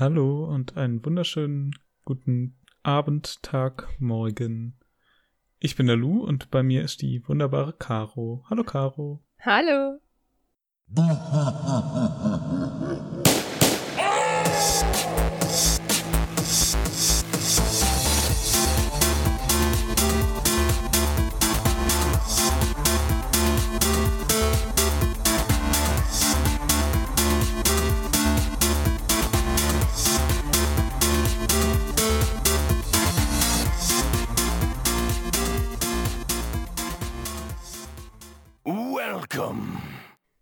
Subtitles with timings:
[0.00, 1.72] Hallo und einen wunderschönen
[2.06, 4.80] guten Abend, Tag, Morgen.
[5.58, 8.42] Ich bin der Lu und bei mir ist die wunderbare Caro.
[8.48, 9.22] Hallo Caro.
[9.40, 10.00] Hallo.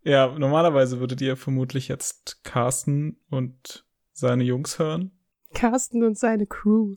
[0.08, 5.12] Ja, normalerweise würdet ihr vermutlich jetzt Carsten und seine Jungs hören.
[5.54, 6.94] Carsten und seine Crew.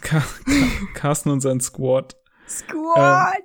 [0.00, 0.24] Ka Ka
[0.94, 2.16] Carsten und sein Squad.
[2.48, 3.42] Squad!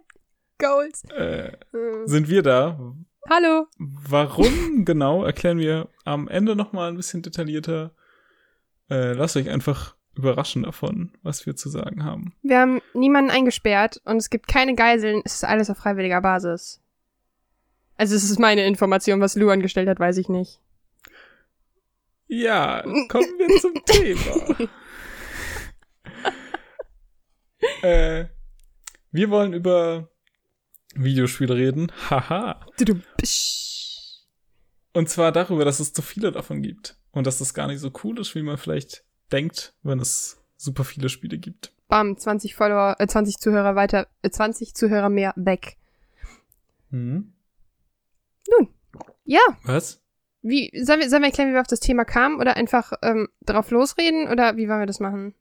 [0.59, 1.03] Goals.
[1.09, 2.05] Äh, Hm.
[2.07, 2.93] sind wir da?
[3.27, 3.65] Hallo.
[3.79, 7.95] Warum genau, erklären wir am Ende nochmal ein bisschen detaillierter.
[8.91, 12.35] Äh, lasst euch einfach überraschen davon, was wir zu sagen haben.
[12.43, 15.23] Wir haben niemanden eingesperrt und es gibt keine Geiseln.
[15.25, 16.82] Es ist alles auf freiwilliger Basis.
[17.97, 20.59] Also es ist meine Information, was Lou angestellt hat, weiß ich nicht.
[22.27, 24.69] Ja, kommen wir zum Thema.
[27.81, 28.25] äh,
[29.11, 30.09] wir wollen über
[30.95, 31.91] Videospiele reden.
[32.09, 32.65] Haha.
[34.93, 36.97] Und zwar darüber, dass es zu viele davon gibt.
[37.11, 40.83] Und dass das gar nicht so cool ist, wie man vielleicht denkt, wenn es super
[40.83, 41.71] viele Spiele gibt.
[41.87, 45.77] Bam, 20 Follower, äh, 20 Zuhörer weiter, äh, 20 Zuhörer mehr weg.
[48.47, 48.67] Hm?
[49.25, 50.01] Ja, Was?
[50.41, 53.29] wie, sollen wir, sollen wir erklären, wie wir auf das Thema kamen oder einfach ähm,
[53.45, 55.33] drauf losreden oder wie wollen wir das machen?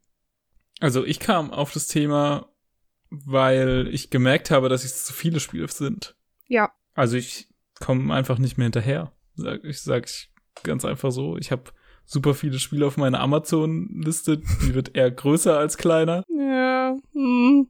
[0.81, 2.49] Also ich kam auf das Thema,
[3.11, 6.17] weil ich gemerkt habe, dass es zu viele Spiele sind.
[6.49, 7.49] Ja, Also ich
[7.81, 9.13] komme einfach nicht mehr hinterher.
[9.35, 10.31] Sag, ich sag ich
[10.63, 11.37] ganz einfach so.
[11.37, 11.65] Ich habe
[12.05, 14.39] super viele Spiele auf meiner Amazon-Liste.
[14.39, 16.25] Die wird eher größer als kleiner.
[16.29, 16.97] Ja.
[17.13, 17.69] Hm.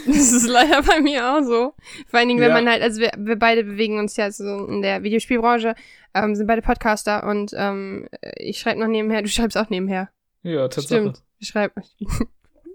[0.06, 1.74] Das ist leider bei mir auch so.
[2.08, 2.54] Vor allen Dingen, wenn Ja.
[2.54, 5.74] man halt, also wir, wir beide bewegen uns ja so in der Videospielbranche,
[6.14, 10.10] ähm, sind beide Podcaster und ähm, ich schreibe noch nebenher, du schreibst auch nebenher.
[10.42, 10.84] Ja, Tatsache.
[11.00, 11.22] Stimmt.
[11.38, 11.82] Ich schreibe.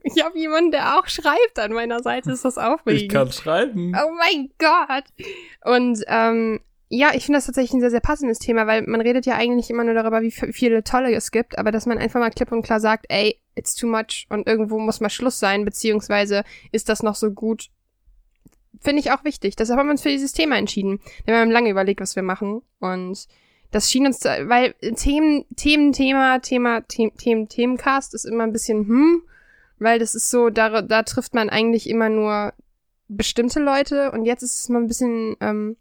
[0.08, 3.02] Ich habe jemanden, der auch schreibt an meiner Seite, ist das aufregend.
[3.02, 3.92] Ich kann schreiben.
[3.96, 5.04] Oh mein Gott.
[5.64, 6.60] Und ähm,
[6.96, 9.70] ja, ich finde das tatsächlich ein sehr, sehr passendes Thema, weil man redet ja eigentlich
[9.70, 12.62] immer nur darüber, wie viele tolle es gibt, aber dass man einfach mal klipp und
[12.62, 17.04] klar sagt, ey, it's too much und irgendwo muss mal Schluss sein, beziehungsweise ist das
[17.04, 17.70] noch so gut,
[18.80, 19.56] finde ich auch wichtig.
[19.56, 21.00] Deshalb haben wir uns für dieses Thema entschieden.
[21.26, 23.28] Wir haben lange überlegt, was wir machen und
[23.72, 29.24] das schien uns, weil Themen, Themen, Thema, Thema, Themen, Themencast ist immer ein bisschen, hm,
[29.80, 32.54] weil das ist so, da, da trifft man eigentlich immer nur
[33.10, 35.76] bestimmte Leute und jetzt ist es mal ein bisschen ähm,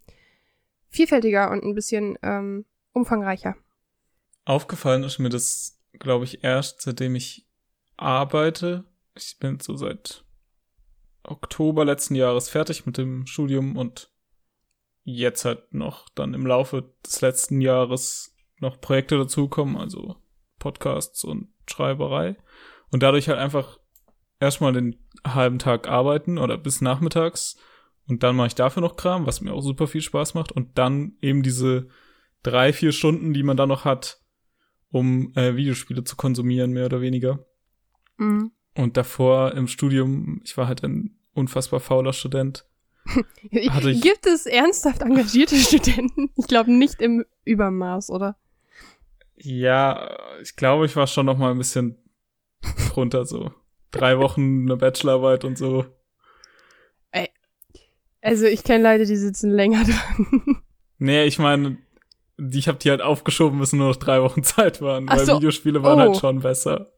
[0.89, 3.55] vielfältiger und ein bisschen ähm, umfangreicher.
[4.45, 7.47] Aufgefallen ist mir das, glaube ich, erst seitdem ich
[7.97, 8.85] arbeite.
[9.15, 10.23] Ich bin so seit
[11.23, 14.11] Oktober letzten Jahres fertig mit dem Studium und
[15.03, 20.15] jetzt halt noch dann im Laufe des letzten Jahres noch Projekte dazukommen, also
[20.59, 22.37] Podcasts und Schreiberei.
[22.91, 23.79] Und dadurch halt einfach
[24.39, 27.57] erstmal den halben Tag arbeiten oder bis nachmittags
[28.07, 30.77] und dann mache ich dafür noch Kram, was mir auch super viel Spaß macht und
[30.77, 31.87] dann eben diese
[32.43, 34.19] drei, vier Stunden, die man dann noch hat,
[34.91, 37.45] um äh, Videospiele zu konsumieren, mehr oder weniger.
[38.17, 38.51] Mhm.
[38.77, 42.65] Und davor im Studium, ich war halt ein unfassbar fauler Student.
[43.51, 46.31] Ich- Gibt es ernsthaft engagierte Studenten?
[46.37, 48.37] Ich glaube nicht im Übermaß, oder?
[49.37, 51.97] Ja, ich glaube, ich war schon noch mal ein bisschen
[52.89, 53.51] drunter so.
[53.91, 55.85] Drei Wochen eine Bachelorarbeit und so.
[58.25, 60.61] Also ich kenne Leute, die sitzen länger dran.
[60.97, 61.77] Nee, ich meine,
[62.37, 65.25] die, ich habe die halt aufgeschoben, bis nur noch drei Wochen Zeit waren, Ach weil
[65.25, 65.35] so.
[65.37, 66.01] Videospiele waren Oh.
[66.01, 66.91] halt schon besser.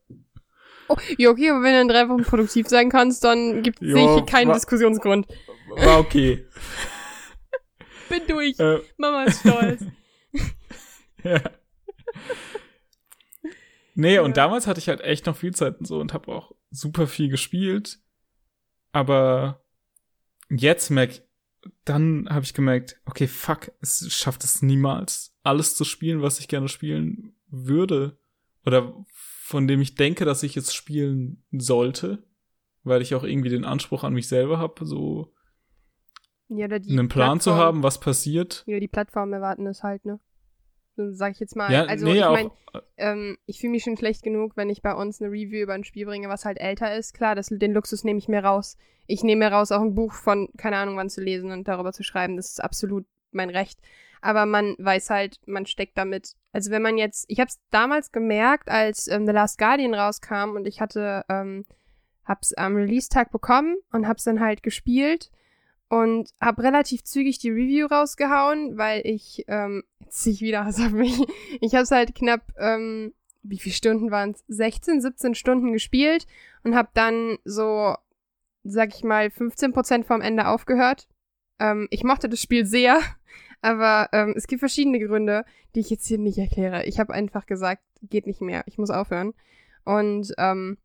[0.90, 4.26] Oh, ja, okay, aber wenn du in drei Wochen produktiv sein kannst, dann gibt es
[4.26, 5.28] keinen wa- Diskussionsgrund.
[5.76, 6.46] War okay.
[8.09, 8.58] Bin durch.
[8.58, 9.82] äh, Mama ist stolz.
[11.24, 11.42] Ja.
[13.96, 16.53] Nee, und damals hatte ich halt echt noch viel Zeit und so und habe auch
[16.72, 18.00] super viel gespielt.
[18.94, 19.62] Aber
[20.49, 21.22] jetzt merk,
[21.85, 26.47] dann habe ich gemerkt, okay, fuck, es schafft es niemals, alles zu spielen, was ich
[26.47, 28.17] gerne spielen würde.
[28.66, 32.23] Oder von dem ich denke, dass ich es spielen sollte.
[32.84, 35.34] Weil ich auch irgendwie den Anspruch an mich selber habe, so
[36.47, 38.64] ja, einen Plan zu Plattform- haben, was passiert.
[38.66, 40.20] Ja, die Plattform erwarten es halt, ne?
[40.97, 41.72] Sag ich jetzt mal.
[41.72, 42.52] Ja, also nee, ich auch, mein,
[42.97, 45.84] ähm, ich fühle mich schon schlecht genug, wenn ich bei uns eine Review über ein
[45.84, 47.14] Spiel bringe, was halt älter ist.
[47.14, 48.78] Klar, das, den Luxus nehme ich mir raus.
[49.05, 51.94] Ich nehme mir raus, auch ein Buch von, keine Ahnung wann zu lesen und darüber
[51.94, 52.35] zu schreiben.
[52.35, 53.79] Das ist absolut mein Recht.
[54.22, 56.34] aber man weiß halt, man steckt damit.
[56.52, 60.55] Also wenn man jetzt, ich habe es damals gemerkt, als ähm, The Last Guardian rauskam
[60.55, 61.66] und ich hatte, ähm,
[62.26, 65.32] hab's am Release-Tag bekommen und hab's dann halt gespielt
[65.89, 70.79] und hab relativ zügig die Review rausgehauen, weil ich, ähm, jetzt zieh ich wieder was
[70.79, 71.17] auf mich,
[71.61, 73.13] ich hab's halt knapp, ähm,
[73.43, 74.43] wie viele Stunden waren es?
[74.47, 76.28] 16, 17 Stunden gespielt
[76.63, 77.95] und hab dann so,
[78.63, 81.07] sag ich mal, 15% vom Ende aufgehört.
[81.59, 82.99] Ähm, ich mochte das Spiel sehr,
[83.61, 85.45] aber ähm, es gibt verschiedene Gründe,
[85.75, 86.85] die ich jetzt hier nicht erkläre.
[86.85, 89.34] Ich habe einfach gesagt, geht nicht mehr, ich muss aufhören.
[89.85, 90.78] Und ähm,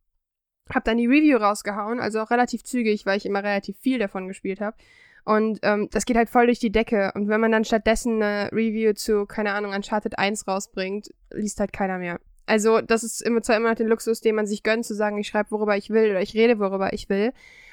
[0.75, 4.29] habe dann die Review rausgehauen, also auch relativ zügig, weil ich immer relativ viel davon
[4.29, 4.77] gespielt habe.
[5.25, 7.13] Und ähm, das geht halt voll durch die Decke.
[7.15, 11.73] Und wenn man dann stattdessen eine Review zu, keine Ahnung, Uncharted 1 rausbringt, liest halt
[11.73, 12.21] keiner mehr.
[12.47, 15.19] Also das ist immer zwar immer noch den Luxus, den man sich gönnt, zu sagen,
[15.19, 17.33] ich schreibe, worüber ich will oder ich rede, worüber ich will.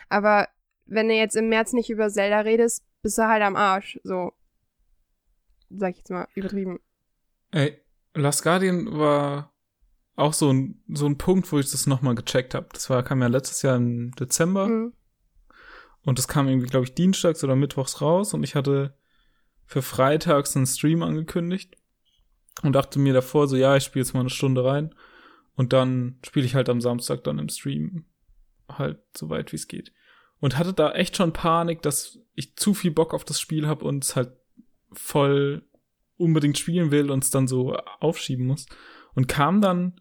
[0.10, 0.48] Aber
[0.86, 4.00] wenn du jetzt im März nicht über Zelda redest, bist du halt am Arsch.
[4.04, 4.34] So,
[5.69, 6.80] sag ich jetzt mal, übertrieben.
[7.51, 7.80] Ey,
[8.13, 9.51] Last Guardian war
[10.19, 12.68] auch so ein, so ein Punkt, wo ich das nochmal gecheckt habe.
[12.74, 14.68] Das war, kam ja letztes Jahr im Dezember.
[14.68, 14.94] Mhm.
[16.04, 18.33] Und das kam irgendwie, glaube ich, dienstags oder mittwochs raus.
[18.33, 18.95] Und ich hatte
[19.66, 21.75] für freitags einen Stream angekündigt.
[22.62, 24.94] Und dachte mir davor so, ja, ich spiele jetzt mal eine Stunde rein.
[25.56, 28.06] Und dann spiele ich halt am Samstag dann im Stream
[28.69, 29.92] halt so weit wie es geht.
[30.39, 33.86] Und hatte da echt schon Panik, dass ich zu viel Bock auf das Spiel habe
[33.86, 34.31] und es halt
[34.94, 35.63] voll
[36.18, 38.65] unbedingt spielen will und es dann so aufschieben muss.
[39.15, 40.00] Und kam dann,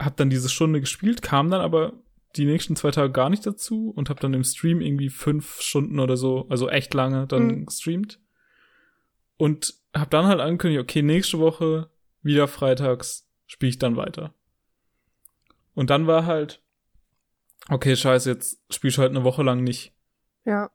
[0.00, 1.92] hab dann diese Stunde gespielt, kam dann aber
[2.36, 5.98] die nächsten zwei Tage gar nicht dazu und hab dann im Stream irgendwie fünf Stunden
[6.00, 7.66] oder so, also echt lange dann Mhm.
[7.66, 8.20] gestreamt.
[9.38, 11.90] Und hab dann halt angekündigt, okay, nächste Woche,
[12.22, 14.34] wieder freitags, spiele ich dann weiter.
[15.74, 16.62] Und dann war halt,
[17.68, 19.92] okay, scheiße, jetzt spiel ich halt eine Woche lang nicht.
[20.44, 20.70] Ja,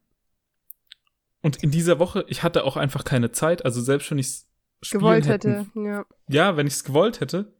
[1.44, 4.47] Und in dieser Woche, ich hatte auch einfach keine Zeit, also selbst wenn ich es
[4.91, 5.65] gewollt hätte.
[5.75, 6.06] Ja.
[6.27, 7.51] Ja, wenn ich es gewollt hätte,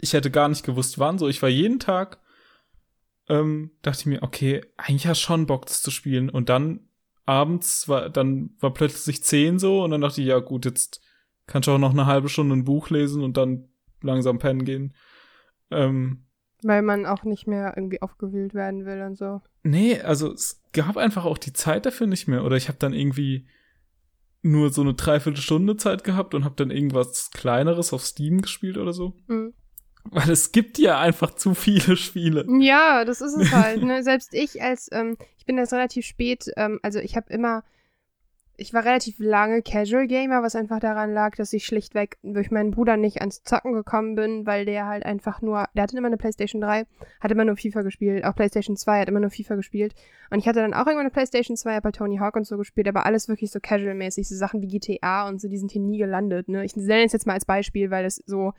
[0.00, 1.28] ich hätte gar nicht gewusst, wann so.
[1.28, 2.18] Ich war jeden Tag,
[3.28, 6.28] ähm, dachte ich mir, okay, eigentlich hast schon Bock, das zu spielen.
[6.28, 6.88] Und dann
[7.24, 11.00] abends war, dann war plötzlich zehn so und dann dachte ich, ja gut, jetzt
[11.46, 13.68] kannst du auch noch eine halbe Stunde ein Buch lesen und dann
[14.02, 14.94] langsam pennen gehen.
[15.70, 16.26] Ähm,
[16.62, 19.40] Weil man auch nicht mehr irgendwie aufgewühlt werden will und so.
[19.62, 22.44] Nee, also es gab einfach auch die Zeit dafür nicht mehr.
[22.44, 23.48] Oder ich habe dann irgendwie
[24.42, 28.92] nur so eine Dreiviertelstunde Zeit gehabt und habe dann irgendwas Kleineres auf Steam gespielt oder
[28.92, 29.16] so.
[29.26, 29.54] Mhm.
[30.10, 32.46] Weil es gibt ja einfach zu viele Spiele.
[32.60, 33.82] Ja, das ist es halt.
[33.82, 34.02] Ne?
[34.02, 37.62] Selbst ich als, ähm, ich bin jetzt relativ spät, ähm, also ich habe immer,
[38.58, 42.70] ich war relativ lange Casual Gamer, was einfach daran lag, dass ich schlichtweg durch meinen
[42.70, 46.16] Bruder nicht ans Zocken gekommen bin, weil der halt einfach nur, der hatte immer eine
[46.16, 46.86] Playstation 3,
[47.20, 49.94] hat immer nur FIFA gespielt, auch Playstation 2 hat immer nur FIFA gespielt.
[50.30, 52.56] Und ich hatte dann auch irgendwann eine Playstation 2, hab bei Tony Hawk und so
[52.56, 55.82] gespielt, aber alles wirklich so casual-mäßig, so Sachen wie GTA und so, die sind hier
[55.82, 56.48] nie gelandet.
[56.48, 56.64] Ne?
[56.64, 58.52] Ich nenne es jetzt mal als Beispiel, weil das so,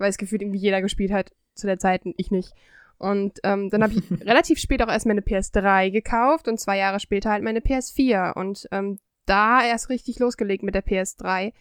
[0.00, 2.54] weil es gefühlt irgendwie jeder gespielt hat zu der Zeit und ich nicht.
[2.98, 7.00] Und ähm, dann habe ich relativ spät auch erst meine PS3 gekauft und zwei Jahre
[7.00, 11.52] später halt meine PS4 und ähm, da erst richtig losgelegt mit der PS3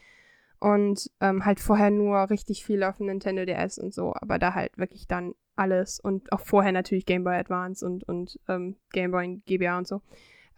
[0.59, 4.53] und ähm, halt vorher nur richtig viel auf dem Nintendo DS und so, aber da
[4.53, 9.11] halt wirklich dann alles und auch vorher natürlich Game Boy Advance und, und ähm, Game
[9.11, 10.01] Boy GBA und so.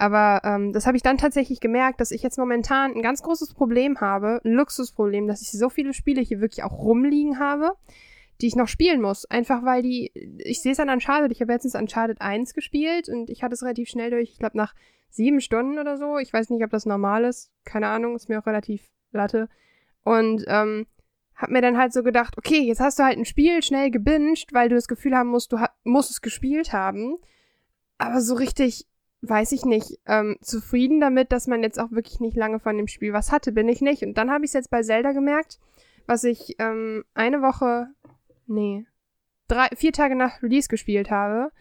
[0.01, 3.53] Aber ähm, das habe ich dann tatsächlich gemerkt, dass ich jetzt momentan ein ganz großes
[3.53, 7.73] Problem habe, ein Luxusproblem, dass ich so viele Spiele hier wirklich auch rumliegen habe,
[8.41, 9.25] die ich noch spielen muss.
[9.25, 13.29] Einfach weil die, ich sehe es an Uncharted, ich habe letztens Uncharted 1 gespielt und
[13.29, 14.73] ich hatte es relativ schnell durch, ich glaube nach
[15.11, 16.17] sieben Stunden oder so.
[16.17, 19.49] Ich weiß nicht, ob das normal ist, keine Ahnung, ist mir auch relativ latte.
[20.03, 20.87] Und ähm,
[21.35, 24.51] hab mir dann halt so gedacht, okay, jetzt hast du halt ein Spiel schnell gebinged,
[24.51, 27.17] weil du das Gefühl haben musst, du musst es gespielt haben.
[27.99, 28.87] Aber so richtig,
[29.21, 32.87] weiß ich nicht, ähm, zufrieden damit, dass man jetzt auch wirklich nicht lange von dem
[32.87, 34.03] Spiel was hatte, bin ich nicht.
[34.03, 35.59] Und dann habe ich es jetzt bei Zelda gemerkt,
[36.07, 37.87] was ich ähm, eine Woche,
[38.47, 38.85] nee,
[39.47, 41.51] drei, vier Tage nach Release gespielt habe.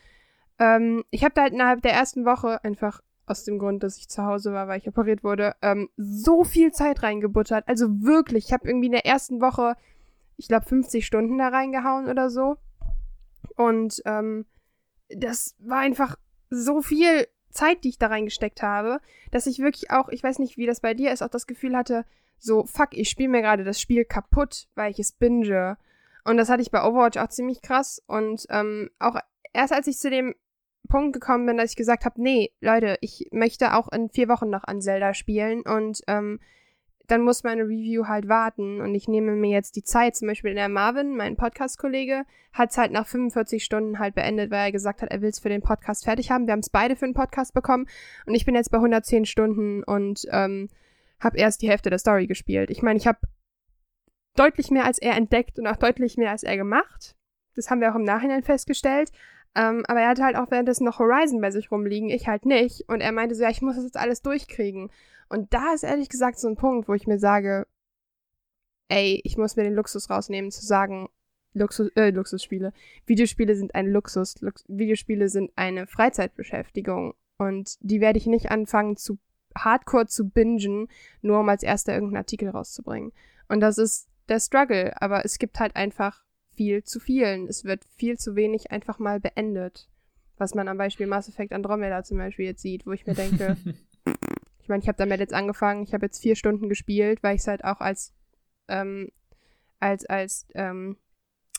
[0.58, 4.08] Ähm, ich habe da halt innerhalb der ersten Woche einfach aus dem Grund, dass ich
[4.08, 7.68] zu Hause war, weil ich operiert wurde, ähm, so viel Zeit reingebuttert.
[7.68, 9.76] Also wirklich, ich habe irgendwie in der ersten Woche,
[10.36, 12.56] ich glaube, 50 Stunden da reingehauen oder so.
[13.56, 14.46] Und ähm,
[15.08, 16.16] das war einfach
[16.48, 20.56] so viel Zeit, die ich da reingesteckt habe, dass ich wirklich auch, ich weiß nicht,
[20.56, 22.04] wie das bei dir ist, auch das Gefühl hatte,
[22.38, 25.76] so, fuck, ich spiele mir gerade das Spiel kaputt, weil ich es binge.
[26.24, 28.02] Und das hatte ich bei Overwatch auch ziemlich krass.
[28.06, 29.16] Und ähm, auch
[29.52, 30.34] erst als ich zu dem
[30.88, 34.50] Punkt gekommen bin, dass ich gesagt habe, nee, Leute, ich möchte auch in vier Wochen
[34.50, 36.40] noch an Zelda spielen und ähm,
[37.10, 40.54] dann muss meine Review halt warten und ich nehme mir jetzt die Zeit, zum Beispiel
[40.54, 45.02] der Marvin, mein Podcast-Kollege, hat es halt nach 45 Stunden halt beendet, weil er gesagt
[45.02, 46.46] hat, er will es für den Podcast fertig haben.
[46.46, 47.86] Wir haben es beide für den Podcast bekommen
[48.26, 50.68] und ich bin jetzt bei 110 Stunden und ähm,
[51.18, 52.70] habe erst die Hälfte der Story gespielt.
[52.70, 53.18] Ich meine, ich habe
[54.36, 57.16] deutlich mehr als er entdeckt und auch deutlich mehr als er gemacht.
[57.56, 59.10] Das haben wir auch im Nachhinein festgestellt.
[59.54, 62.88] Ähm, aber er hatte halt auch währenddessen noch Horizon bei sich rumliegen, ich halt nicht.
[62.88, 64.90] Und er meinte so, ja, ich muss das jetzt alles durchkriegen.
[65.30, 67.66] Und da ist ehrlich gesagt so ein Punkt, wo ich mir sage,
[68.88, 71.08] ey, ich muss mir den Luxus rausnehmen, zu sagen,
[71.54, 72.72] Luxus, äh, Luxusspiele.
[73.06, 74.40] Videospiele sind ein Luxus.
[74.40, 77.14] Lux Videospiele sind eine Freizeitbeschäftigung.
[77.38, 79.18] Und die werde ich nicht anfangen zu
[79.56, 80.88] hardcore zu bingen,
[81.22, 83.12] nur um als erster irgendeinen Artikel rauszubringen.
[83.48, 85.00] Und das ist der Struggle.
[85.00, 87.46] Aber es gibt halt einfach viel zu vielen.
[87.46, 89.88] Es wird viel zu wenig einfach mal beendet.
[90.38, 93.56] Was man am Beispiel Mass Effect Andromeda zum Beispiel jetzt sieht, wo ich mir denke,
[94.70, 97.48] meine, ich habe damit jetzt angefangen, ich habe jetzt vier Stunden gespielt, weil ich es
[97.48, 98.14] halt auch als
[98.68, 99.10] ähm,
[99.78, 100.96] als als ähm,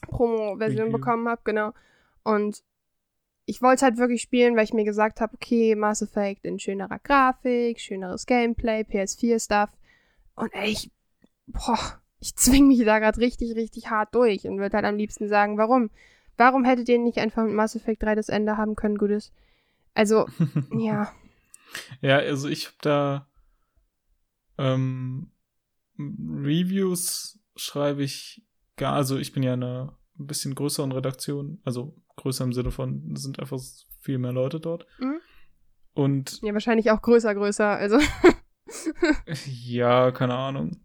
[0.07, 1.73] Promo-Version bekommen habe, genau.
[2.23, 2.63] Und
[3.45, 6.99] ich wollte halt wirklich spielen, weil ich mir gesagt habe, okay, Mass Effect in schönerer
[6.99, 9.69] Grafik, schöneres Gameplay, PS4-Stuff.
[10.35, 10.91] Und ey, ich,
[11.47, 15.27] boah, ich zwing mich da gerade richtig, richtig hart durch und würde halt am liebsten
[15.27, 15.89] sagen, warum?
[16.37, 19.31] Warum hättet ihr nicht einfach mit Mass Effect 3 das Ende haben können, gutes?
[19.93, 20.27] Also,
[20.77, 21.11] ja.
[22.01, 23.27] Ja, also ich habe da
[24.57, 25.31] ähm,
[25.97, 28.43] Reviews schreibe ich
[28.77, 32.71] gar, also ich bin ja in einer ein bisschen größeren Redaktion, also größer im Sinne
[32.71, 33.59] von, es sind einfach
[33.99, 34.85] viel mehr Leute dort.
[34.99, 35.19] Mhm.
[35.93, 37.99] Und Ja, wahrscheinlich auch größer, größer, also.
[39.45, 40.79] ja, keine Ahnung.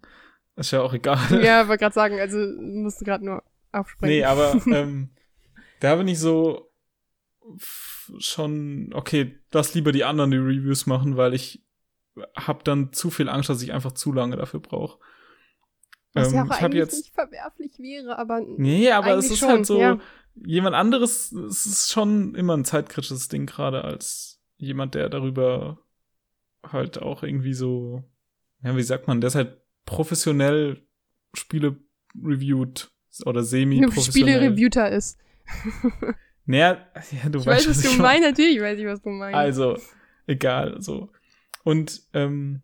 [0.57, 1.19] Ist ja auch egal.
[1.45, 4.17] ja, wollte gerade sagen, also musste gerade nur aufspringen.
[4.17, 5.11] Nee, aber ähm,
[5.81, 6.66] da bin ich so
[8.19, 11.63] schon, okay, lass lieber die anderen die Reviews machen, weil ich
[12.35, 14.99] hab dann zu viel Angst, dass ich einfach zu lange dafür brauche.
[16.13, 18.41] Was ja auch ich eigentlich jetzt, nicht verwerflich wäre, aber.
[18.41, 19.99] nee, aber es ist schon, halt so, ja.
[20.35, 25.79] jemand anderes, es ist schon immer ein zeitkritisches Ding, gerade als jemand, der darüber
[26.63, 28.03] halt auch irgendwie so,
[28.63, 30.83] ja, wie sagt man, der ist halt professionell
[31.35, 31.77] Spiele
[32.25, 32.91] reviewt
[33.25, 34.37] oder semi-professionell.
[34.37, 35.19] Spiele-Reviewter ist.
[36.47, 36.87] Naja,
[37.23, 39.35] ja, du Ich weißt, weiß, was du ich meinst, natürlich weiß ich, was du meinst.
[39.37, 39.79] Also,
[40.27, 41.11] egal, so.
[41.65, 42.63] Und, ähm,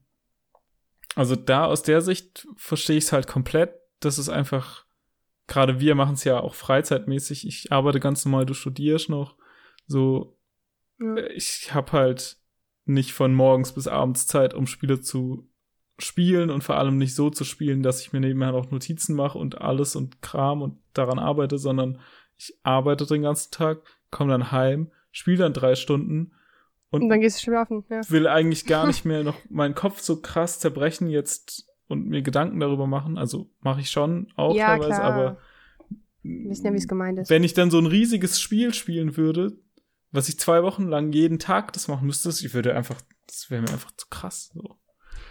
[1.15, 3.75] also da aus der Sicht verstehe ich es halt komplett.
[4.01, 4.87] Das ist einfach,
[5.47, 7.47] gerade wir machen es ja auch freizeitmäßig.
[7.47, 9.37] Ich arbeite ganz normal, du studierst noch.
[9.87, 10.39] So,
[11.01, 11.17] Ja.
[11.35, 12.39] ich habe halt
[12.85, 15.49] nicht von morgens bis abends Zeit, um Spiele zu
[15.99, 19.39] spielen und vor allem nicht so zu spielen, dass ich mir nebenher noch Notizen mache
[19.39, 22.01] und alles und Kram und daran arbeite, sondern
[22.39, 23.79] ich arbeite den ganzen Tag,
[24.11, 26.33] komme dann heim, spiele dann drei Stunden
[26.91, 28.01] Und dann gehst du schlafen, ja.
[28.09, 32.61] will eigentlich gar nicht mehr noch meinen Kopf so krass zerbrechen jetzt und mir Gedanken
[32.61, 33.19] darüber machen.
[33.19, 35.03] Also mache ich schon auch Ja, teilweise, klar.
[35.13, 35.39] aber
[36.23, 37.31] Wir wissen ja, wie es gemeint ist.
[37.31, 39.53] wenn ich dann so ein riesiges Spiel spielen würde,
[40.11, 43.63] was ich zwei Wochen lang jeden Tag das machen müsste, ich würde einfach, das wäre
[43.63, 44.51] mir einfach zu krass.
[44.55, 44.77] So.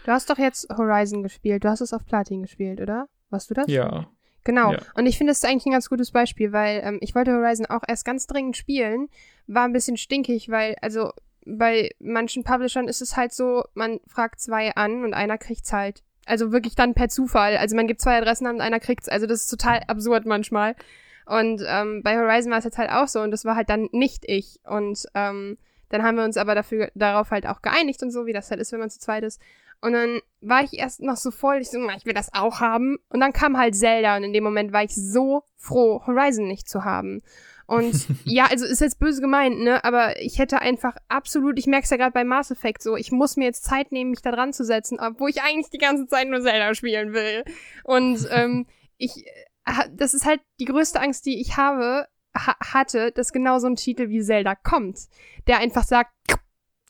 [0.06, 1.64] Du hast doch jetzt Horizon gespielt.
[1.64, 3.08] Du hast es auf Platin gespielt, oder?
[3.30, 3.68] Warst du das?
[3.68, 4.10] Ja.
[4.44, 4.74] Genau.
[4.74, 4.80] Ja.
[4.96, 7.68] Und ich finde, das ist eigentlich ein ganz gutes Beispiel, weil ähm, ich wollte Horizon
[7.68, 9.10] auch erst ganz dringend spielen,
[9.48, 11.12] war ein bisschen stinkig, weil, also
[11.46, 16.04] bei manchen Publishern ist es halt so, man fragt zwei an und einer kriegt's halt.
[16.26, 17.58] Also wirklich dann per Zufall.
[17.58, 19.10] Also man gibt zwei Adressen an und einer kriegt's.
[19.10, 20.76] Also das ist total absurd manchmal.
[21.26, 23.90] Und ähm, bei Horizon war es jetzt halt auch so und das war halt dann
[23.92, 24.60] nicht ich.
[24.66, 25.58] Und ähm,
[25.90, 28.62] dann haben wir uns aber dafür darauf halt auch geeinigt und so, wie das halt
[28.62, 29.42] ist, wenn man zu zweit ist.
[29.82, 32.60] Und dann war ich erst noch so voll, ich so, "Na, ich will das auch
[32.60, 32.98] haben.
[33.10, 36.70] Und dann kam halt Zelda und in dem Moment war ich so froh, Horizon nicht
[36.70, 37.22] zu haben.
[37.66, 37.94] Und
[38.26, 39.84] ja, also ist jetzt böse gemeint, ne?
[39.84, 43.12] Aber ich hätte einfach absolut, ich merke es ja gerade bei Mass Effect so, ich
[43.12, 46.06] muss mir jetzt Zeit nehmen, mich da dran zu setzen, obwohl ich eigentlich die ganze
[46.08, 47.44] Zeit nur Zelda spielen will.
[47.84, 53.12] Und ähm, ich, äh, das ist halt die größte Angst, die ich habe, ha hatte,
[53.14, 55.00] dass genau so ein Titel wie Zelda kommt,
[55.48, 56.12] der einfach sagt,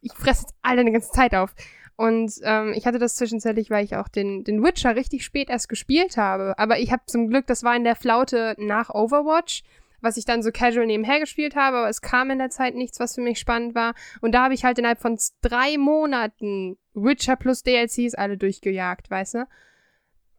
[0.02, 1.54] ich fresse jetzt all deine ganze Zeit auf.
[2.02, 5.70] Und ähm, ich hatte das zwischenzeitlich, weil ich auch den, den Witcher richtig spät erst
[5.70, 6.58] gespielt habe.
[6.58, 9.62] Aber ich habe zum Glück, das war in der Flaute nach Overwatch,
[10.00, 13.00] was ich dann so casual nebenher gespielt habe, aber es kam in der Zeit nichts,
[13.00, 13.94] was für mich spannend war.
[14.20, 19.36] Und da habe ich halt innerhalb von drei Monaten Witcher plus DLCs alle durchgejagt, weißt
[19.36, 19.48] du?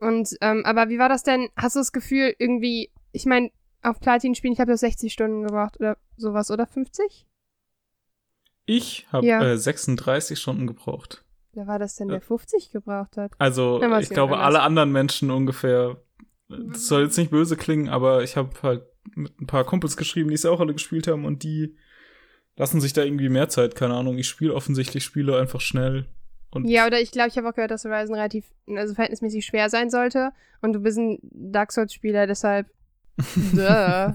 [0.00, 1.48] Und, ähm, aber wie war das denn?
[1.54, 3.52] Hast du das Gefühl, irgendwie, ich meine,
[3.82, 7.24] auf Platin spielen, ich habe das 60 Stunden gebraucht oder sowas, oder 50?
[8.66, 9.40] Ich habe Ja.
[9.44, 11.24] äh, 36 Stunden gebraucht.
[11.54, 12.14] Wer war das denn, Ja.
[12.14, 13.32] der 50 gebraucht hat?
[13.38, 16.00] Also ich glaube, alle anderen Menschen ungefähr.
[16.48, 18.82] Das soll jetzt nicht böse klingen, aber ich habe halt
[19.14, 21.76] mit ein paar Kumpels geschrieben, die es auch alle gespielt haben und die
[22.56, 23.74] lassen sich da irgendwie mehr Zeit.
[23.74, 24.18] Keine Ahnung.
[24.18, 26.06] Ich spiele offensichtlich Spiele einfach schnell.
[26.64, 28.44] Ja, oder ich glaube, ich habe auch gehört, dass Horizon relativ,
[28.76, 30.32] also verhältnismäßig schwer sein sollte.
[30.60, 32.66] Und du bist ein Dark Souls-Spieler, deshalb.
[33.54, 34.14] Duh.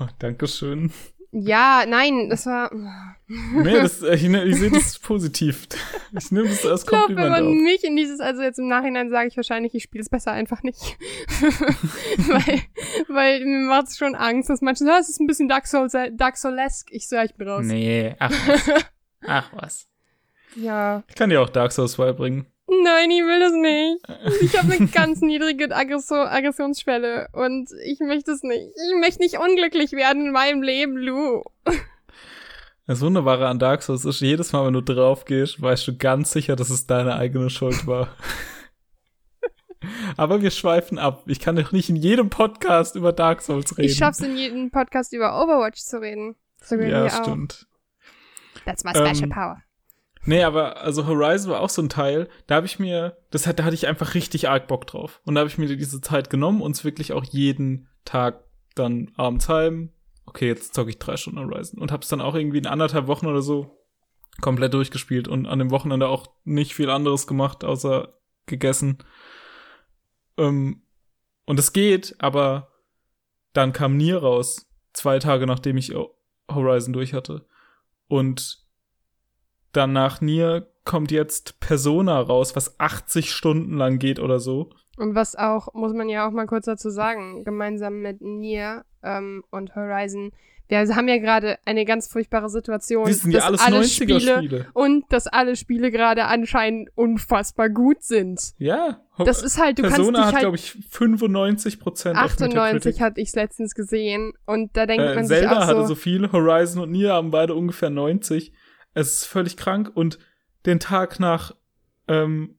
[0.00, 0.92] Oh, Dankeschön.
[1.30, 2.70] Ja, nein, das war.
[3.30, 5.68] Nee, das, äh, ich, ne- ich sehe das positiv.
[6.18, 7.62] Ich nehme das als Ich glaube, wenn Kompliment man auf.
[7.62, 10.62] mich in dieses, also jetzt im Nachhinein sage ich wahrscheinlich, ich spiele es besser einfach
[10.62, 10.96] nicht.
[12.16, 12.62] weil,
[13.08, 15.66] weil mir macht es schon Angst, dass manche sagen, "Ah, es ist ein bisschen Dark
[15.66, 16.90] Souls, Dark Souls-esque.
[16.90, 17.66] Ich ja, ich bin raus.
[17.66, 18.84] Nee, ach was.
[19.26, 19.88] Ach was.
[20.56, 21.02] Ja.
[21.08, 22.46] Ich kann dir auch Dark Souls beibringen.
[22.70, 24.42] Nein, ich will das nicht.
[24.42, 28.60] Ich habe eine ganz niedrige Aggression, Aggressionsschwelle und ich möchte es nicht.
[28.76, 31.42] Ich möchte nicht unglücklich werden in meinem Leben, Lou.
[32.86, 36.30] Das Wunderbare an Dark Souls ist, jedes Mal, wenn du drauf gehst, weißt du ganz
[36.30, 38.08] sicher, dass es deine eigene Schuld war.
[40.16, 41.22] Aber wir schweifen ab.
[41.26, 43.88] Ich kann doch nicht in jedem Podcast über Dark Souls reden.
[43.90, 46.34] Ich schaff's in jedem Podcast über Overwatch zu reden.
[46.62, 47.22] So Ja, wir auch.
[47.22, 47.66] stimmt.
[48.64, 49.62] That's my special Ähm, power.
[50.28, 53.58] Nee, aber also Horizon war auch so ein Teil, da habe ich mir, das hat,
[53.58, 55.22] da hatte ich einfach richtig arg Bock drauf.
[55.24, 58.44] Und da habe ich mir diese Zeit genommen und es wirklich auch jeden Tag
[58.74, 59.90] dann abends heim.
[60.26, 63.06] Okay, jetzt zocke ich drei Stunden Horizon und habe es dann auch irgendwie in anderthalb
[63.06, 63.78] Wochen oder so
[64.42, 68.12] komplett durchgespielt und an dem Wochenende auch nicht viel anderes gemacht, außer
[68.44, 68.98] gegessen.
[70.36, 70.82] Ähm,
[71.46, 72.70] und es geht, aber
[73.54, 75.94] dann kam Nier raus, zwei Tage nachdem ich
[76.50, 77.46] Horizon durch hatte.
[78.08, 78.67] Und
[79.72, 84.70] dann nach Nier kommt jetzt Persona raus, was 80 Stunden lang geht oder so.
[84.96, 89.44] Und was auch, muss man ja auch mal kurz dazu sagen, gemeinsam mit Nier ähm,
[89.50, 90.32] und Horizon,
[90.68, 93.06] wir haben ja gerade eine ganz furchtbare Situation.
[93.06, 94.66] Das sind ja dass alles alle 90er-Spiele.
[94.74, 98.52] Und dass alle Spiele gerade anscheinend unfassbar gut sind.
[98.58, 99.00] Ja.
[99.18, 103.20] Das ist halt, du Persona kannst hat, dich glaube halt ich, 95 Prozent 98 hatte
[103.20, 106.30] ich letztens gesehen und da denkt äh, man sich Zelda auch hatte so, so viel,
[106.30, 108.52] Horizon und Nier haben beide ungefähr 90.
[108.98, 110.18] Es ist völlig krank und
[110.66, 111.54] den Tag nach
[112.08, 112.56] ähm,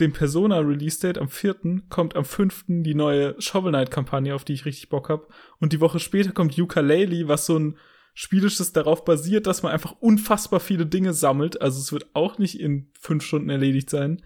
[0.00, 1.82] dem Persona-Release-Date am 4.
[1.90, 2.64] kommt am 5.
[2.68, 5.28] die neue Shovel Knight-Kampagne, auf die ich richtig Bock hab.
[5.58, 7.76] Und die Woche später kommt Yooka-Laylee, was so ein
[8.14, 11.60] Spiel ist, das darauf basiert, dass man einfach unfassbar viele Dinge sammelt.
[11.60, 14.22] Also es wird auch nicht in fünf Stunden erledigt sein.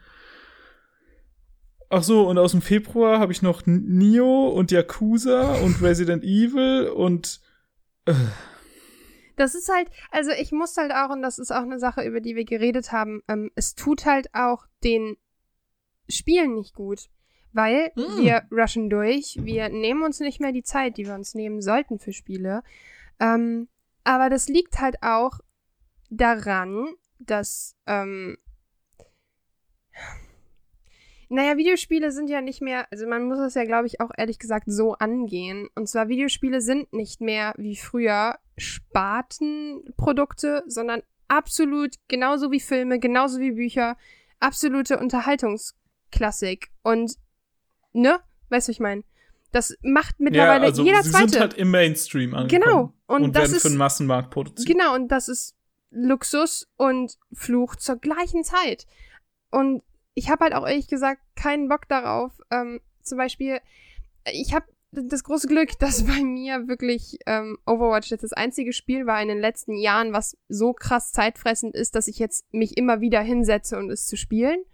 [1.91, 6.89] Ach so, und aus dem Februar habe ich noch Nio und Yakuza und Resident Evil
[6.95, 7.41] und
[9.37, 12.21] das ist halt, also ich muss halt auch, und das ist auch eine Sache, über
[12.21, 15.17] die wir geredet haben, ähm, es tut halt auch den
[16.09, 17.09] Spielen nicht gut.
[17.53, 18.19] Weil Mm.
[18.19, 21.99] wir rushen durch, wir nehmen uns nicht mehr die Zeit, die wir uns nehmen sollten
[21.99, 22.63] für Spiele.
[23.19, 23.69] Ähm,
[24.05, 25.41] aber das liegt halt auch
[26.11, 28.37] daran, dass, ähm,
[31.29, 34.39] naja, Videospiele sind ja nicht mehr, also man muss es ja, glaube ich, auch ehrlich
[34.39, 35.69] gesagt so angehen.
[35.75, 43.41] Und zwar, Videospiele sind nicht mehr wie früher Spartenprodukte, sondern absolut genauso wie Filme, genauso
[43.41, 43.97] wie Bücher,
[44.39, 46.71] absolute Unterhaltungsklassik.
[46.83, 47.17] Und,
[47.93, 48.21] ne?
[48.49, 49.03] Weißt du, was ich meine?
[49.51, 51.31] Das macht mittlerweile ja, also jeder sie zweite.
[51.31, 52.63] sind halt im Mainstream angekommen.
[52.63, 52.93] Genau.
[53.07, 54.69] Und, Und, das werden ist für den Massenmarkt produziert.
[54.69, 55.57] Genau, und das ist
[55.91, 58.87] Luxus und Fluch zur gleichen Zeit.
[59.51, 59.83] Und
[60.17, 62.33] ich habe halt auch ehrlich gesagt keinen Bock darauf.
[62.51, 63.61] Ähm, zum Beispiel,
[64.33, 69.07] ich habe das große Glück, dass bei mir wirklich ähm, Overwatch jetzt das einzige Spiel
[69.07, 73.01] war in den letzten Jahren, was so krass zeitfressend ist, dass ich jetzt mich immer
[73.01, 74.65] wieder hinsetze, um es zu spielen.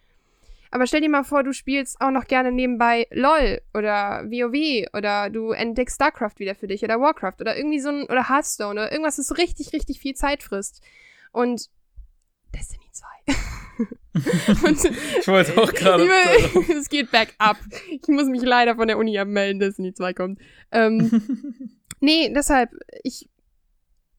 [0.71, 5.29] Aber stell dir mal vor, du spielst auch noch gerne nebenbei LOL oder WoW oder
[5.29, 8.93] du entdeckst StarCraft wieder für dich oder Warcraft oder irgendwie so ein, oder Hearthstone oder
[8.93, 10.83] irgendwas, das richtig, richtig viel Zeit frisst.
[11.33, 11.69] Und
[12.55, 13.07] Destiny 2.
[14.65, 14.85] Und
[15.21, 16.05] Ich wollte auch gerade.
[16.79, 17.57] es geht up.
[17.91, 20.41] Ich muss mich leider von der Uni abmelden, Destiny 2 kommt.
[20.71, 21.23] Ähm,
[22.01, 22.71] nee, deshalb,
[23.03, 23.29] ich,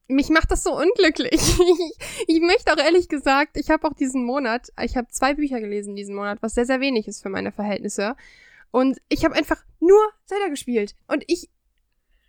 [0.08, 1.32] mich macht das so unglücklich.
[1.32, 5.60] Ich, ich möchte auch ehrlich gesagt, ich habe auch diesen Monat, ich habe zwei Bücher
[5.60, 8.16] gelesen diesen Monat, was sehr, sehr wenig ist für meine Verhältnisse.
[8.70, 10.94] Und ich habe einfach nur Zelda gespielt.
[11.06, 11.48] Und ich,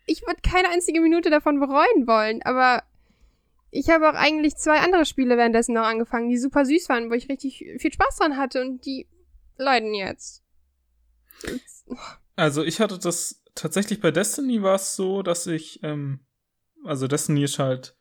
[0.05, 2.83] ich würde keine einzige Minute davon bereuen wollen, aber
[3.71, 7.13] ich habe auch eigentlich zwei andere Spiele währenddessen noch angefangen, die super süß waren, wo
[7.13, 9.07] ich richtig viel Spaß dran hatte und die
[9.57, 10.43] leiden jetzt.
[12.35, 16.19] Also ich hatte das tatsächlich bei Destiny war es so, dass ich, ähm,
[16.83, 17.97] also Destiny ist halt,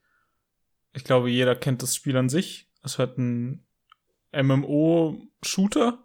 [0.92, 2.70] ich glaube, jeder kennt das Spiel an sich.
[2.82, 3.66] Es ist halt ein
[4.32, 6.04] MMO-Shooter,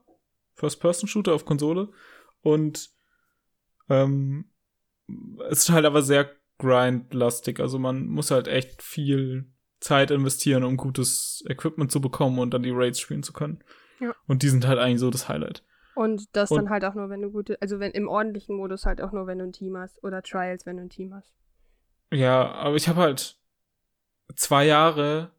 [0.55, 1.89] First-Person-Shooter auf Konsole.
[2.41, 2.91] Und
[3.89, 4.49] ähm,
[5.49, 7.59] es ist halt aber sehr grindlastig.
[7.59, 12.63] Also man muss halt echt viel Zeit investieren, um gutes Equipment zu bekommen und dann
[12.63, 13.63] die Raids spielen zu können.
[13.99, 14.13] Ja.
[14.27, 15.63] Und die sind halt eigentlich so das Highlight.
[15.95, 18.85] Und das Und- dann halt auch nur, wenn du gute, also wenn im ordentlichen Modus
[18.85, 20.01] halt auch nur, wenn du ein Team hast.
[20.03, 21.33] Oder Trials, wenn du ein Team hast.
[22.11, 23.37] Ja, aber ich habe halt
[24.35, 25.31] zwei Jahre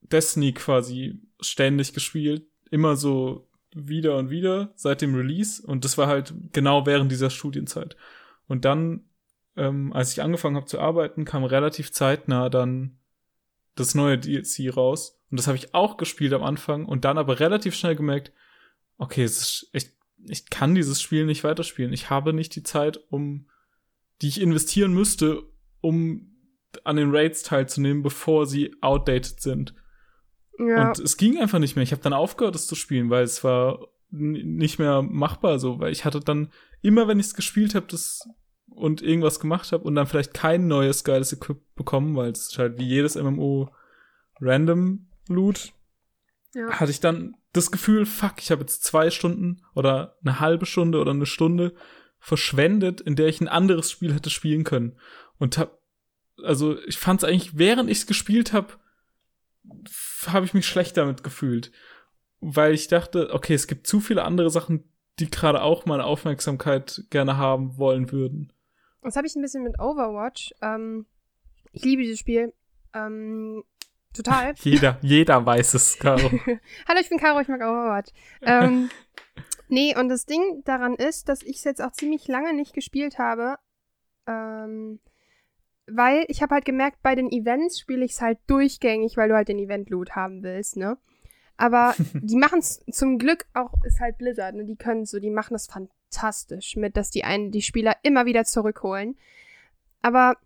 [0.00, 6.06] Destiny quasi ständig gespielt, immer so wieder und wieder seit dem Release und das war
[6.06, 7.96] halt genau während dieser Studienzeit.
[8.46, 9.07] Und dann
[9.58, 12.98] ähm, als ich angefangen habe zu arbeiten, kam relativ zeitnah dann
[13.74, 15.20] das neue DLC raus.
[15.30, 18.32] Und das habe ich auch gespielt am Anfang und dann aber relativ schnell gemerkt,
[18.96, 19.90] okay, es ist, ich,
[20.24, 21.92] ich kann dieses Spiel nicht weiterspielen.
[21.92, 23.48] Ich habe nicht die Zeit, um
[24.22, 25.42] die ich investieren müsste,
[25.80, 26.34] um
[26.84, 29.74] an den Raids teilzunehmen, bevor sie outdated sind.
[30.58, 30.88] Ja.
[30.88, 31.82] Und es ging einfach nicht mehr.
[31.82, 35.92] Ich habe dann aufgehört, es zu spielen, weil es war nicht mehr machbar so, weil
[35.92, 38.28] ich hatte dann immer, wenn ich es gespielt habe, das
[38.70, 42.78] und irgendwas gemacht habe und dann vielleicht kein neues geiles Equip bekommen, weil es halt
[42.78, 43.70] wie jedes MMO
[44.40, 45.72] random Loot,
[46.54, 46.70] ja.
[46.70, 51.00] hatte ich dann das Gefühl, fuck, ich habe jetzt zwei Stunden oder eine halbe Stunde
[51.00, 51.74] oder eine Stunde
[52.18, 54.98] verschwendet, in der ich ein anderes Spiel hätte spielen können.
[55.38, 55.78] Und hab,
[56.42, 58.74] also ich fand es eigentlich, während ich es gespielt habe,
[60.26, 61.72] habe ich mich schlecht damit gefühlt.
[62.40, 64.84] Weil ich dachte, okay, es gibt zu viele andere Sachen,
[65.18, 68.52] die gerade auch meine Aufmerksamkeit gerne haben wollen würden.
[69.08, 70.52] Das habe ich ein bisschen mit Overwatch.
[70.60, 71.06] Ähm,
[71.72, 72.52] ich liebe dieses Spiel.
[72.92, 73.64] Ähm,
[74.12, 74.54] total.
[74.60, 76.30] jeder, jeder weiß es, Caro.
[76.86, 78.12] Hallo, ich bin Caro, ich mag Overwatch.
[78.42, 78.90] Ähm,
[79.68, 83.18] nee, und das Ding daran ist, dass ich es jetzt auch ziemlich lange nicht gespielt
[83.18, 83.56] habe.
[84.26, 85.00] Ähm,
[85.86, 89.36] weil ich habe halt gemerkt, bei den Events spiele ich es halt durchgängig, weil du
[89.36, 90.98] halt den Event-Loot haben willst, ne?
[91.56, 94.66] Aber die machen es zum Glück auch, ist halt Blizzard, ne?
[94.66, 95.97] Die können so, die machen das fantastisch
[96.76, 99.16] mit, dass die einen, die Spieler immer wieder zurückholen.
[100.02, 100.36] Aber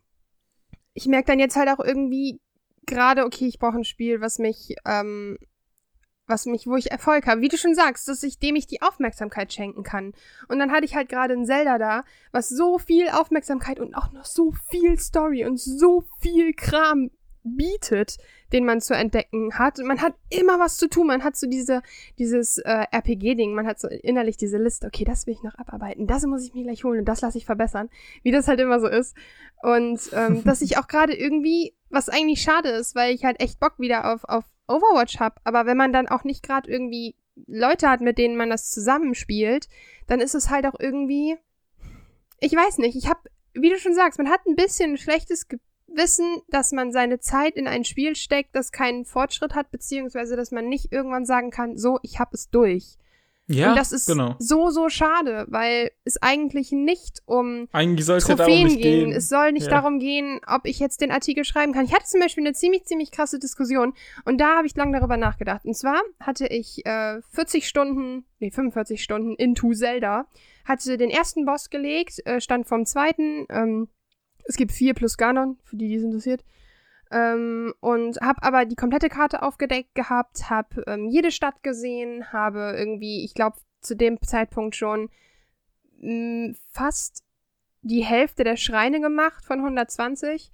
[0.94, 2.40] ich merke dann jetzt halt auch irgendwie
[2.86, 5.38] gerade, okay, ich brauche ein Spiel, was mich, ähm,
[6.26, 7.40] was mich, wo ich Erfolg habe.
[7.40, 10.12] Wie du schon sagst, dass ich dem ich die Aufmerksamkeit schenken kann.
[10.48, 14.12] Und dann hatte ich halt gerade ein Zelda da, was so viel Aufmerksamkeit und auch
[14.12, 17.10] noch so viel Story und so viel Kram
[17.44, 18.18] bietet,
[18.52, 19.78] den man zu entdecken hat.
[19.78, 21.06] Und man hat immer was zu tun.
[21.06, 21.82] Man hat so diese,
[22.18, 26.06] dieses äh, RPG-Ding, man hat so innerlich diese Liste, okay, das will ich noch abarbeiten,
[26.06, 27.88] das muss ich mir gleich holen und das lasse ich verbessern,
[28.22, 29.16] wie das halt immer so ist.
[29.62, 33.60] Und ähm, dass ich auch gerade irgendwie, was eigentlich schade ist, weil ich halt echt
[33.60, 37.88] Bock wieder auf, auf Overwatch habe, aber wenn man dann auch nicht gerade irgendwie Leute
[37.88, 39.68] hat, mit denen man das zusammenspielt,
[40.06, 41.36] dann ist es halt auch irgendwie,
[42.40, 43.20] ich weiß nicht, ich habe,
[43.54, 45.46] wie du schon sagst, man hat ein bisschen ein schlechtes
[45.94, 50.50] Wissen, dass man seine Zeit in ein Spiel steckt, das keinen Fortschritt hat, beziehungsweise dass
[50.50, 52.96] man nicht irgendwann sagen kann, so, ich habe es durch.
[53.48, 54.36] Ja, und das ist genau.
[54.38, 59.08] so, so schade, weil es eigentlich nicht um Eigentlich soll es ja Trophäen nicht gehen.
[59.10, 59.12] gehen.
[59.16, 59.72] Es soll nicht Ja.
[59.72, 61.84] darum gehen, ob ich jetzt den Artikel schreiben kann.
[61.84, 65.16] Ich hatte zum Beispiel eine ziemlich, ziemlich krasse Diskussion und da habe ich lange darüber
[65.16, 65.64] nachgedacht.
[65.64, 70.26] Und zwar hatte ich äh, 40 Stunden, nee, 45 Stunden into Zelda,
[70.64, 73.46] hatte den ersten Boss gelegt, äh, stand vom zweiten.
[73.50, 73.88] Ähm,
[74.44, 76.44] es gibt vier plus Ganon, für die, die es interessiert.
[77.10, 82.74] Ähm, und habe aber die komplette Karte aufgedeckt gehabt, habe ähm, jede Stadt gesehen, habe
[82.76, 85.10] irgendwie, ich glaube, zu dem Zeitpunkt schon
[86.00, 87.22] mh, fast
[87.82, 90.50] die Hälfte der Schreine gemacht von 120.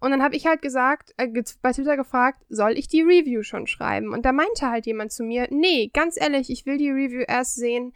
[0.00, 1.28] Und dann habe ich halt gesagt, äh,
[1.62, 4.12] bei Twitter gefragt, soll ich die Review schon schreiben?
[4.12, 7.54] Und da meinte halt jemand zu mir, nee, ganz ehrlich, ich will die Review erst
[7.54, 7.92] sehen,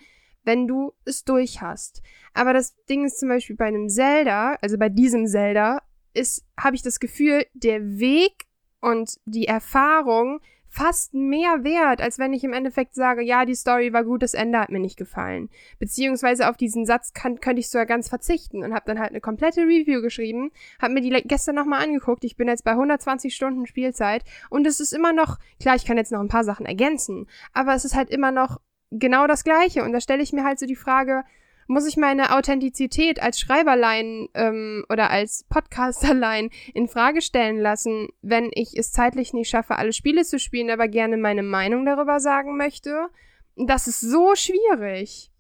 [0.47, 2.03] wenn du es durch hast.
[2.33, 5.83] Aber das Ding ist zum Beispiel bei einem Zelda, also bei diesem Zelda,
[6.15, 8.47] ist, habe ich das Gefühl, der Weg
[8.81, 13.95] und die Erfahrung fast mehr wert, als wenn ich im Endeffekt sage, ja, die Story
[13.95, 15.49] war gut, das Ende hat mir nicht gefallen.
[15.79, 19.23] Beziehungsweise auf diesen Satz kann, könnte ich sogar ganz verzichten und habe dann halt eine
[19.23, 22.25] komplette Review geschrieben, habe mir die gestern nochmal angeguckt.
[22.25, 25.97] Ich bin jetzt bei 120 Stunden Spielzeit und es ist immer noch, klar, ich kann
[25.97, 29.83] jetzt noch ein paar Sachen ergänzen, aber es ist halt immer noch genau das Gleiche.
[29.85, 31.25] Und da stelle ich mir halt so die Frage,
[31.69, 38.51] muss ich meine Authentizität als Schreiberlein ähm, oder als Podcasterlein in Frage stellen lassen, wenn
[38.53, 42.57] ich es zeitlich nicht schaffe, alle Spiele zu spielen, aber gerne meine Meinung darüber sagen
[42.57, 43.09] möchte?
[43.57, 45.33] Das ist so schwierig.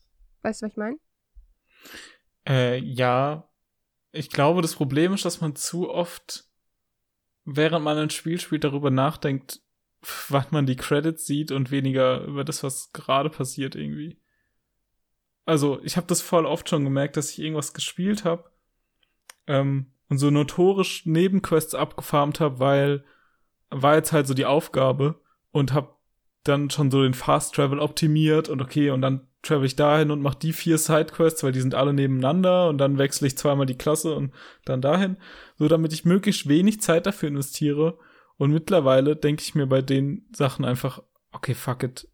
[0.42, 0.96] Weißt du, was ich meine?
[2.48, 3.48] Äh, ja.
[4.12, 6.48] Ich glaube, das Problem ist, dass man zu oft,
[7.44, 9.60] während man ein Spiel spielt, darüber nachdenkt,
[10.28, 14.18] wann man die Credits sieht und weniger über das, was gerade passiert irgendwie.
[15.44, 18.50] Also, ich habe das voll oft schon gemerkt, dass ich irgendwas gespielt habe
[19.46, 23.04] ähm, und so notorisch Nebenquests abgefarmt habe, weil
[23.70, 25.20] war jetzt halt so die Aufgabe
[25.52, 25.96] und hab
[26.44, 30.20] dann schon so den Fast Travel optimiert und okay, und dann travel ich dahin und
[30.20, 33.78] mach die vier Sidequests, weil die sind alle nebeneinander und dann wechsle ich zweimal die
[33.78, 34.32] Klasse und
[34.64, 35.16] dann dahin,
[35.56, 37.98] so damit ich möglichst wenig Zeit dafür investiere.
[38.38, 42.08] Und mittlerweile denke ich mir bei den Sachen einfach, okay, fuck it.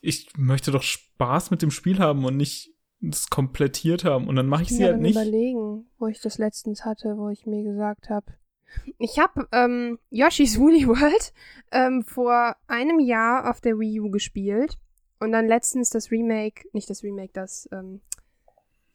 [0.00, 4.46] Ich möchte doch Spaß mit dem Spiel haben und nicht es komplettiert haben und dann
[4.46, 5.12] mache ich sie halt nicht.
[5.14, 8.26] überlegen, wo ich das letztens hatte, wo ich mir gesagt habe.
[8.98, 11.32] Ich habe ähm, Yoshi's Woolly World
[11.70, 14.78] ähm, vor einem Jahr auf der Wii U gespielt
[15.20, 18.00] und dann letztens das Remake, nicht das Remake, das ähm,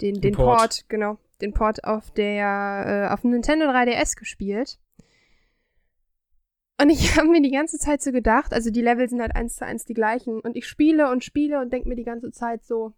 [0.01, 0.57] den, den Port.
[0.57, 0.85] Port.
[0.89, 4.79] genau, den Port auf der, äh, auf dem Nintendo 3DS gespielt.
[6.79, 9.55] Und ich habe mir die ganze Zeit so gedacht, also die Level sind halt eins
[9.55, 10.39] zu eins die gleichen.
[10.39, 12.93] Und ich spiele und spiele und denke mir die ganze Zeit so,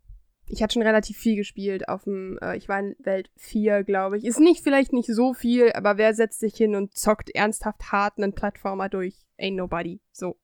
[0.47, 4.17] ich hatte schon relativ viel gespielt auf dem, äh, ich war in Welt 4, glaube
[4.17, 4.25] ich.
[4.25, 8.17] Ist nicht vielleicht nicht so viel, aber wer setzt sich hin und zockt ernsthaft hart
[8.17, 9.15] einen Plattformer durch?
[9.39, 9.99] Ain't nobody.
[10.11, 10.37] So.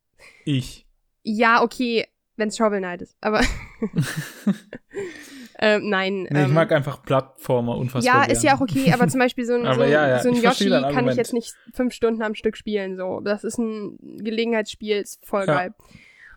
[0.45, 0.87] Ich.
[1.23, 3.41] Ja, okay, wenn's Shovel Knight ist, aber
[5.61, 6.23] ähm, nein.
[6.23, 8.31] Nee, ich ähm, mag einfach Plattformer unfassbar ja, gern.
[8.31, 10.41] ist ja auch okay, aber zum Beispiel so ein, so ja, ja, so ein ich
[10.41, 12.97] Yoshi kann ich jetzt nicht fünf Stunden am Stück spielen.
[12.97, 15.53] So, das ist ein Gelegenheitsspiel, ist voll Ja.
[15.53, 15.73] geil.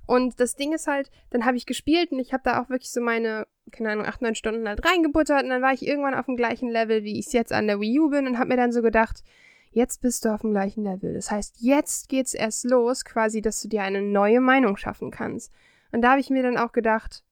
[0.06, 2.90] Und das Ding ist halt, dann habe ich gespielt und ich habe da auch wirklich
[2.90, 6.26] so meine, keine Ahnung, acht, neun Stunden halt reingebuttert und dann war ich irgendwann auf
[6.26, 8.72] dem gleichen Level, wie ich jetzt an der Wii U bin und habe mir dann
[8.72, 9.22] so gedacht,
[9.70, 11.14] jetzt bist du auf dem gleichen Level.
[11.14, 15.50] Das heißt, jetzt geht's erst los, quasi, dass du dir eine neue Meinung schaffen kannst.
[15.90, 17.23] Und da habe ich mir dann auch gedacht,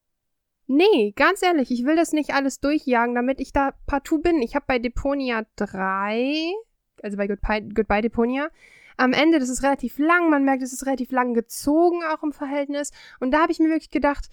[0.77, 4.43] nee, ganz ehrlich, ich will das nicht alles durchjagen, damit ich da partout bin.
[4.43, 6.53] Ich habe bei Deponia 3,
[7.03, 8.49] also bei Goodbye, Goodbye Deponia,
[8.97, 12.33] am Ende, das ist relativ lang, man merkt, es ist relativ lang gezogen auch im
[12.33, 12.93] Verhältnis.
[13.21, 14.29] Und da habe ich mir wirklich gedacht,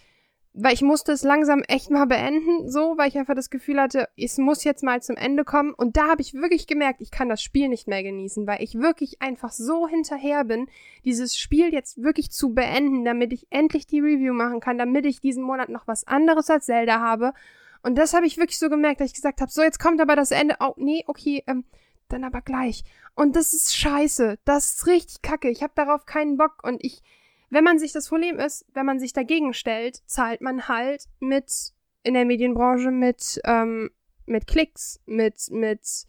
[0.54, 4.10] weil ich musste es langsam echt mal beenden, so, weil ich einfach das Gefühl hatte,
[4.18, 5.74] es muss jetzt mal zum Ende kommen.
[5.74, 8.76] Und da habe ich wirklich gemerkt, ich kann das Spiel nicht mehr genießen, weil ich
[8.76, 10.68] wirklich einfach so hinterher bin,
[11.06, 15.22] dieses Spiel jetzt wirklich zu beenden, damit ich endlich die Review machen kann, damit ich
[15.22, 17.34] diesen Monat noch was anderes als Zelda habe.
[17.82, 20.16] Und das habe ich wirklich so gemerkt, dass ich gesagt habe, so, jetzt kommt aber
[20.16, 20.58] das Ende.
[20.60, 21.64] Oh, nee, okay, ähm,
[22.10, 22.84] dann aber gleich.
[23.16, 24.40] Und das ist scheiße.
[24.46, 25.50] Das ist richtig kacke.
[25.50, 26.64] Ich habe darauf keinen Bock.
[26.64, 27.02] Und ich,
[27.50, 31.74] wenn man sich das Problem ist, wenn man sich dagegen stellt, zahlt man halt mit,
[32.04, 33.90] in der Medienbranche mit, ähm,
[34.26, 36.06] mit Klicks, mit, mit,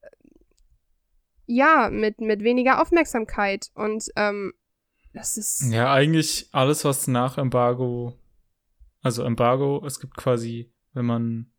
[0.00, 0.08] äh,
[1.46, 3.70] ja, mit, mit weniger Aufmerksamkeit.
[3.74, 4.54] Und, ähm,
[5.12, 8.16] das ist, Ja, eigentlich alles, was nach Embargo,
[9.02, 11.52] also Embargo, es gibt quasi, wenn man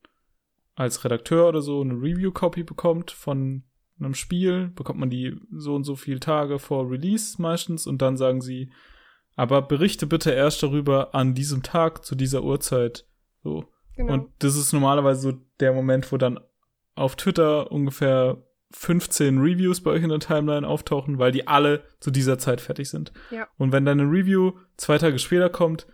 [0.76, 3.64] als Redakteur oder so eine Review-Copy bekommt von
[4.00, 8.18] einem Spiel, bekommt man die so und so viele Tage vor Release meistens und dann
[8.18, 8.72] sagen sie,
[9.36, 13.06] aber berichte bitte erst darüber an diesem Tag zu dieser Uhrzeit.
[13.44, 13.66] So.
[13.96, 14.14] genau.
[14.14, 16.40] Und das ist normalerweise so der Moment, wo dann
[16.96, 18.38] auf Twitter ungefähr
[18.74, 22.90] 15 Reviews bei euch in der Timeline auftauchen, weil die alle zu dieser Zeit fertig
[22.90, 23.12] sind.
[23.30, 23.48] Ja.
[23.58, 25.88] Und wenn deine Review zwei Tage später kommt,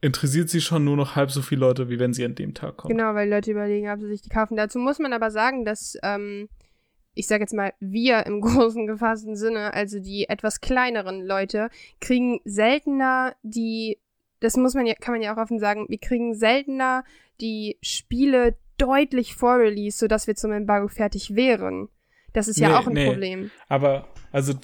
[0.00, 2.76] interessiert sie schon nur noch halb so viele Leute, wie wenn sie an dem Tag
[2.76, 2.90] kommt.
[2.90, 4.56] Genau, weil Leute überlegen, ob sie sich die kaufen.
[4.56, 6.48] Dazu muss man aber sagen, dass, ähm,
[7.18, 11.68] ich sage jetzt mal, wir im großen gefassten Sinne, also die etwas kleineren Leute,
[12.00, 13.98] kriegen seltener die,
[14.40, 17.04] das muss man ja, kann man ja auch offen sagen, wir kriegen seltener
[17.40, 21.88] die Spiele deutlich vor Release, sodass wir zum Embargo fertig wären.
[22.32, 23.06] Das ist ja Nee, auch ein nee.
[23.08, 23.50] Problem.
[23.68, 24.54] Aber, also,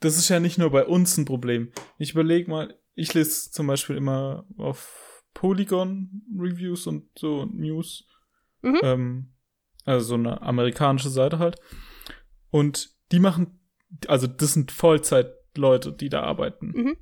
[0.00, 1.70] das ist ja nicht nur bei uns ein Problem.
[1.98, 8.08] Ich überlege mal, ich lese zum Beispiel immer auf Polygon Reviews und so News.
[8.62, 8.80] Mhm.
[8.82, 9.28] Ähm,
[9.86, 11.56] also so eine amerikanische Seite halt.
[12.50, 13.60] Und die machen,
[14.08, 16.72] also das sind Vollzeitleute, die da arbeiten.
[16.74, 16.96] Mhm.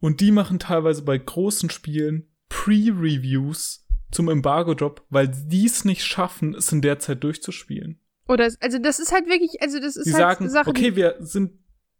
[0.00, 6.54] Und die machen teilweise bei großen Spielen Pre-Reviews zum Embargo-Drop, weil die es nicht schaffen,
[6.54, 8.00] es in der Zeit durchzuspielen.
[8.26, 11.16] Oder, also das ist halt wirklich, also das ist Die halt sagen, Sache, okay, wir
[11.20, 11.52] sind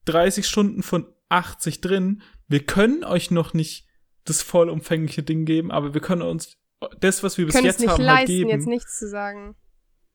[0.07, 3.87] 30 Stunden von 80 drin, wir können euch noch nicht
[4.25, 6.57] das vollumfängliche Ding geben, aber wir können uns
[7.01, 8.51] das, was wir bis können es jetzt nicht haben, halt leisten, geben.
[8.51, 9.57] jetzt nichts zu sagen.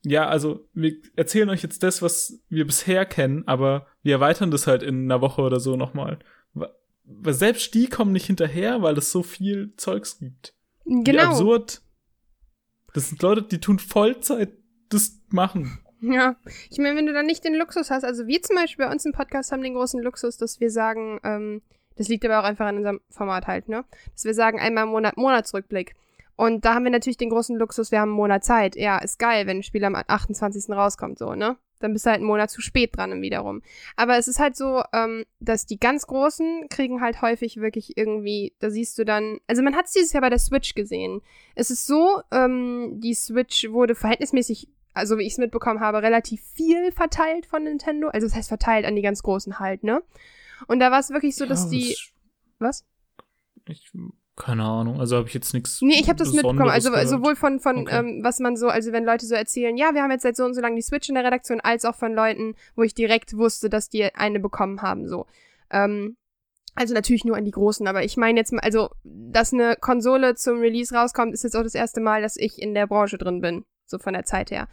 [0.04, 4.68] Ja, also wir erzählen euch jetzt das, was wir bisher kennen, aber wir erweitern das
[4.68, 6.20] halt in einer Woche oder so nochmal.
[6.54, 10.56] Weil selbst die kommen nicht hinterher, weil es so viel Zeugs gibt.
[10.86, 11.24] Wie Genau.
[11.24, 11.82] absurd.
[12.94, 14.54] Das sind Leute, die tun Vollzeit
[14.90, 15.80] das machen.
[16.02, 16.36] Ja,
[16.70, 19.06] ich meine, wenn du dann nicht den Luxus hast, also wir zum Beispiel bei uns
[19.06, 21.62] im Podcast haben den großen Luxus, dass wir sagen, ähm,
[21.96, 23.86] das liegt aber auch einfach an unserem Format halt, ne?
[24.14, 25.96] Dass wir sagen, einmal im Monat, Monatsrückblick.
[26.36, 28.76] Und da haben wir natürlich den großen Luxus, wir haben einen Monat Zeit.
[28.76, 30.70] Ja, ist geil, wenn ein Spiel am 28.
[30.70, 31.58] rauskommt, so, ne?
[31.80, 33.62] Dann bist du halt einen Monat zu spät dran wiederum.
[33.96, 38.54] Aber es ist halt so, ähm, dass die ganz Großen kriegen halt häufig wirklich irgendwie,
[38.60, 41.22] da siehst du dann, also man hat es dieses Jahr bei der Switch gesehen.
[41.54, 46.42] Es ist so, ähm, die Switch wurde verhältnismäßig also wie ich es mitbekommen habe, relativ
[46.54, 48.08] viel verteilt von Nintendo.
[48.08, 50.02] Also das heißt verteilt an die ganz Großen halt, ne?
[50.68, 51.98] Und da war es wirklich so, dass Ja, die.
[52.60, 52.86] Was?
[53.68, 53.92] Ich,
[54.38, 55.82] keine Ahnung, also habe ich jetzt nichts.
[55.82, 56.70] Nee, ich habe das mitbekommen.
[56.70, 57.08] Also gehört.
[57.08, 58.00] sowohl von, von Okay.
[58.00, 60.44] ähm, was man so, also wenn Leute so erzählen, ja, wir haben jetzt seit so
[60.44, 63.38] und so lange die Switch in der Redaktion, als auch von Leuten, wo ich direkt
[63.38, 65.26] wusste, dass die eine bekommen haben, so.
[65.72, 66.18] Ähm,
[66.76, 70.36] also natürlich nur an die Großen, aber ich meine jetzt mal, also, dass eine Konsole
[70.36, 73.40] zum Release rauskommt, ist jetzt auch das erste Mal, dass ich in der Branche drin
[73.40, 74.68] bin, so von der Zeit her.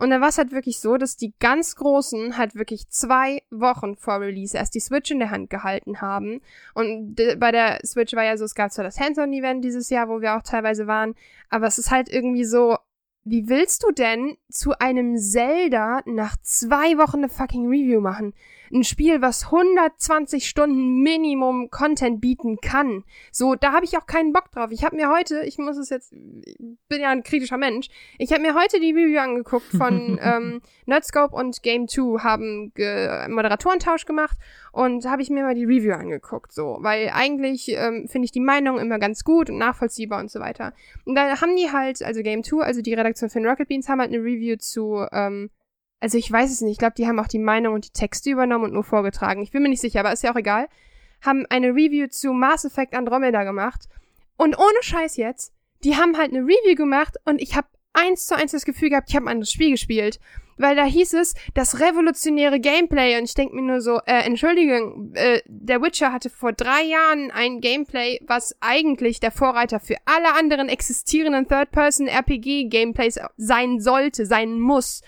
[0.00, 3.96] Und dann war es halt wirklich so, dass die ganz Großen halt wirklich zwei Wochen
[3.96, 6.40] vor Release erst die Switch in der Hand gehalten haben.
[6.72, 10.22] Und bei der Switch war ja so, es gab zwar das Hands-on-Event dieses Jahr, wo
[10.22, 11.14] wir auch teilweise waren,
[11.50, 12.78] aber es ist halt irgendwie so,
[13.24, 18.32] wie willst du denn zu einem Zelda nach zwei Wochen eine fucking Review machen?
[18.72, 23.04] Ein Spiel, was 120 Stunden Minimum Content bieten kann.
[23.32, 24.70] So, da habe ich auch keinen Bock drauf.
[24.70, 26.56] Ich habe mir heute, ich muss es jetzt, ich
[26.88, 31.34] bin ja ein kritischer Mensch, ich habe mir heute die Review angeguckt von ähm, Nerdscope
[31.34, 34.38] und Game 2 haben Ge Moderatoren-Tausch gemacht
[34.72, 38.40] und habe ich mir mal die Review angeguckt, so, weil eigentlich ähm, finde ich die
[38.40, 40.74] Meinung immer ganz gut und nachvollziehbar und so weiter.
[41.04, 44.00] Und da haben die halt, also Game 2, also die Redaktion von Rocket Beans, haben
[44.00, 45.50] halt eine Review zu ähm,
[46.00, 48.30] also ich weiß es nicht, ich glaube, die haben auch die Meinung und die Texte
[48.30, 49.42] übernommen und nur vorgetragen.
[49.42, 50.68] Ich bin mir nicht sicher, aber ist ja auch egal.
[51.20, 53.88] Haben eine Review zu Mass Effect Andromeda gemacht.
[54.36, 55.52] Und ohne Scheiß jetzt,
[55.84, 59.10] die haben halt eine Review gemacht und ich habe eins zu eins das Gefühl gehabt,
[59.10, 60.18] ich habe ein anderes Spiel gespielt.
[60.56, 65.12] Weil da hieß es, das revolutionäre Gameplay und ich denke mir nur so, äh, Entschuldigung,
[65.14, 70.34] äh, der Witcher hatte vor drei Jahren ein Gameplay, was eigentlich der Vorreiter für alle
[70.38, 75.00] anderen existierenden Third-Person-RPG-Gameplays sein sollte, sein muss.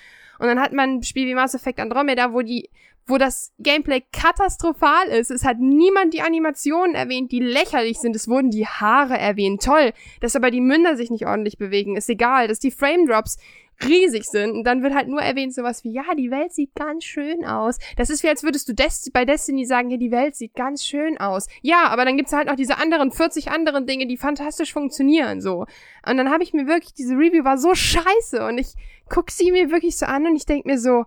[0.43, 2.69] Und dann hat man ein Spiel wie Mass Effect Andromeda, wo die
[3.07, 5.31] wo das Gameplay katastrophal ist.
[5.31, 8.15] Es hat niemand die Animationen erwähnt, die lächerlich sind.
[8.17, 9.63] Es wurden die Haare erwähnt.
[9.63, 9.93] Toll.
[10.21, 12.49] Dass aber die Münder sich nicht ordentlich bewegen, ist egal.
[12.49, 13.39] Dass die Frame Drops
[13.85, 14.53] riesig sind.
[14.53, 17.79] Und dann wird halt nur erwähnt sowas wie, ja, die Welt sieht ganz schön aus.
[17.97, 20.85] Das ist wie, als würdest du Des bei Destiny sagen, ja, die Welt sieht ganz
[20.85, 21.49] schön aus.
[21.63, 25.67] Ja, aber dann gibt's halt noch diese anderen 40 anderen Dinge, die fantastisch funktionieren, so.
[26.07, 28.75] Und dann habe ich mir wirklich, diese Review war so scheiße und ich
[29.09, 31.05] guck sie mir wirklich so an und ich denk mir so,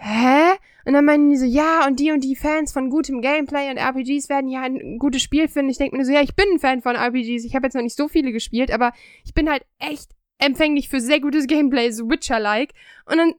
[0.00, 0.56] hä?
[0.86, 3.76] Und dann meinen die so, ja, und die und die Fans von gutem Gameplay und
[3.76, 5.70] RPGs werden ja ein gutes Spiel finden.
[5.70, 7.44] Ich denke mir so, ja, ich bin ein Fan von RPGs.
[7.44, 8.92] Ich habe jetzt noch nicht so viele gespielt, aber
[9.24, 12.72] ich bin halt echt empfänglich für sehr gutes Gameplay, so Witcher-like.
[13.04, 13.34] Und dann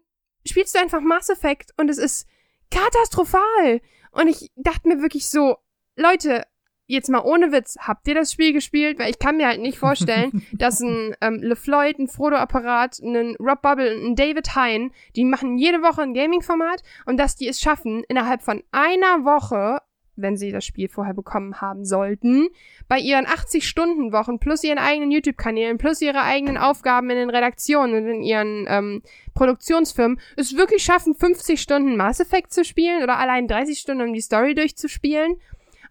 [0.46, 2.28] spielst du einfach Mass Effect und es ist
[2.70, 3.82] katastrophal.
[4.12, 5.58] Und ich dachte mir wirklich so,
[5.96, 6.44] Leute,
[6.92, 9.00] jetzt mal ohne Witz, habt ihr das Spiel gespielt?
[9.00, 13.62] Weil ich kann mir halt nicht vorstellen, dass ein ähm, LeFloid, ein Frodo-Apparat, ein Rob
[13.62, 18.04] Bubble, ein David Hein, die machen jede Woche ein Gaming-Format und dass die es schaffen,
[18.08, 19.80] innerhalb von einer Woche
[20.16, 22.50] wenn sie das Spiel vorher bekommen haben sollten,
[22.88, 28.08] bei ihren 80-Stunden-Wochen plus ihren eigenen YouTube-Kanälen plus ihre eigenen Aufgaben in den Redaktionen und
[28.08, 29.02] in ihren ähm,
[29.34, 34.14] Produktionsfirmen es wirklich schaffen, 50 Stunden Mass Effect zu spielen oder allein 30 Stunden, um
[34.14, 35.38] die Story durchzuspielen.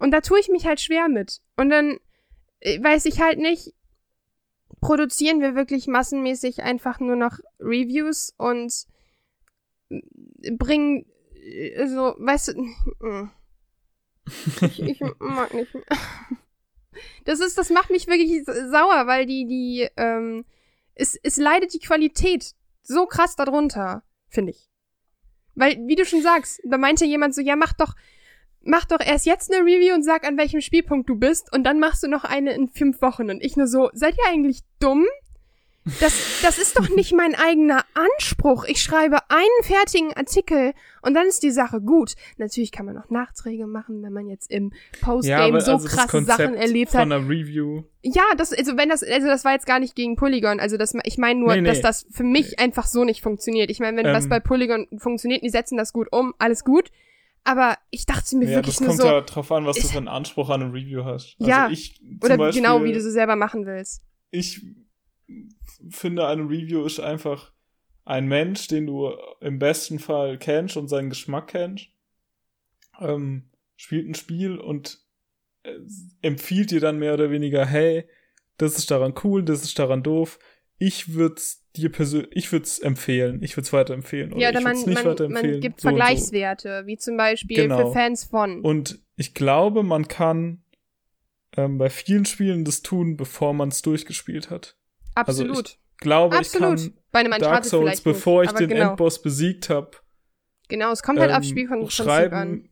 [0.01, 1.41] Und da tue ich mich halt schwer mit.
[1.57, 1.99] Und dann
[2.61, 3.75] äh, weiß ich halt nicht,
[4.81, 8.73] produzieren wir wirklich massenmäßig einfach nur noch Reviews und
[10.59, 12.63] bringen äh, so, weißt du,
[13.07, 13.31] mm.
[14.61, 15.85] Ich, ich mag nicht mehr.
[17.25, 20.45] Das ist, das macht mich wirklich sauer, weil die, die, ähm,
[20.95, 24.71] es, es leidet die Qualität so krass darunter, finde ich.
[25.55, 27.95] Weil, wie du schon sagst, da meinte jemand so, ja, mach doch,
[28.62, 31.79] mach doch erst jetzt eine Review und sag, an welchem Spielpunkt du bist, und dann
[31.81, 33.31] machst du noch eine in fünf Wochen.
[33.31, 35.07] Und ich nur so, seid ihr eigentlich dumm?
[35.99, 38.64] Das, das ist doch nicht mein eigener Anspruch.
[38.64, 42.14] Ich schreibe einen fertigen Artikel und dann ist die Sache gut.
[42.37, 46.23] Natürlich kann man noch Nachträge machen, wenn man jetzt im Postgame ja, so also krasse
[46.25, 47.01] Sachen erlebt hat.
[47.01, 47.85] Von einer Review.
[48.03, 50.61] Ja, das, also wenn das, also das war jetzt gar nicht gegen Polygon.
[50.61, 51.68] Also das, ich meine nur, nee, nee.
[51.68, 53.70] dass das für mich einfach so nicht funktioniert.
[53.70, 56.90] Ich meine, wenn ähm, was bei Polygon funktioniert, die setzen das gut um, alles gut.
[57.44, 58.96] Aber ich dachte mir ja, wirklich nur so.
[58.96, 61.37] Das kommt ja drauf an, was du für einen Anspruch an eine Review hast.
[61.38, 64.03] Also ja, ich, oder Beispiel, genau, wie du sie selber machen willst.
[64.31, 64.64] Ich
[65.88, 67.53] finde, eine Review ist einfach
[68.05, 71.88] ein Mensch, den du im besten Fall kennst und seinen Geschmack kennst,
[72.98, 74.98] ähm, spielt ein Spiel und
[75.62, 75.79] äh,
[76.22, 78.09] empfiehlt dir dann mehr oder weniger, hey,
[78.57, 80.38] das ist daran cool, das ist daran doof.
[80.79, 81.40] Ich würde
[81.77, 84.33] dir persönlich, ich würde es empfehlen, ich würde es weiterempfehlen.
[84.33, 86.87] Oder ja, oder man, nicht man, man gibt so Vergleichswerte, so.
[86.87, 87.89] wie zum Beispiel genau.
[87.89, 88.61] für Fans von.
[88.61, 90.63] Und ich glaube, man kann
[91.57, 94.77] ähm, bei vielen Spielen das tun, bevor man es durchgespielt hat.
[95.15, 95.51] Absolut.
[95.51, 96.79] Also ich glaube, Absolut.
[96.79, 98.91] ich kann Bei einem Dark Souls, bevor nicht, ich den genau.
[98.91, 99.91] Endboss besiegt habe.
[100.69, 102.69] Genau, es kommt halt ähm, aufs Spiel von schreiben, an.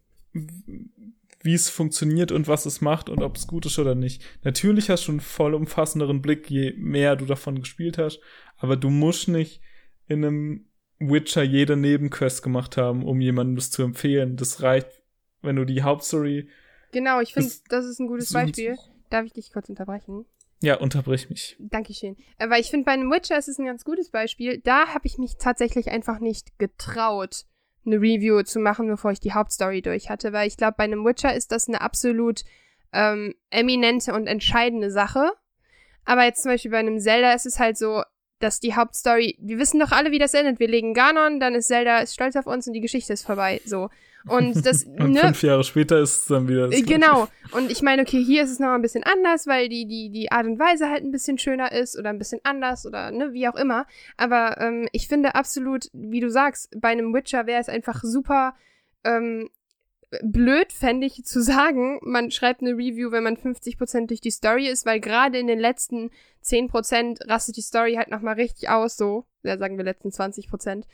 [1.49, 4.23] Wie es funktioniert und was es macht und ob es gut ist oder nicht.
[4.45, 8.21] Natürlich hast du einen vollumfassenderen Blick, je mehr du davon gespielt hast,
[8.59, 9.63] aber du musst nicht
[10.09, 10.67] in einem
[10.99, 14.37] Witcher jede Nebenquest gemacht haben, um jemandem das zu empfehlen.
[14.37, 14.89] Das reicht,
[15.41, 16.51] wenn du die Hauptstory.
[16.93, 18.77] Genau, ich finde, das ist ein gutes Beispiel.
[19.09, 20.27] Darf ich dich kurz unterbrechen?
[20.61, 21.57] Ja, unterbrich mich.
[21.61, 22.19] Dankeschön.
[22.37, 24.59] Äh, weil ich finde, bei einem Witcher ist es ein ganz gutes Beispiel.
[24.59, 27.47] Da habe ich mich tatsächlich einfach nicht getraut,
[27.89, 30.33] eine Review zu machen, bevor ich die Hauptstory durch hatte.
[30.33, 32.45] Weil ich glaube, bei einem Witcher ist das eine absolut
[32.93, 35.33] ähm, eminente und entscheidende Sache.
[36.05, 38.03] Aber jetzt zum Beispiel bei einem Zelda ist es halt so,
[38.39, 40.61] dass die Hauptstory, wir wissen doch alle, wie das endet.
[40.61, 43.61] Wir legen Ganon, dann ist Zelda ist stolz auf uns und die Geschichte ist vorbei.
[43.65, 43.91] So.
[44.29, 45.21] Und das, Und ne?
[45.21, 46.69] fünf Jahre später ist es dann wieder.
[46.69, 47.29] Genau.
[47.53, 50.31] Und ich meine, okay, hier ist es noch ein bisschen anders, weil die, die, die
[50.31, 53.49] Art und Weise halt ein bisschen schöner ist oder ein bisschen anders oder ne, wie
[53.49, 53.87] auch immer.
[54.17, 58.55] Aber ähm, ich finde absolut, wie du sagst, bei einem Witcher wäre es einfach super
[59.05, 59.49] ähm,
[60.23, 64.67] blöd, fände ich zu sagen, man schreibt eine Review, wenn man 50% durch die Story
[64.69, 66.11] ist, weil gerade in den letzten
[66.45, 69.27] 10% rastet die Story halt nochmal richtig aus, so.
[69.43, 70.85] Ja, sagen wir letzten 20%.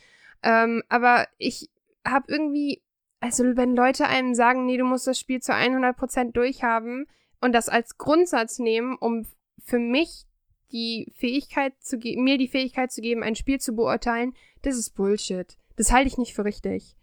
[0.42, 1.70] Ähm, aber ich
[2.04, 2.82] habe irgendwie
[3.24, 7.06] also wenn Leute einem sagen, nee, du musst das Spiel zu 100% durchhaben
[7.40, 9.26] und das als Grundsatz nehmen, um
[9.64, 10.26] für mich
[10.72, 14.90] die Fähigkeit zu geben, mir die Fähigkeit zu geben, ein Spiel zu beurteilen, das ist
[14.90, 15.56] Bullshit.
[15.76, 16.98] Das halte ich nicht für richtig.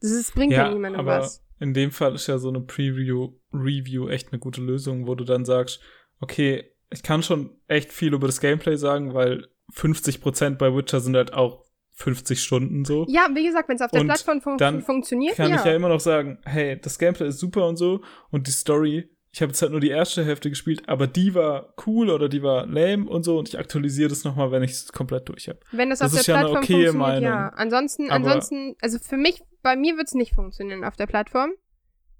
[0.00, 1.44] Das ist, bringt ja, Ja, niemandem aber was.
[1.58, 5.24] in dem Fall ist ja so eine Preview, Review echt eine gute Lösung, wo du
[5.24, 5.80] dann sagst,
[6.20, 11.16] okay, ich kann schon echt viel über das Gameplay sagen, weil 50% bei Witcher sind
[11.16, 11.66] halt auch
[12.00, 13.04] 50 Stunden so.
[13.08, 15.56] Ja, wie gesagt, wenn es auf der Und Plattform fun dann funktioniert, kann ja.
[15.56, 19.08] ich ja immer noch sagen, hey, das Gameplay ist super und so und die Story,
[19.32, 22.42] ich habe jetzt halt nur die erste Hälfte gespielt, aber die war cool oder die
[22.42, 25.60] war lame und so und ich aktualisiere das nochmal, wenn ich es komplett durch habe.
[25.72, 27.30] Wenn das, Das auf ist der ja eine Plattform funktioniert, ja.
[27.38, 27.52] Meinung.
[27.58, 31.50] Ansonsten, Aber- ansonsten, also für mich, bei mir wird es nicht funktionieren auf der Plattform.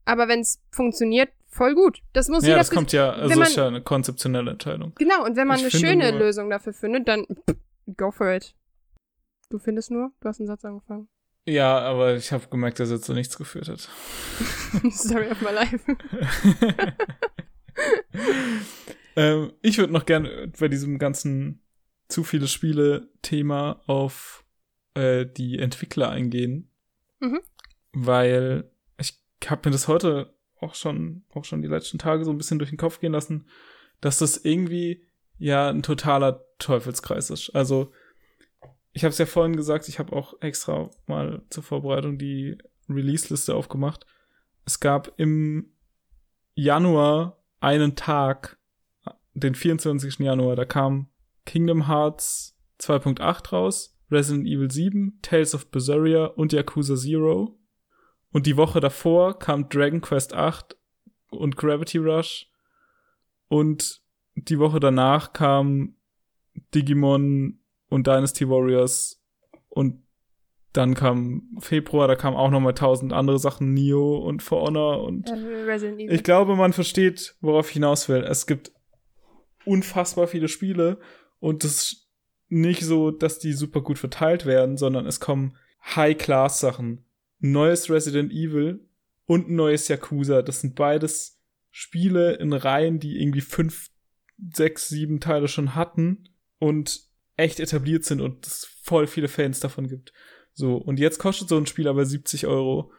[0.04, 2.00] Aber wenn es funktioniert, voll gut.
[2.12, 4.92] Das muss Ja, jeder das kommt ja, also man- ist ja eine konzeptionelle Entscheidung.
[4.98, 7.56] Genau, und wenn man Ich eine schöne nur- Lösung dafür findet, dann pff,
[7.96, 8.54] go for it.
[9.50, 10.12] Du findest nur?
[10.20, 11.08] Du hast einen Satz angefangen.
[11.44, 13.80] Ja, aber ich habe gemerkt, dass er zu nichts geführt hat.
[14.92, 15.80] Story of my life.
[19.16, 21.62] ähm, ich würde noch gerne bei diesem ganzen
[22.06, 24.44] zu viele Spiele-Thema auf
[24.94, 26.70] äh, die Entwickler eingehen.
[27.18, 27.40] Mhm.
[27.92, 32.38] Weil ich habe mir das heute auch schon, auch schon die letzten Tage so ein
[32.38, 33.48] bisschen durch den Kopf gehen lassen,
[34.00, 35.04] dass das irgendwie
[35.38, 37.50] ja ein totaler Teufelskreis ist.
[37.50, 37.92] Also,
[38.92, 43.54] ich habe es ja vorhin gesagt, ich habe auch extra mal zur Vorbereitung die Release-Liste
[43.54, 44.04] aufgemacht.
[44.64, 45.72] Es gab im
[46.54, 48.58] Januar einen Tag,
[49.34, 50.18] den 24.
[50.18, 51.08] Januar, da kam
[51.46, 57.58] Kingdom Hearts 2.8 raus, Resident Evil 7, Tales of Berseria und Yakuza Zero.
[58.32, 60.76] Und die Woche davor kam Dragon Quest 8
[61.30, 62.50] und Gravity Rush.
[63.48, 64.02] Und
[64.34, 65.96] die Woche danach kam
[66.74, 67.59] Digimon
[67.90, 69.22] und Dynasty Warriors.
[69.68, 70.02] Und
[70.72, 75.02] dann kam Februar, da kamen auch noch mal tausend andere Sachen, Nio und For Honor
[75.02, 76.14] und Äh, Resident Evil.
[76.14, 78.22] ich glaube, man versteht, worauf ich hinaus will.
[78.22, 78.72] Es gibt
[79.64, 80.98] unfassbar viele Spiele
[81.40, 82.10] und es ist
[82.48, 85.56] nicht so, dass die super gut verteilt werden, sondern es kommen
[85.94, 87.04] High-Class-Sachen.
[87.38, 88.86] Neues Resident Evil
[89.26, 90.42] und ein neues Yakuza.
[90.42, 93.90] Das sind beides Spiele in Reihen, die irgendwie fünf,
[94.52, 96.28] sechs, sieben Teile schon hatten
[96.58, 97.09] und
[97.40, 100.12] echt etabliert sind und es voll viele Fans davon gibt.
[100.52, 102.92] So, und jetzt kostet so ein Spiel aber 70 Euro.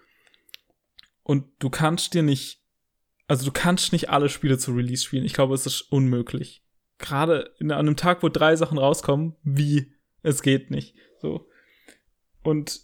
[1.23, 2.61] Und du kannst dir nicht,
[3.27, 5.25] also du kannst nicht alle Spiele zu Release spielen.
[5.25, 6.63] Ich glaube, es ist unmöglich.
[6.97, 9.93] Gerade an einem Tag, wo drei Sachen rauskommen, wie?
[10.23, 10.95] Es geht nicht.
[11.19, 11.47] So.
[12.43, 12.81] Und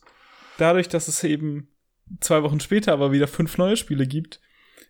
[0.58, 1.70] dadurch, dass es eben
[2.20, 4.40] zwei Wochen später aber wieder fünf neue Spiele gibt,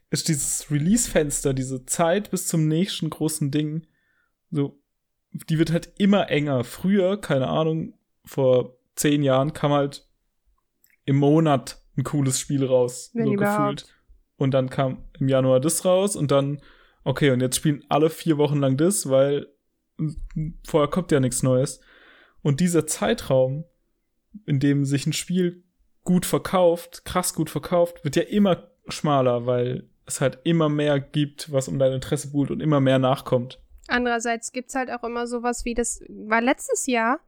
[0.09, 3.87] ist dieses Release-Fenster, diese Zeit bis zum nächsten großen Ding,
[4.49, 4.81] so,
[5.31, 6.63] die wird halt immer enger.
[6.63, 7.93] Früher, keine Ahnung,
[8.25, 10.07] vor zehn Jahren kam halt
[11.05, 13.81] im Monat ein cooles Spiel raus, Wenn so überhaupt.
[13.81, 13.95] gefühlt.
[14.37, 16.61] Und dann kam im Januar das raus und dann,
[17.03, 19.47] okay, und jetzt spielen alle vier Wochen lang das, weil
[20.65, 21.79] vorher kommt ja nichts Neues.
[22.41, 23.65] Und dieser Zeitraum,
[24.45, 25.63] in dem sich ein Spiel
[26.03, 31.51] gut verkauft, krass gut verkauft, wird ja immer schmaler, weil es halt immer mehr gibt,
[31.51, 33.59] was um dein Interesse buhlt und immer mehr nachkommt.
[33.87, 37.19] Andererseits gibt's halt auch immer sowas wie, das war letztes Jahr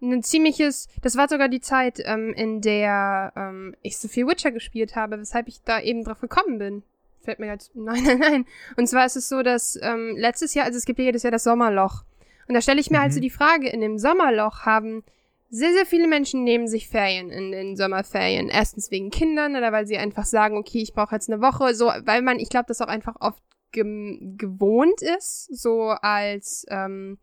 [0.00, 4.52] ein ziemliches, das war sogar die Zeit, ähm, in der ähm, ich so viel Witcher
[4.52, 6.82] gespielt habe, weshalb ich da eben drauf gekommen bin.
[7.20, 8.44] Fällt mir jetzt, nein, nein, nein.
[8.76, 11.32] Und zwar ist es so, dass ähm, letztes Jahr, also es gibt ja jedes Jahr
[11.32, 12.04] das Sommerloch.
[12.46, 13.14] Und da stelle ich mir halt Mhm.
[13.16, 15.02] so die Frage, in dem Sommerloch haben
[15.50, 18.48] sehr, sehr viele Menschen nehmen sich Ferien in den Sommerferien.
[18.50, 21.86] Erstens wegen Kindern oder weil sie einfach sagen, okay, ich brauche jetzt eine Woche, so,
[21.86, 27.18] weil man, ich glaube, das auch einfach oft gewohnt ist, so als, ähm,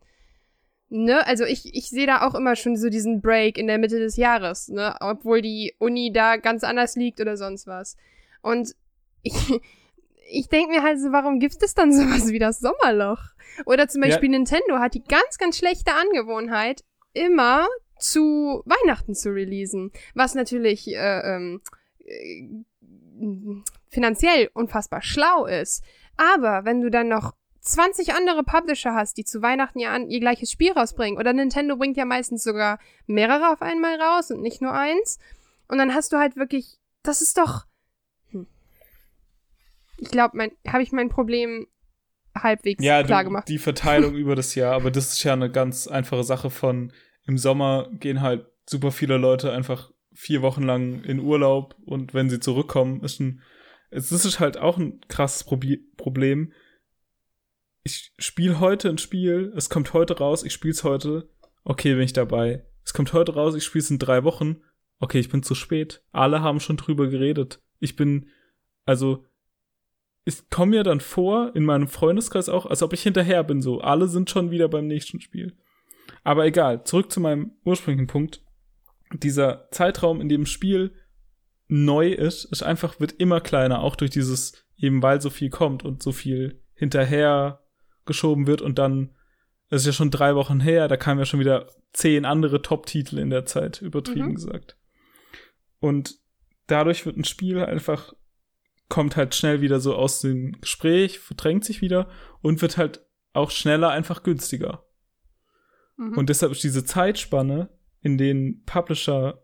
[0.88, 3.98] ne, also ich, ich sehe da auch immer schon so diesen Break in der Mitte
[3.98, 7.96] des Jahres, ne, obwohl die Uni da ganz anders liegt oder sonst was.
[8.42, 8.74] Und
[9.22, 9.34] ich,
[10.30, 13.22] ich denke mir halt so, warum gibt es dann sowas wie das Sommerloch?
[13.64, 14.08] Oder zum Ja.
[14.08, 17.66] Beispiel Nintendo hat die ganz, ganz schlechte Angewohnheit, immer
[17.98, 19.90] zu Weihnachten zu releasen.
[20.14, 21.62] Was natürlich äh, ähm,
[22.04, 22.44] äh,
[23.88, 25.82] finanziell unfassbar schlau ist.
[26.16, 30.20] Aber wenn du dann noch 20 andere Publisher hast, die zu Weihnachten ihr, an, ihr
[30.20, 34.62] gleiches Spiel rausbringen, oder Nintendo bringt ja meistens sogar mehrere auf einmal raus und nicht
[34.62, 35.18] nur eins,
[35.68, 37.64] und dann hast du halt wirklich das ist doch.
[38.30, 38.46] Hm.
[39.98, 41.66] Ich glaube, mein, habe ich mein Problem
[42.36, 43.48] halbwegs Ja, klar du, gemacht.
[43.48, 46.92] die Verteilung über das Jahr, aber das ist ja eine ganz einfache Sache von
[47.24, 52.30] im Sommer gehen halt super viele Leute einfach vier Wochen lang in Urlaub und wenn
[52.30, 53.42] sie zurückkommen, ist ein,
[53.90, 56.52] es ist halt auch ein krasses Probi Problem.
[57.82, 61.28] Ich spiele heute ein Spiel, es kommt heute raus, ich spiele es heute,
[61.64, 62.64] okay, bin ich dabei.
[62.84, 64.62] Es kommt heute raus, ich spiele es in drei Wochen,
[64.98, 66.02] okay, ich bin zu spät.
[66.12, 67.62] Alle haben schon drüber geredet.
[67.78, 68.28] Ich bin,
[68.84, 69.24] also,
[70.24, 73.80] ich komme mir dann vor, in meinem Freundeskreis auch, als ob ich hinterher bin, so.
[73.80, 75.56] Alle sind schon wieder beim nächsten Spiel.
[76.24, 78.42] Aber egal, zurück zu meinem ursprünglichen Punkt.
[79.12, 80.92] Dieser Zeitraum, in dem Spiel
[81.68, 85.84] neu ist, ist einfach, wird immer kleiner, auch durch dieses, eben weil so viel kommt
[85.84, 87.64] und so viel hinterher
[88.04, 89.14] geschoben wird und dann,
[89.68, 93.18] es ist ja schon drei Wochen her, da kamen ja schon wieder zehn andere Top-Titel
[93.18, 94.34] in der Zeit, übertrieben Mhm.
[94.34, 94.76] gesagt.
[95.80, 96.14] Und
[96.66, 98.12] dadurch wird ein Spiel einfach,
[98.88, 102.08] kommt halt schnell wieder so aus dem Gespräch, verdrängt sich wieder
[102.42, 104.84] und wird halt auch schneller einfach günstiger.
[105.96, 106.16] Mhm.
[106.16, 109.42] Und deshalb ist diese Zeitspanne, in denen Publisher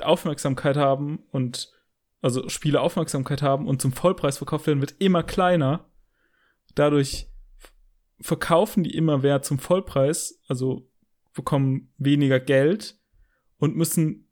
[0.00, 1.72] Aufmerksamkeit haben und
[2.20, 5.90] also Spiele Aufmerksamkeit haben und zum Vollpreis verkauft werden, wird immer kleiner.
[6.74, 7.28] Dadurch
[8.20, 10.88] verkaufen die immer mehr zum Vollpreis, also
[11.34, 12.98] bekommen weniger Geld
[13.58, 14.28] und müssen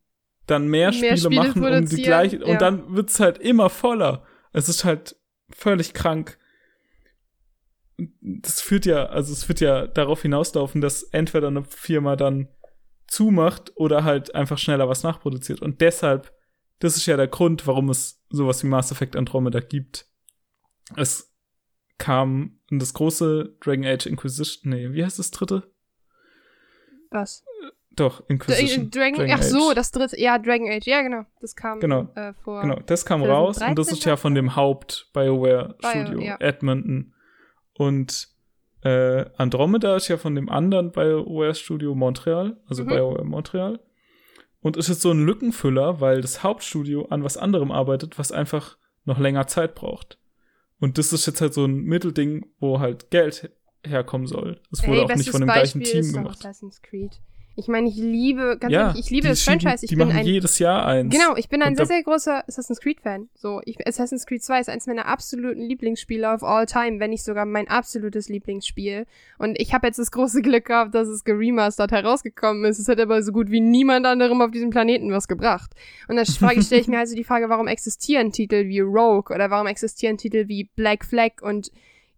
[0.46, 2.38] dann mehr, Mehr Spiele, Spiele machen, um die gleiche.
[2.38, 2.46] ja.
[2.46, 4.24] Und dann wird's halt immer voller.
[4.52, 5.16] Es ist halt
[5.50, 6.38] völlig krank.
[8.20, 12.48] Das führt ja, also es wird ja darauf hinauslaufen, dass entweder eine Firma dann
[13.10, 15.60] zumacht oder halt einfach schneller was nachproduziert.
[15.60, 16.32] Und deshalb,
[16.78, 20.06] das ist ja der Grund, warum es sowas wie Mass Effect Andromeda gibt.
[20.96, 21.34] Es
[21.98, 25.70] kam in das große Dragon Age Inquisition, nee, wie heißt das dritte?
[27.10, 27.44] Was?
[27.90, 28.90] Doch, Inquisition.
[28.90, 29.74] Dragon, Dragon ach so, Age.
[29.74, 31.26] das dritte, ja, Dragon Age, ja, genau.
[31.40, 32.08] Das kam Genau.
[32.14, 32.62] Äh, vor.
[32.62, 36.36] Genau, das kam 2013 raus und das ist ja von dem Haupt-BioWare-Studio, Bio, ja.
[36.38, 37.12] Edmonton.
[37.74, 38.28] Und
[38.82, 42.88] äh, Andromeda ist ja von dem anderen BioWare-Studio Montreal, also Mhm.
[42.88, 43.80] BioWare Montreal.
[44.62, 48.76] Und ist jetzt so ein Lückenfüller, weil das Hauptstudio an was anderem arbeitet, was einfach
[49.04, 50.18] noch länger Zeit braucht.
[50.80, 53.50] Und das ist jetzt halt so ein Mittelding, wo halt Geld
[53.86, 54.60] herkommen soll.
[54.70, 56.38] Das wurde Ey, auch nicht von dem Beispiel gleichen Team gemacht.
[56.40, 57.20] Assassin's Creed.
[57.60, 59.84] Ich meine, ich liebe, ganz ja, ehrlich, ich liebe das Franchise.
[59.84, 61.14] Ich die bin machen ein jedes Jahr eins.
[61.14, 63.28] Genau, ich bin ein sehr, sehr großer Assassin's Creed-Fan.
[63.34, 67.22] So, ich, Assassin's Creed 2 ist eines meiner absoluten Lieblingsspiele of all time, wenn nicht
[67.22, 69.06] sogar mein absolutes Lieblingsspiel.
[69.38, 72.78] Und ich habe jetzt das große Glück gehabt, dass es geremastert herausgekommen ist.
[72.78, 75.70] Es hat aber so gut wie niemand anderem auf diesem Planeten was gebracht.
[76.08, 79.50] Und da frage stelle ich mir also die Frage, warum existieren Titel wie Rogue oder
[79.50, 81.70] warum existieren Titel wie Black Flag und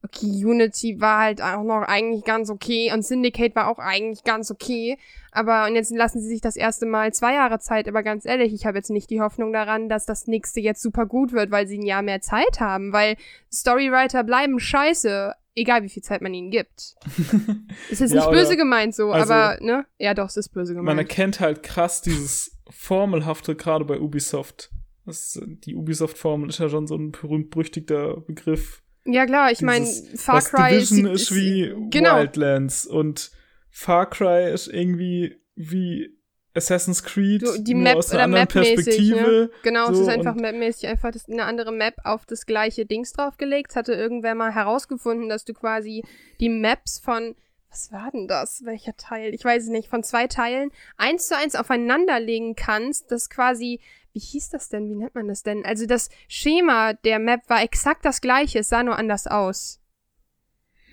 [0.05, 4.51] okay, Unity war halt auch noch eigentlich ganz okay und Syndicate war auch eigentlich ganz
[4.51, 4.99] okay.
[5.31, 8.53] Aber und jetzt lassen sie sich das erste Mal zwei Jahre Zeit, aber ganz ehrlich,
[8.53, 11.67] ich habe jetzt nicht die Hoffnung daran, dass das nächste jetzt super gut wird, weil
[11.67, 13.17] sie ein Jahr mehr Zeit haben, weil
[13.53, 16.95] Storywriter bleiben scheiße, egal wie viel Zeit man ihnen gibt.
[17.91, 19.87] Ist jetzt Ja, nicht böse gemeint so, also- aber ne?
[19.99, 20.99] Ja, doch, es ist böse Man gemeint.
[20.99, 24.71] erkennt halt krass dieses Formelhafte, gerade bei Ubisoft.
[25.05, 28.82] Das, die Ubisoft-Formel ist ja schon so ein berühmt-berüchtigter Begriff.
[29.05, 29.87] Ja klar, ich meine,
[30.17, 32.19] Far Cry Division ist, ist wie genau.
[32.19, 33.31] Wildlands und
[33.71, 36.17] Far Cry ist irgendwie wie
[36.55, 39.21] Assassin's Creed, Du, die nur Map aus oder einer anderen Map-mäßig, Perspektive.
[39.21, 39.51] ne?
[39.63, 43.13] Genau, es so ist einfach mapmäßig einfach das, eine andere Map auf das gleiche Dings
[43.13, 43.71] draufgelegt.
[43.71, 46.05] Es hatte irgendwer mal herausgefunden, dass du quasi
[46.41, 47.35] die Maps von,
[47.71, 48.63] was war denn das?
[48.65, 49.33] Welcher Teil?
[49.33, 53.81] Ich weiß es nicht, von zwei Teilen eins zu eins aufeinander legen kannst, das quasi,
[54.13, 54.89] wie hieß das denn?
[54.91, 55.65] Wie nennt man das denn?
[55.65, 59.81] Also das Schema der Map war exakt das gleiche, es sah nur anders aus.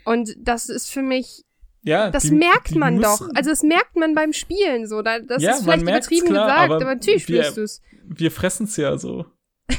[0.05, 1.43] Und das ist für mich
[1.81, 3.35] Ja, das die- merkt die man müssen, doch.
[3.35, 5.01] Also das merkt man beim Spielen so.
[5.01, 7.81] Da, das Ja, ist vielleicht übertrieben klar, gesagt, aber aber, natürlich wir- spürst du's.
[8.05, 9.25] Wir fressen's ja so.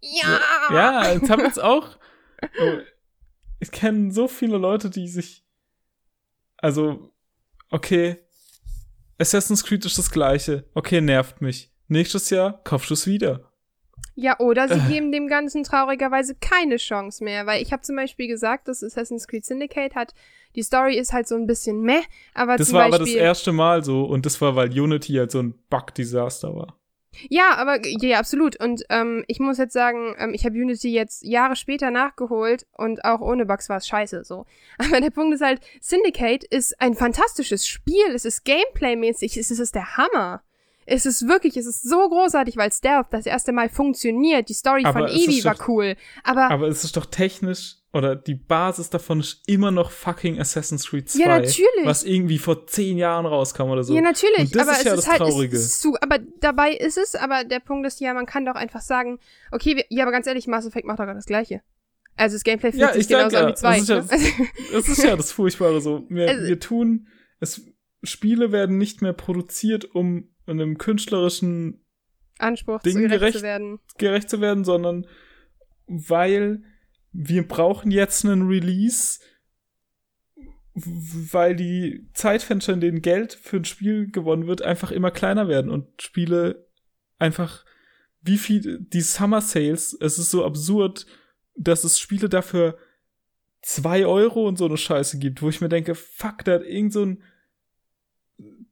[0.00, 0.40] Ja.
[0.70, 1.96] Ja, jetzt hab jetzt auch.
[2.42, 2.78] oh,
[3.60, 5.44] Ich kenne so viele Leute, die sich.
[6.58, 7.12] Also,
[7.70, 8.18] okay,
[9.18, 10.68] Assassin's Creed ist das gleiche.
[10.74, 11.71] Okay, nervt mich.
[11.92, 13.40] Nächstes Jahr kaufst du es wieder.
[14.14, 14.92] Ja, oder sie Äh.
[14.92, 19.26] geben dem Ganzen traurigerweise keine Chance mehr, weil ich habe zum Beispiel gesagt, dass Assassin's
[19.28, 20.14] Creed Syndicate hat,
[20.54, 22.00] die Story ist halt so ein bisschen meh,
[22.34, 25.30] aber Das war Beispiel, aber das erste Mal so und das war, weil Unity halt
[25.30, 26.76] so ein Bug-Desaster war.
[27.28, 28.58] Ja, aber ja, absolut.
[28.58, 33.04] Und ähm, ich muss jetzt sagen, ähm, ich habe Unity jetzt Jahre später nachgeholt und
[33.04, 34.46] auch ohne Bugs war es scheiße so.
[34.78, 38.06] Aber der Punkt ist halt, Syndicate ist ein fantastisches Spiel.
[38.14, 40.42] Es ist Gameplay-mäßig, es ist, es ist der Hammer.
[40.86, 44.48] Es ist wirklich, es ist so großartig, weil Stealth das erste Mal funktioniert.
[44.48, 45.96] Die Story Aber von ist Evie war doch- cool.
[46.24, 50.88] Aber, Aber es ist doch technisch oder die Basis davon ist immer noch fucking Assassin's
[50.88, 51.20] Creed 2.
[51.20, 51.84] Ja, natürlich.
[51.84, 53.94] Was irgendwie vor zehn Jahren rauskam oder so.
[53.94, 54.38] Ja, natürlich.
[54.40, 55.56] Und das aber ist ja es das ist halt, Traurige.
[55.56, 58.80] Ist zu, aber dabei ist es, aber der Punkt ist ja, man kann doch einfach
[58.80, 59.18] sagen,
[59.50, 61.60] okay, wir, ja, aber ganz ehrlich, Mass Effect macht doch gerade das Gleiche.
[62.16, 63.78] Also das Gameplay fühlt Ja, sich genauso ja, an wie zwei.
[63.80, 64.48] das ist ja- ne?
[64.72, 66.04] Das ist ja das Furchtbare so.
[66.08, 67.08] Wir, Also- wir tun,
[67.40, 67.62] es,
[68.02, 71.84] Spiele werden nicht mehr produziert, um einem künstlerischen
[72.38, 73.78] Anspruch Ding gerecht gerecht- zu werden.
[73.98, 75.06] gerecht zu werden, sondern
[75.86, 76.62] weil
[77.12, 79.20] wir brauchen jetzt einen Release,
[80.74, 85.70] weil die Zeitfenster, in denen Geld für ein Spiel gewonnen wird, einfach immer kleiner werden
[85.70, 86.66] und Spiele
[87.18, 87.64] einfach
[88.22, 91.06] wie viel die Summer Sales, es ist so absurd,
[91.56, 92.78] dass es Spiele dafür
[93.60, 96.92] zwei Euro und so eine Scheiße gibt, wo ich mir denke, fuck, da hat irgend
[96.92, 97.22] so ein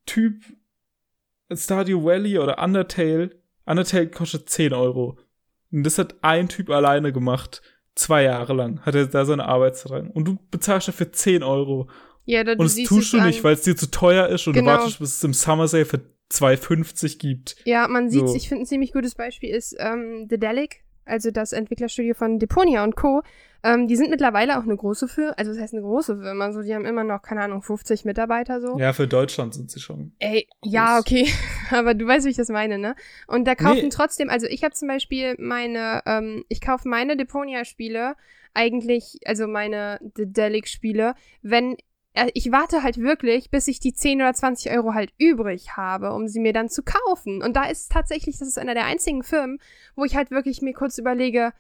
[0.07, 0.43] Typ
[1.53, 3.31] Stardew Valley oder Undertale,
[3.67, 5.19] Undertale kostet 10 Euro.
[5.73, 7.63] Und das hat ein Typ alleine gemacht.
[7.95, 10.11] Zwei Jahre lang hat er da seine Arbeitszeit rein.
[10.11, 11.89] Und du bezahlst dafür 10 Euro.
[12.25, 14.73] Ja, da, Und das tust du nicht, weil es dir zu teuer ist und Genau.
[14.73, 16.01] du wartest, bis es im Summer Sale für
[16.33, 17.57] 2,50 gibt.
[17.65, 18.35] Ja, man sieht, So.
[18.37, 22.85] ich finde ein ziemlich gutes Beispiel ist ähm, The Delic, also das Entwicklerstudio von Deponia
[22.85, 23.23] und Co.
[23.63, 26.63] Ähm, die sind mittlerweile auch eine große Firma, also das heißt eine große Firma, so
[26.63, 28.79] die haben immer noch, keine Ahnung, 50 Mitarbeiter so.
[28.79, 30.13] Ja, für Deutschland sind sie schon.
[30.19, 31.01] Ey, ja, Groß.
[31.01, 31.29] okay,
[31.71, 32.95] aber du weißt, wie ich das meine, ne?
[33.27, 33.89] Und da kaufen Nee.
[33.91, 38.17] trotzdem, also ich habe zum Beispiel meine, ähm, ich kaufe meine Deponia-Spiele
[38.55, 41.77] eigentlich, also meine Dedelic-Spiele, wenn
[42.15, 46.13] äh, ich warte halt wirklich, bis ich die 10 oder 20 Euro halt übrig habe,
[46.13, 47.43] um sie mir dann zu kaufen.
[47.43, 49.59] Und da ist tatsächlich, das ist einer der einzigen Firmen,
[49.95, 51.53] wo ich halt wirklich mir kurz überlege,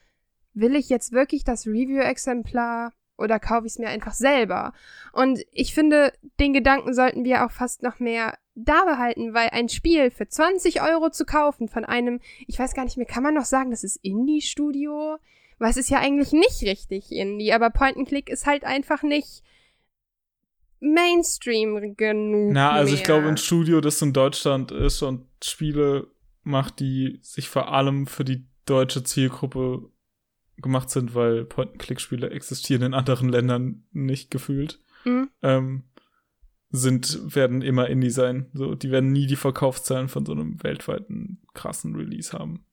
[0.54, 4.72] will ich jetzt wirklich das Review-Exemplar oder kaufe ich es mir einfach selber?
[5.12, 9.68] Und ich finde, den Gedanken sollten wir auch fast noch mehr da behalten, weil ein
[9.68, 13.34] Spiel für 20 Euro zu kaufen von einem, ich weiß gar nicht mehr, kann man
[13.34, 15.18] noch sagen, das ist Indie-Studio?
[15.58, 19.42] Weil es ist ja eigentlich nicht richtig Indie, aber Point-and-Click ist halt einfach nicht
[20.80, 22.52] Mainstream genug.
[22.52, 23.06] Na, also ich mehr.
[23.06, 26.08] glaube, ein Studio, das in Deutschland ist und Spiele
[26.42, 29.90] macht, die sich vor allem für die deutsche Zielgruppe
[30.60, 35.30] gemacht sind, weil Point-and-Click-Spiele existieren in anderen Ländern nicht gefühlt, Mhm.
[35.42, 35.84] ähm,
[36.70, 38.48] sind, werden immer Indie sein.
[38.52, 42.64] So, die werden nie die Verkaufszahlen von so einem weltweiten krassen Release haben.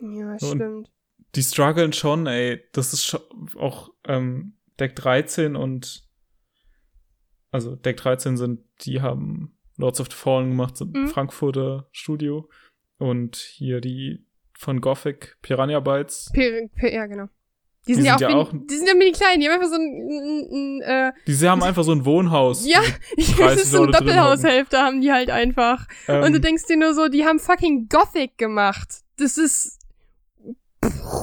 [0.00, 0.90] Ja, So, stimmt.
[1.34, 2.62] Die strugglen schon, ey.
[2.72, 3.20] Das ist schon
[3.56, 6.08] auch ähm, Deck 13 und
[7.50, 11.08] also Deck 13 sind, die haben Lords of the Fallen gemacht, sind ein Mhm.
[11.08, 12.48] Frankfurter Studio.
[12.98, 14.24] Und hier die
[14.62, 17.26] von Gothic, Piranha Bytes, P P ja, genau.
[17.84, 19.48] Die Die sind, ja, sind auch ja mini, auch- die sind ja mini klein, die
[19.48, 22.64] haben einfach so ein, ein, ein äh, die haben einfach so ein Wohnhaus.
[22.64, 22.80] ja,
[23.16, 25.86] ich 30 das ist so eine Doppelhaushälfte haben die halt einfach.
[26.06, 29.00] Ähm, Und du denkst dir nur so, die haben fucking Gothic gemacht.
[29.18, 29.80] Das ist,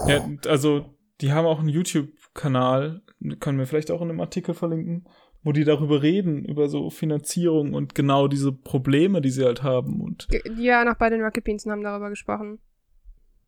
[0.07, 3.01] Ja, also, die haben auch einen YouTube-Kanal,
[3.39, 5.07] können wir vielleicht auch in einem Artikel verlinken,
[5.43, 10.01] wo die darüber reden, über so Finanzierung und genau diese Probleme, die sie halt haben.
[10.01, 10.27] Und
[10.57, 12.59] ja noch bei den Rocket Beans haben darüber gesprochen.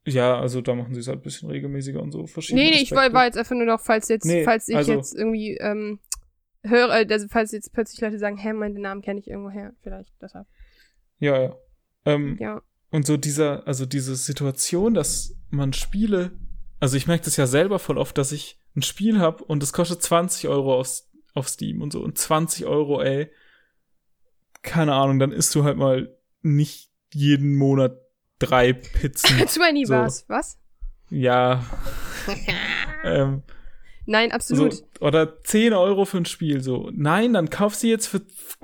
[0.06, 2.82] Ja, also da machen sie es halt ein bisschen regelmäßiger und so verschiedene Nee, nee,
[2.82, 3.14] ich war, Aspekte.
[3.16, 6.00] war jetzt einfach nur noch, falls jetzt, Nee, falls ich also- jetzt irgendwie ähm,
[6.64, 10.14] höre, also falls jetzt plötzlich Leute sagen, hä, meinen Namen kenne ich irgendwo her, vielleicht
[10.22, 10.48] deshalb.
[11.20, 11.56] Ja, ja.
[12.06, 12.62] Ähm, Ja.
[12.90, 16.32] Und so dieser, also diese Situation, dass man Spiele,
[16.80, 19.72] also ich merke das ja selber voll oft, dass ich ein Spiel hab und es
[19.72, 21.02] kostet 20 Euro auf,
[21.34, 22.02] auf Steam und so.
[22.04, 23.30] Und 20 Euro, ey,
[24.62, 27.98] keine Ahnung, dann isst du halt mal nicht jeden Monat
[28.42, 29.48] drei Pizzen.
[29.48, 29.94] 20 So.
[29.94, 30.58] war's, was?
[31.10, 31.64] ja.
[33.04, 33.44] ähm,
[34.08, 34.74] Nein, absolut.
[34.74, 36.90] so, oder 10 Euro für ein Spiel, so.
[36.94, 38.22] Nein, dann kauf sie jetzt für,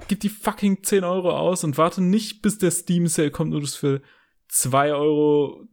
[0.07, 3.59] gib die fucking 10 Euro aus und warte nicht, bis der Steam Sale kommt und
[3.61, 4.01] du es für
[4.51, 5.67] 2,23 Euro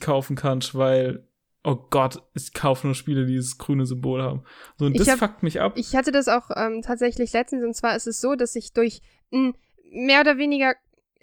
[0.00, 1.28] kaufen kannst, weil,
[1.64, 4.42] oh Gott, ich kaufe nur Spiele, die dieses grüne Symbol haben.
[4.78, 5.74] So, und Ich das hab- fuckt mich ab.
[5.76, 9.00] Ich hatte das auch ähm, tatsächlich letztens und zwar ist es so, dass ich durch
[9.30, 9.54] n,
[9.92, 10.74] mehr oder weniger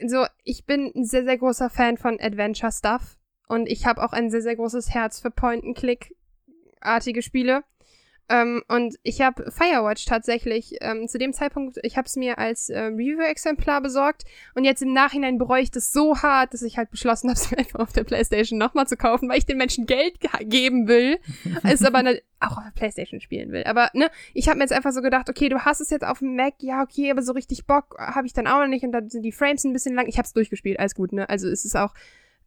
[0.06, 3.18] so, ich bin ein sehr, sehr großer Fan von Adventure Stuff
[3.48, 7.64] und ich habe auch ein sehr, sehr großes Herz für Point-and-Click-artige Spiele.
[8.30, 12.70] Ähm, und ich habe Firewatch tatsächlich ähm, zu dem Zeitpunkt, ich habe es mir als
[12.70, 14.24] äh, Review-Exemplar besorgt
[14.56, 17.52] und jetzt im Nachhinein bereue ich das so hart, dass ich halt beschlossen habe, es
[17.52, 20.88] mir einfach auf der Playstation nochmal zu kaufen, weil ich den Menschen Geld ge- geben
[20.88, 21.20] will,
[21.64, 23.64] es aber ne, auch auf der Playstation spielen will.
[23.66, 26.20] Aber ne, ich habe mir jetzt einfach so gedacht, okay, du hast es jetzt auf
[26.20, 28.94] dem Mac, ja, okay, aber so richtig Bock habe ich dann auch noch nicht und
[28.94, 30.08] dann sind die Frames ein bisschen lang.
[30.08, 31.28] Ich habe es durchgespielt, alles gut, ne?
[31.30, 31.94] Also es ist auch,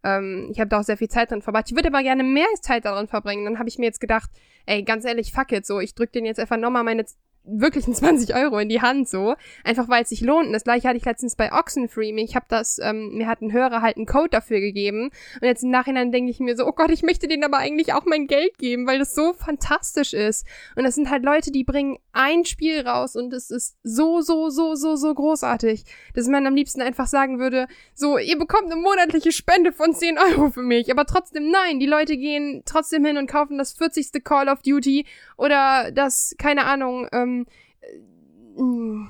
[0.07, 1.65] ähm, ich habe da auch sehr viel Zeit drin verbracht.
[1.69, 3.45] Ich würde aber gerne mehr Zeit darin verbringen.
[3.45, 4.31] Dann habe ich mir jetzt gedacht,
[4.65, 7.05] ey, ganz ehrlich, fuck it, so, ich drück den jetzt einfach nochmal meine
[7.47, 9.35] wirklichen 20 Euro in die Hand so,
[9.65, 10.47] einfach weil es sich lohnt.
[10.49, 12.13] Und das gleiche hatte ich letztens bei Oxenfree.
[12.23, 15.11] Ich habe das, ähm, mir hat ein Hörer halt einen Code dafür gegeben.
[15.41, 17.93] Und jetzt im Nachhinein denke ich mir so, oh Gott, ich möchte denen aber eigentlich
[17.93, 20.47] auch mein Geld geben, weil das so fantastisch ist.
[20.77, 24.49] Und das sind halt Leute, die bringen ein Spiel raus und es ist so, so,
[24.51, 25.85] so, so, so großartig,
[26.15, 30.19] dass man am liebsten einfach sagen würde, so, ihr bekommt eine monatliche Spende von 10
[30.19, 30.91] Euro für mich.
[30.91, 34.25] Aber trotzdem, nein, die Leute gehen trotzdem hin und kaufen das 40.
[34.25, 39.07] Call of Duty oder das, keine Ahnung, ähm, äh,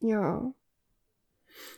[0.00, 0.52] ja.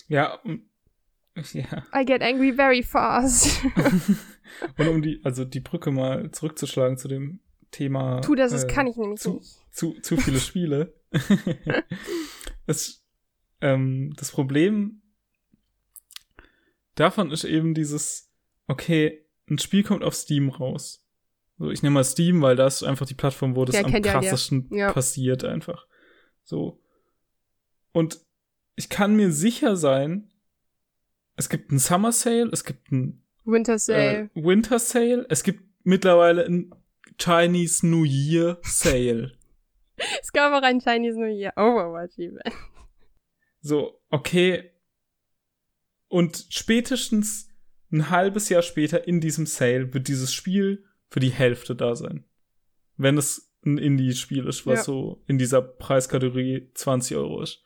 [0.09, 0.41] Ja,
[1.53, 1.87] ja.
[1.95, 3.65] I get angry very fast.
[4.79, 8.21] Und um die, also die Brücke mal zurückzuschlagen zu dem Thema.
[8.21, 9.59] Tu das, das äh, kann ich nämlich zu, nicht.
[9.73, 10.95] Zu, zu viele Spiele.
[12.67, 13.05] das,
[13.61, 15.03] ähm, das Problem
[16.95, 18.31] davon ist eben dieses,
[18.67, 21.04] okay, ein Spiel kommt auf Steam raus.
[21.59, 24.69] So, ich nehme mal Steam, weil das einfach die Plattform, wo das ja, am krassesten
[24.71, 24.93] ja, ja.
[24.93, 25.87] passiert einfach.
[26.43, 26.81] So.
[27.93, 28.21] Und
[28.75, 30.33] ich kann mir sicher sein,
[31.37, 34.31] es gibt einen Summer Sale, es gibt einen Winter Sale.
[34.35, 36.75] Äh, Winter Sale, es gibt mittlerweile einen
[37.19, 39.33] Chinese New Year Sale.
[40.21, 42.55] es gab auch einen Chinese New Year Overwatch Event.
[43.61, 44.73] So, okay.
[46.09, 47.49] Und spätestens
[47.93, 50.85] ein halbes Jahr später in diesem Sale wird dieses Spiel
[51.15, 52.25] für die Hälfte da sein.
[52.97, 54.83] Wenn es ein Indie-Spiel ist, was ja.
[54.83, 57.63] so in dieser Preiskategorie 20 Euro ist.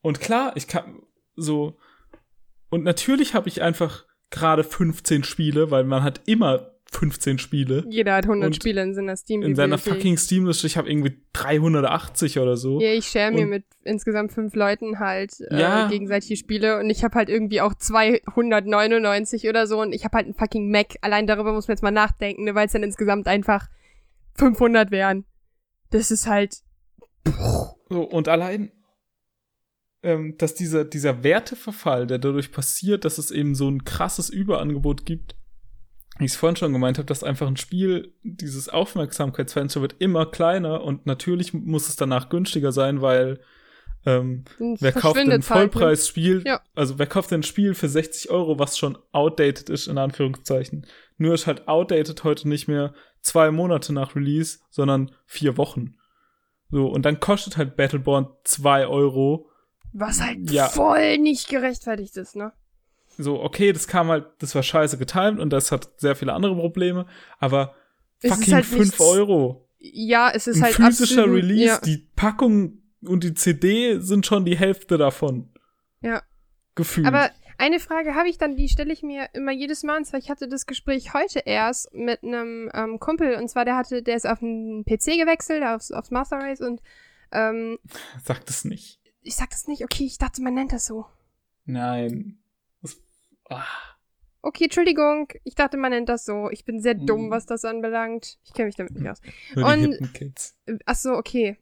[0.00, 1.02] Und klar, ich kann
[1.34, 1.76] so.
[2.70, 7.84] Und natürlich habe ich einfach gerade 15 Spiele, weil man hat immer 15 Spiele.
[7.88, 10.66] Jeder hat 100 Spiele in seiner steam In seiner fucking Steam-Liste.
[10.66, 12.80] Ich habe irgendwie 380 oder so.
[12.80, 15.88] Ja, ich share mir mit insgesamt fünf Leuten halt äh, ja.
[15.88, 20.26] gegenseitig Spiele und ich habe halt irgendwie auch 299 oder so und ich habe halt
[20.26, 20.96] einen fucking Mac.
[21.02, 23.68] Allein darüber muss man jetzt mal nachdenken, ne, weil es dann insgesamt einfach
[24.36, 25.24] 500 wären.
[25.90, 26.62] Das ist halt.
[27.90, 28.70] So, und allein,
[30.02, 35.04] ähm, dass dieser, dieser Werteverfall, der dadurch passiert, dass es eben so ein krasses Überangebot
[35.04, 35.37] gibt,
[36.18, 40.26] wie ich es vorhin schon gemeint habe, dass einfach ein Spiel, dieses Aufmerksamkeitsfenster wird immer
[40.26, 43.40] kleiner und natürlich muss es danach günstiger sein, weil
[44.04, 46.60] ähm, wer kauft denn ein Vollpreisspiel, ja.
[46.74, 50.86] also wer kauft denn ein Spiel für 60 Euro, was schon outdated ist, in Anführungszeichen.
[51.18, 55.96] Nur ist halt outdated heute nicht mehr zwei Monate nach Release, sondern vier Wochen.
[56.70, 59.50] So, und dann kostet halt Battleborn zwei Euro.
[59.92, 60.68] Was halt ja.
[60.68, 62.52] voll nicht gerechtfertigt ist, ne?
[63.18, 66.54] So, okay, das kam halt, das war scheiße getimt und das hat sehr viele andere
[66.54, 67.06] Probleme,
[67.38, 67.74] aber
[68.22, 69.68] es fucking halt fünf Euro.
[69.78, 71.80] Ja, es ist Ein halt physischer absolut, Release, ja.
[71.80, 75.50] die Packung und die CD sind schon die Hälfte davon.
[76.00, 76.22] Ja.
[76.74, 77.06] Gefühlt.
[77.08, 80.20] Aber eine Frage habe ich dann, die stelle ich mir immer jedes Mal, und zwar,
[80.20, 84.14] ich hatte das Gespräch heute erst mit einem ähm, Kumpel, und zwar der hatte, der
[84.14, 86.80] ist auf den PC gewechselt, aufs, aufs Master Race und
[87.32, 87.78] ähm,
[88.22, 89.00] Sag das nicht.
[89.22, 91.06] Ich sag das nicht, okay, ich dachte, man nennt das so.
[91.64, 92.38] Nein.
[93.48, 93.64] Ah.
[94.40, 96.48] Okay, Entschuldigung, ich dachte, man nennt das so.
[96.50, 97.30] Ich bin sehr dumm, hm.
[97.30, 98.38] was das anbelangt.
[98.44, 99.20] Ich kenne mich damit nicht aus.
[99.56, 99.98] Und.
[100.86, 101.58] Ach so, okay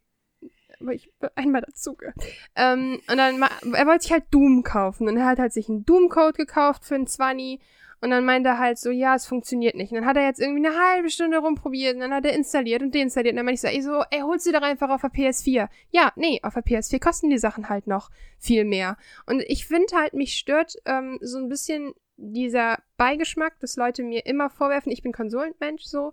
[0.81, 2.17] aber ich einmal dazugehört.
[2.55, 5.85] Ähm, und dann, er wollte sich halt Doom kaufen und er hat halt sich einen
[5.85, 7.61] Doom-Code gekauft für einen 20
[8.01, 9.91] und dann meinte er halt so, ja, es funktioniert nicht.
[9.91, 12.83] Und dann hat er jetzt irgendwie eine halbe Stunde rumprobiert und dann hat er installiert
[12.83, 13.33] und deinstalliert.
[13.33, 15.69] Und dann meinte ich so, ey, so, ey, holst du doch einfach auf der PS4.
[15.91, 18.99] Ja, nee, auf der PS4 kosten die Sachen halt noch viel mehr.
[19.25, 24.27] Und ich finde halt, mich stört ähm, so ein bisschen dieser Beigeschmack, dass Leute mir
[24.27, 26.13] immer vorwerfen, ich bin Konsolenmensch so.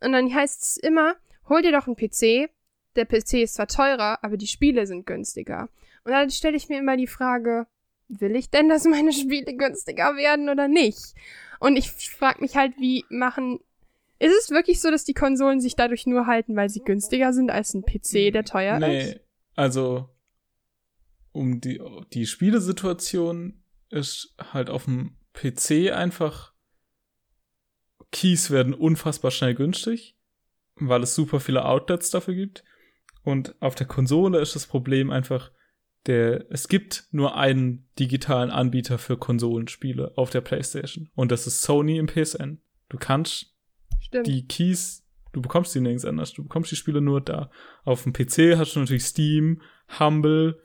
[0.00, 1.16] Und dann heißt es immer,
[1.48, 2.50] hol dir doch einen PC,
[2.96, 5.68] der PC ist zwar teurer, aber die Spiele sind günstiger.
[6.04, 7.66] Und dann stelle ich mir immer die Frage,
[8.08, 11.14] will ich denn, dass meine Spiele günstiger werden oder nicht?
[11.60, 13.60] Und ich frage mich halt, wie machen.
[14.18, 17.50] Ist es wirklich so, dass die Konsolen sich dadurch nur halten, weil sie günstiger sind
[17.50, 19.14] als ein PC, der teuer nee, ist?
[19.14, 19.20] Nee,
[19.56, 20.08] also
[21.32, 21.82] um die,
[22.12, 26.54] die Spielesituation ist halt auf dem PC einfach
[28.12, 30.16] Keys werden unfassbar schnell günstig,
[30.76, 32.62] weil es super viele Outlets dafür gibt.
[33.24, 35.50] Und auf der Konsole ist das Problem einfach,
[36.06, 41.08] der, es gibt nur einen digitalen Anbieter für Konsolenspiele auf der PlayStation.
[41.14, 42.60] Und das ist Sony im PSN.
[42.88, 43.54] Du kannst
[44.00, 44.26] Stimmt.
[44.26, 46.32] die Keys, du bekommst die nirgends anders.
[46.32, 47.50] Du bekommst die Spiele nur da.
[47.84, 49.62] Auf dem PC hast du natürlich Steam,
[49.98, 50.60] Humble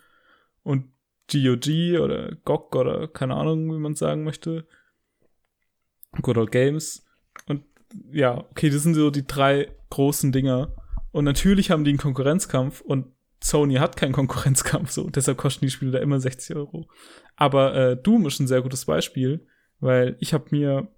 [0.63, 0.91] und
[1.31, 4.67] GOG oder GOG oder keine Ahnung, wie man sagen möchte.
[6.21, 7.05] Good Old Games.
[7.47, 7.63] Und
[8.11, 10.75] ja, okay, das sind so die drei großen Dinger.
[11.11, 13.07] Und natürlich haben die einen Konkurrenzkampf und
[13.41, 16.89] Sony hat keinen Konkurrenzkampf, so deshalb kosten die Spiele da immer 60 Euro.
[17.35, 19.47] Aber äh, Doom ist ein sehr gutes Beispiel,
[19.79, 20.89] weil ich habe mir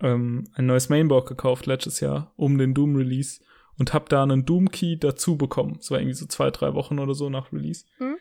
[0.00, 3.40] ähm, ein neues Mainboard gekauft letztes Jahr um den Doom Release
[3.78, 5.74] und habe da einen Doom Key dazu bekommen.
[5.76, 7.84] Das war irgendwie so zwei, drei Wochen oder so nach Release.
[8.00, 8.16] Mhm.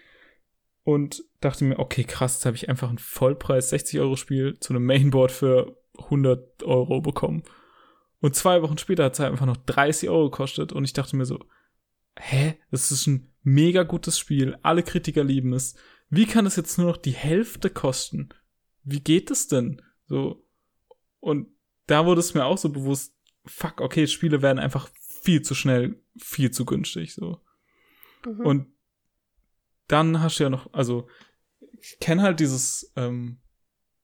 [0.83, 4.73] Und dachte mir, okay, krass, jetzt habe ich einfach ein Vollpreis 60 Euro Spiel zu
[4.73, 7.43] einem Mainboard für 100 Euro bekommen.
[8.19, 11.15] Und zwei Wochen später hat es halt einfach noch 30 Euro gekostet und ich dachte
[11.15, 11.39] mir so,
[12.19, 15.75] hä, das ist ein mega gutes Spiel, alle Kritiker lieben es.
[16.09, 18.29] Wie kann es jetzt nur noch die Hälfte kosten?
[18.83, 19.81] Wie geht es denn?
[20.05, 20.45] So.
[21.19, 21.47] Und
[21.87, 23.13] da wurde es mir auch so bewusst,
[23.45, 24.89] fuck, okay, Spiele werden einfach
[25.21, 27.41] viel zu schnell, viel zu günstig, so.
[28.25, 28.45] Mhm.
[28.45, 28.67] Und
[29.87, 31.07] dann hast du ja noch, also
[31.79, 33.39] ich kenne halt dieses, ähm,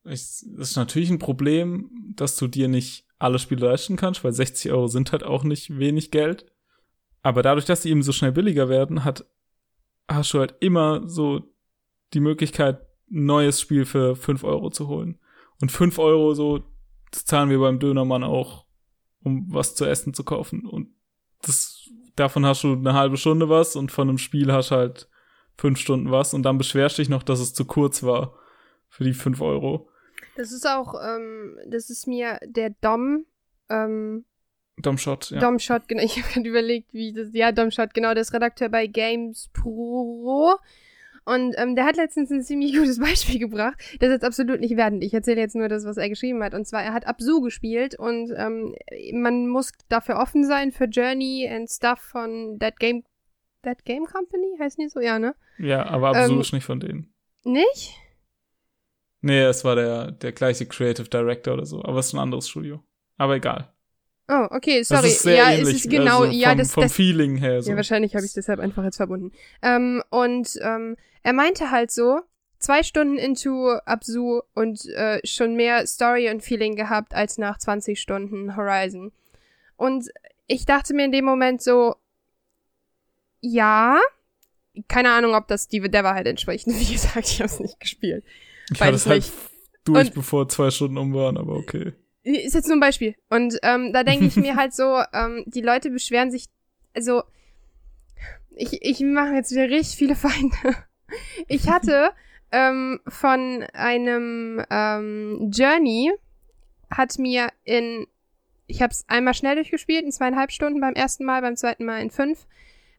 [0.06, 4.34] ich, das ist natürlich ein Problem, dass du dir nicht alle Spiele leisten kannst, weil
[4.34, 6.46] 60 Euro sind halt auch nicht wenig Geld.
[7.24, 9.26] Aber dadurch, dass die eben so schnell billiger werden, hat,
[10.08, 11.42] hast du halt immer so
[12.14, 15.20] die Möglichkeit, ein neues Spiel für 5 Euro zu holen.
[15.62, 16.64] Und 5 Euro so,
[17.12, 18.66] das zahlen wir beim Dönermann auch,
[19.24, 20.66] um was zu essen zu kaufen.
[20.66, 20.90] Und
[21.42, 25.10] das, davon hast du eine halbe Stunde was und von einem Spiel hast du halt
[25.58, 28.36] fünf Stunden was und dann beschwerst dich noch, dass es zu kurz war
[28.90, 29.90] für die 5 Euro.
[30.36, 33.26] Das ist auch, ähm, das ist mir der Dom,
[33.70, 34.26] ähm,
[34.78, 35.40] Domshot, ja.
[35.40, 38.88] Domshot, genau, ich habe gerade überlegt, wie das, ja, Domshot, genau, der ist Redakteur bei
[38.88, 40.56] Games Pro.
[41.26, 43.78] Und ähm, der hat letztens ein ziemlich gutes Beispiel gebracht.
[44.00, 45.04] Das ist jetzt absolut nicht wertend.
[45.04, 46.54] Ich erzähle jetzt nur das, was er geschrieben hat.
[46.54, 48.76] Und zwar, er hat Absu gespielt und ähm,
[49.14, 53.04] man muss dafür offen sein für Journey and Stuff von That Game,
[53.62, 55.00] That Game Company, heißen die so?
[55.00, 55.36] Ja, ne?
[55.60, 57.14] Ja, aber Absu Ähm, ist nicht von denen.
[57.46, 57.98] Nicht?
[59.22, 62.50] Nee, es war der, der gleiche Creative Director oder so, aber es ist ein anderes
[62.50, 62.84] Studio.
[63.18, 63.74] Aber egal.
[64.28, 65.08] Oh, okay, Das sorry.
[65.08, 67.62] ist sehr ja, ähnlich, es ist genau, also ja, vom, das, vom das, Feeling her
[67.62, 67.70] so.
[67.72, 69.32] Ja, wahrscheinlich habe ich es deshalb einfach jetzt verbunden.
[69.62, 72.22] Ähm, und ähm, er meinte halt so,
[72.60, 78.00] zwei Stunden into Absu und äh, schon mehr Story und Feeling gehabt als nach 20
[78.00, 79.12] Stunden Horizon.
[79.76, 80.10] Und
[80.48, 81.96] ich dachte mir in dem Moment so,
[83.42, 84.00] ja,
[84.88, 86.66] keine Ahnung, ob das die der Wahrheit entspricht.
[86.68, 88.24] Wie gesagt, ich habe es nicht gespielt.
[88.72, 89.30] ich hatte es halt
[89.84, 91.94] durch, Und- bevor zwei Stunden um waren, aber okay.
[92.24, 93.16] Ist jetzt nur ein Beispiel.
[93.30, 96.46] Und ähm, da denke ich mir halt so, ähm, die Leute beschweren sich,
[96.96, 97.24] also
[98.56, 100.56] ich, ich mache jetzt wieder richtig viele Feinde.
[101.48, 102.12] Ich hatte
[102.52, 106.12] ähm, von einem ähm, Journey,
[106.90, 108.08] hat mir in,
[108.66, 112.02] ich habe es einmal schnell durchgespielt, in zweieinhalb Stunden beim ersten Mal, beim zweiten Mal
[112.02, 112.48] in fünf,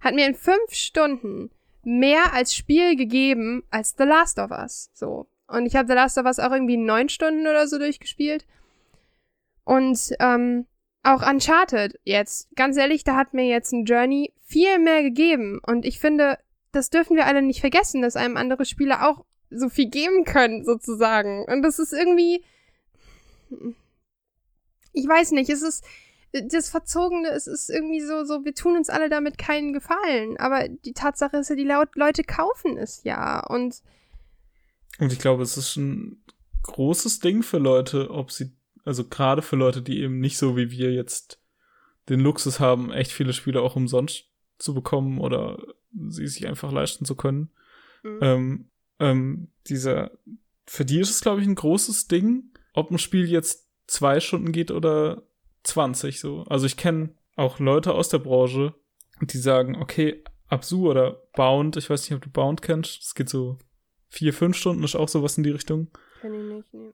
[0.01, 1.51] hat mir in fünf Stunden
[1.83, 4.91] mehr als Spiel gegeben als The Last of Us.
[4.95, 5.27] So.
[5.47, 8.47] Und ich habe The Last of Us auch irgendwie in neun Stunden oder so durchgespielt.
[9.65, 10.67] Und ähm,
[11.03, 15.61] auch Uncharted jetzt, ganz ehrlich, da hat mir jetzt ein Journey viel mehr gegeben.
[15.67, 16.39] Und ich finde,
[16.73, 20.65] das dürfen wir alle nicht vergessen, dass einem andere Spiele auch so viel geben können,
[20.65, 21.45] sozusagen.
[21.45, 22.45] Und das ist irgendwie.
[24.93, 25.85] Ich weiß nicht, es ist.
[26.51, 30.37] Das Verzogene, es ist irgendwie so, so, wir tun uns alle damit keinen Gefallen.
[30.39, 33.47] Aber die Tatsache ist ja, die Leute kaufen es ja.
[33.47, 33.83] Und
[34.99, 36.25] Und ich glaube, es ist ein
[36.63, 38.51] großes Ding für Leute, ob sie,
[38.85, 41.41] also gerade für Leute, die eben nicht so wie wir jetzt
[42.09, 45.59] den Luxus haben, echt viele Spiele auch umsonst zu bekommen oder
[46.09, 47.51] sie sich einfach leisten zu können.
[48.03, 48.19] Mhm.
[48.21, 48.71] Ähm,
[49.01, 50.13] ähm, dieser,
[50.67, 54.53] für die ist es, glaube ich, ein großes Ding, ob ein Spiel jetzt zwei Stunden
[54.53, 55.23] geht oder
[55.63, 56.43] 20 so.
[56.45, 58.75] Also ich kenne auch Leute aus der Branche,
[59.21, 63.29] die sagen, okay, Absu oder Bound, ich weiß nicht, ob du Bound kennst, es geht
[63.29, 63.59] so
[64.09, 65.89] vier, fünf Stunden, ist auch sowas in die Richtung.
[66.21, 66.93] Kenn ich nicht, nee.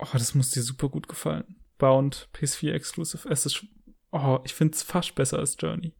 [0.00, 1.56] Oh, das muss dir super gut gefallen.
[1.78, 3.28] Bound, PS4 Exclusive.
[3.28, 3.64] Es ist,
[4.12, 5.94] oh, ich find's fast besser als Journey.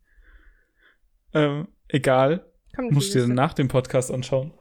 [1.34, 2.46] Ähm, egal.
[2.78, 4.52] Die du dir nach dem Podcast anschauen.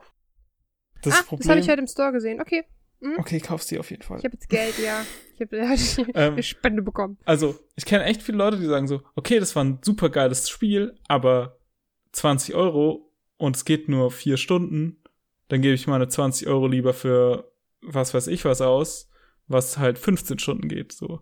[1.01, 2.41] Das ah, das habe ich heute im Store gesehen.
[2.41, 2.65] Okay.
[3.17, 4.19] okay, kaufst die auf jeden Fall.
[4.19, 5.05] Ich habe jetzt Geld, ja.
[5.35, 5.55] Ich habe
[6.15, 6.33] Ähm.
[6.33, 7.17] eine Spende bekommen.
[7.23, 10.49] Also, ich kenne echt viele Leute, die sagen so, okay, das war ein super geiles
[10.49, 11.59] Spiel, aber
[12.11, 15.01] 20 Euro und es geht nur vier Stunden,
[15.47, 19.08] dann gebe ich meine 20 Euro lieber für was weiß ich was aus,
[19.49, 21.21] was halt 15 Stunden geht, so.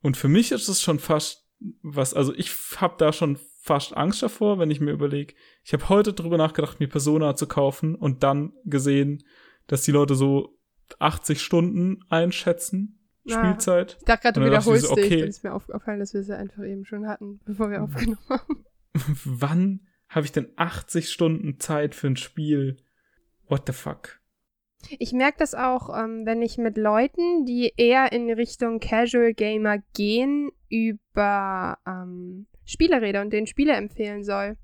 [0.00, 1.46] Und für mich ist es schon fast
[1.82, 5.88] was, also ich habe da schon fast Angst davor, wenn ich mir überlege, ich habe
[5.88, 9.24] heute drüber nachgedacht, mir Persona zu kaufen und dann gesehen,
[9.66, 10.58] dass die Leute so
[11.00, 12.92] 80 Stunden einschätzen,
[13.28, 13.44] Ah.
[13.44, 13.96] Spielzeit.
[13.98, 15.04] Ich dachte gerade, du wiederholst so, dich.
[15.06, 15.20] okay.
[15.20, 18.18] Dann ist mir aufgefallen, dass wir es ja einfach eben schon hatten, bevor wir aufgenommen
[18.28, 18.64] haben.
[19.24, 22.76] wann habe ich denn 80 Stunden Zeit für ein Spiel?
[23.48, 24.20] What the fuck?
[24.98, 29.78] Ich merke das auch, ähm, wenn ich mit Leuten, die eher in Richtung Casual Gamer
[29.94, 34.56] gehen, über ähm, Spiele rede und denen Spiele empfehlen soll.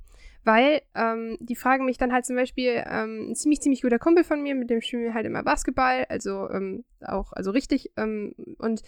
[0.45, 4.25] Weil ähm, die fragen mich dann halt zum Beispiel, ähm, ein ziemlich, ziemlich guter Kumpel
[4.25, 8.35] von mir, mit dem spielen wir halt immer Basketball, also ähm, auch, also richtig, ähm,
[8.59, 8.83] und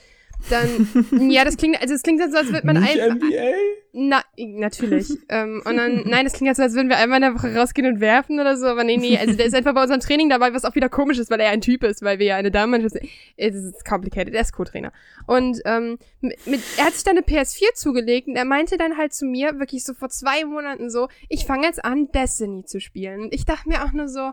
[0.51, 3.53] dann, ja, das klingt, also es klingt so, als würde man Nicht NBA?
[3.93, 7.22] na, natürlich, ähm, und dann, nein, das klingt jetzt so, als würden wir einmal in
[7.22, 9.82] der Woche rausgehen und werfen oder so, aber nee, nee, also der ist einfach bei
[9.82, 12.26] unserem Training dabei, was auch wieder komisch ist, weil er ein Typ ist, weil wir
[12.26, 13.09] ja eine Damenmannschaft sind.
[13.37, 14.93] Es ist complicated, er ist Co-Trainer.
[15.26, 19.14] Und, ähm, mit, er hat sich dann eine PS4 zugelegt und er meinte dann halt
[19.14, 23.22] zu mir, wirklich so vor zwei Monaten so, ich fange jetzt an, Destiny zu spielen.
[23.22, 24.32] Und ich dachte mir auch nur so,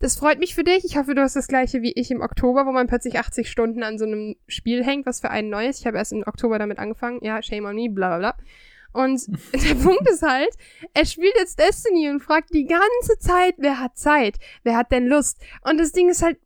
[0.00, 0.84] das freut mich für dich.
[0.84, 3.82] Ich hoffe, du hast das gleiche wie ich im Oktober, wo man plötzlich 80 Stunden
[3.82, 5.78] an so einem Spiel hängt, was für ein neues.
[5.78, 7.22] Ich habe erst im Oktober damit angefangen.
[7.22, 8.44] Ja, shame on me, bla bla bla.
[8.92, 10.50] Und der Punkt ist halt,
[10.94, 14.38] er spielt jetzt Destiny und fragt die ganze Zeit, wer hat Zeit?
[14.62, 15.38] Wer hat denn Lust?
[15.68, 16.38] Und das Ding ist halt,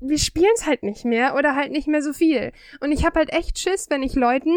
[0.00, 2.52] wir spielen es halt nicht mehr oder halt nicht mehr so viel.
[2.80, 4.56] Und ich habe halt echt Schiss, wenn ich Leuten,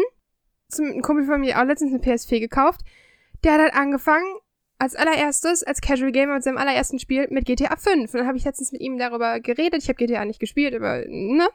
[0.68, 2.80] zum, ein Kumpel von mir auch letztens eine PS4 gekauft,
[3.44, 4.26] der hat halt angefangen,
[4.78, 8.12] als allererstes, als Casual Gamer mit seinem allerersten Spiel mit GTA 5.
[8.12, 9.82] Und dann habe ich letztens mit ihm darüber geredet.
[9.82, 11.48] Ich habe GTA nicht gespielt, aber, ne?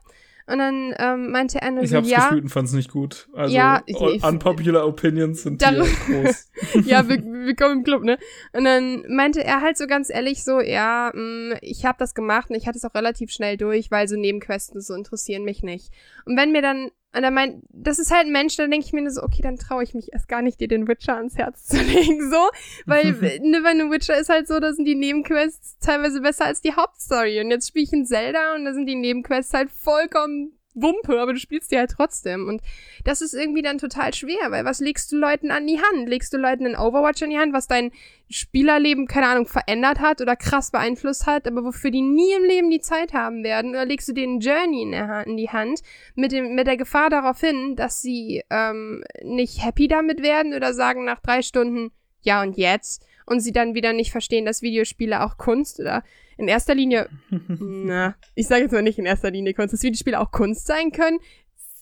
[0.48, 3.30] Und dann ähm, meinte er nur Ich hab's ja, gespielt und fand's nicht gut.
[3.34, 6.50] Also, Ja, ich- unpopular opinions sind hier Darüber- groß.
[6.86, 8.18] ja, wir, willkommen im Club, ne?
[8.52, 12.50] Und dann meinte er halt so ganz ehrlich so, ja, mh, ich habe das gemacht
[12.50, 15.94] und ich hatte es auch relativ schnell durch, weil so Nebenquesten so interessieren mich nicht.
[16.26, 18.94] Und wenn mir dann, und er meint, das ist halt ein Mensch, dann denke ich
[18.94, 21.38] mir nur so, okay, dann traue ich mich erst gar nicht, dir den Witcher ans
[21.38, 22.50] Herz zu legen, so.
[22.86, 26.62] Weil, ne, bei einem Witcher ist halt so, da sind die Nebenquests teilweise besser als
[26.62, 27.42] die Hauptstory.
[27.42, 31.34] Und jetzt spiele ich in Zelda und da sind die Nebenquests halt vollkommen Wumpe, aber
[31.34, 32.48] du spielst die halt trotzdem.
[32.48, 32.62] Und
[33.04, 36.08] das ist irgendwie dann total schwer, weil was legst du Leuten an die Hand?
[36.08, 37.92] Legst du Leuten ein Overwatch an die Hand, was dein
[38.30, 42.70] Spielerleben, keine Ahnung, verändert hat oder krass beeinflusst hat, aber wofür die nie im Leben
[42.70, 43.72] die Zeit haben werden?
[43.72, 45.82] Oder legst du denen Journey in, der in die Hand
[46.16, 50.74] mit, dem, mit der Gefahr darauf hin, dass sie ähm, nicht happy damit werden oder
[50.74, 51.92] sagen nach drei Stunden,
[52.22, 53.06] ja und jetzt?
[53.26, 56.04] Und sie dann wieder nicht verstehen, dass Videospiele auch Kunst oder
[56.42, 60.20] in erster Linie, na, ich sage jetzt mal nicht in erster Linie Kunst, dass Videospiele
[60.20, 61.20] auch Kunst sein können.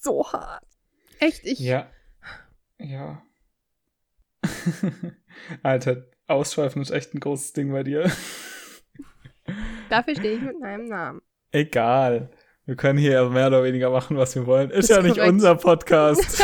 [0.01, 0.64] So hart.
[1.20, 1.60] Echt, ich.
[1.60, 1.89] Ja.
[2.78, 3.24] Ja.
[5.64, 8.12] Alter, Ausschweifen ist echt ein großes Ding bei dir.
[9.89, 11.22] Dafür stehe ich mit meinem Namen.
[11.51, 12.30] Egal.
[12.66, 14.70] Wir können hier mehr oder weniger machen, was wir wollen.
[14.70, 15.34] Ist, Ist ja nicht korrekt.
[15.34, 16.39] unser Podcast.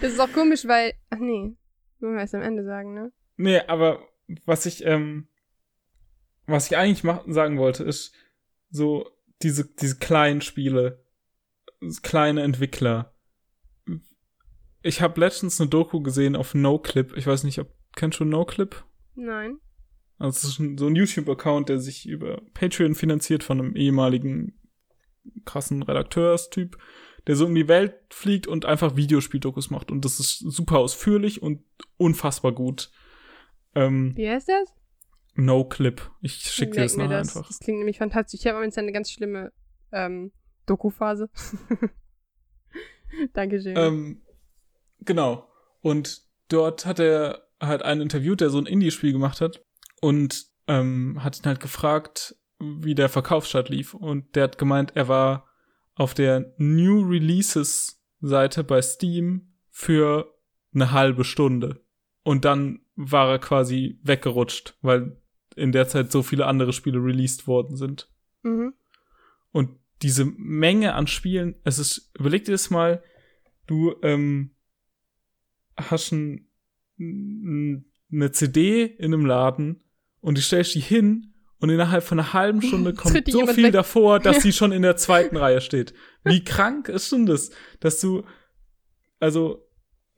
[0.00, 0.94] das ist auch komisch, weil.
[1.10, 1.54] Ach nee.
[2.00, 3.12] Wollen wir erst am Ende sagen, ne?
[3.36, 4.00] nee, aber
[4.44, 5.28] was ich, ähm,
[6.46, 8.14] was ich eigentlich mach, sagen wollte, ist
[8.70, 9.10] so
[9.42, 11.04] diese, diese kleinen Spiele,
[12.02, 13.14] kleine Entwickler.
[14.82, 17.16] Ich habe letztens eine Doku gesehen auf NoClip.
[17.16, 18.84] Ich weiß nicht, ob kennst du NoClip?
[19.14, 19.58] Nein.
[20.18, 24.58] Also es ist so ein YouTube-Account, der sich über Patreon finanziert von einem ehemaligen
[25.44, 26.76] krassen Redakteurstyp,
[27.26, 29.90] der so um die Welt fliegt und einfach Videospieldokus macht.
[29.90, 31.62] Und das ist super ausführlich und
[31.96, 32.90] unfassbar gut.
[33.74, 34.74] Ähm, Wie heißt das?
[35.34, 36.10] No Clip.
[36.20, 37.36] Ich schicke dir das nachher das.
[37.36, 37.48] einfach.
[37.48, 38.40] Das klingt nämlich fantastisch.
[38.40, 39.52] Ich habe momentan eine ganz schlimme
[39.92, 40.32] ähm,
[40.66, 41.30] Doku-Phase.
[43.32, 43.76] Dankeschön.
[43.76, 44.22] Ähm,
[45.00, 45.48] genau.
[45.80, 49.64] Und dort hat er halt einen interviewt, der so ein Indie-Spiel gemacht hat
[50.00, 53.94] und ähm, hat ihn halt gefragt, wie der Verkaufsstart lief.
[53.94, 55.48] Und der hat gemeint, er war
[55.94, 60.34] auf der New Releases Seite bei Steam für
[60.74, 61.84] eine halbe Stunde.
[62.22, 65.20] Und dann war er quasi weggerutscht, weil
[65.56, 68.08] in der Zeit so viele andere Spiele released worden sind.
[68.42, 68.74] mhm.
[69.52, 69.70] Und
[70.02, 73.02] diese Menge an Spielen, es ist, überleg dir das mal,
[73.66, 74.50] du ähm,
[75.76, 76.48] hast ein,
[76.98, 79.82] eine CD in einem Laden
[80.20, 83.64] und du stellst die hin und innerhalb von einer halben Stunde kommt die so viel
[83.64, 83.72] weg.
[83.72, 85.94] davor, dass sie schon in der zweiten Reihe steht.
[86.24, 87.50] Wie krank ist denn das,
[87.80, 88.24] dass du,
[89.20, 89.66] also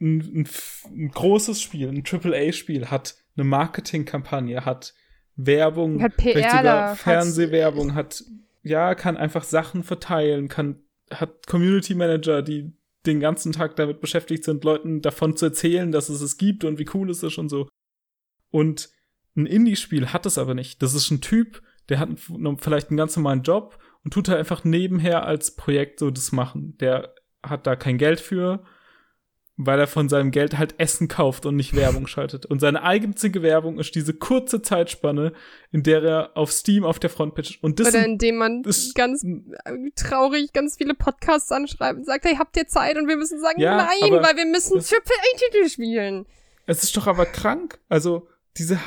[0.00, 0.48] ein, ein,
[0.90, 4.94] ein großes Spiel, ein AAA-Spiel hat eine Marketingkampagne, hat
[5.36, 8.24] Werbung, Hat vielleicht PR da, sogar Fernsehwerbung, hat
[8.62, 12.72] ja, kann einfach Sachen verteilen, kann, hat Community Manager, die
[13.06, 16.78] den ganzen Tag damit beschäftigt sind, Leuten davon zu erzählen, dass es es gibt und
[16.78, 17.68] wie cool es ist und so.
[18.50, 18.90] Und
[19.36, 20.82] ein Indie-Spiel hat es aber nicht.
[20.82, 22.08] Das ist ein Typ, der hat
[22.58, 26.76] vielleicht einen ganz normalen Job und tut halt einfach nebenher als Projekt so das machen.
[26.78, 28.64] Der hat da kein Geld für,
[29.58, 32.44] weil er von seinem Geld halt Essen kauft und nicht Werbung schaltet.
[32.44, 35.32] Und seine einzige Werbung ist diese kurze Zeitspanne,
[35.72, 38.62] in der er auf Steam auf der Frontpage und das Oder indem man
[38.94, 42.98] ganz äh, traurig ganz viele Podcasts anschreibt und sagt, hey, habt ihr Zeit?
[42.98, 46.26] Und wir müssen sagen, Ja, nein, weil wir müssen das- Triple-A-Titel spielen.
[46.66, 47.78] Es ist doch aber krank.
[47.88, 48.28] Also,
[48.58, 48.78] diese,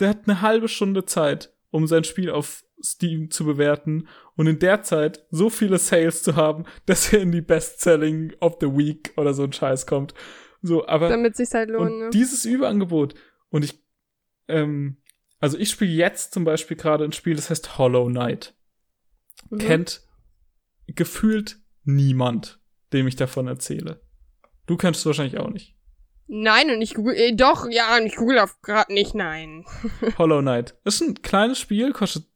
[0.00, 4.58] der hat eine halbe Stunde Zeit, um sein Spiel auf Steam zu bewerten und in
[4.58, 9.12] der Zeit so viele Sales zu haben, dass er in die Best-Selling of the Week
[9.16, 10.14] oder so ein Scheiß kommt.
[10.62, 12.10] So, aber Damit sich's halt lohnt, und ne?
[12.10, 13.14] dieses Überangebot
[13.50, 13.82] und ich,
[14.48, 14.96] ähm,
[15.38, 18.54] also ich spiele jetzt zum Beispiel gerade ein Spiel, das heißt Hollow Knight.
[19.50, 19.58] Mhm.
[19.58, 20.02] Kennt
[20.86, 22.60] gefühlt niemand.
[22.92, 24.00] dem ich davon erzähle.
[24.66, 25.76] Du kennst es wahrscheinlich auch nicht.
[26.28, 29.64] Nein, und ich google, äh, doch, ja, und ich google auf gerade nicht, nein.
[30.18, 30.76] Hollow Knight.
[30.84, 32.26] Ist ein kleines Spiel, kostet,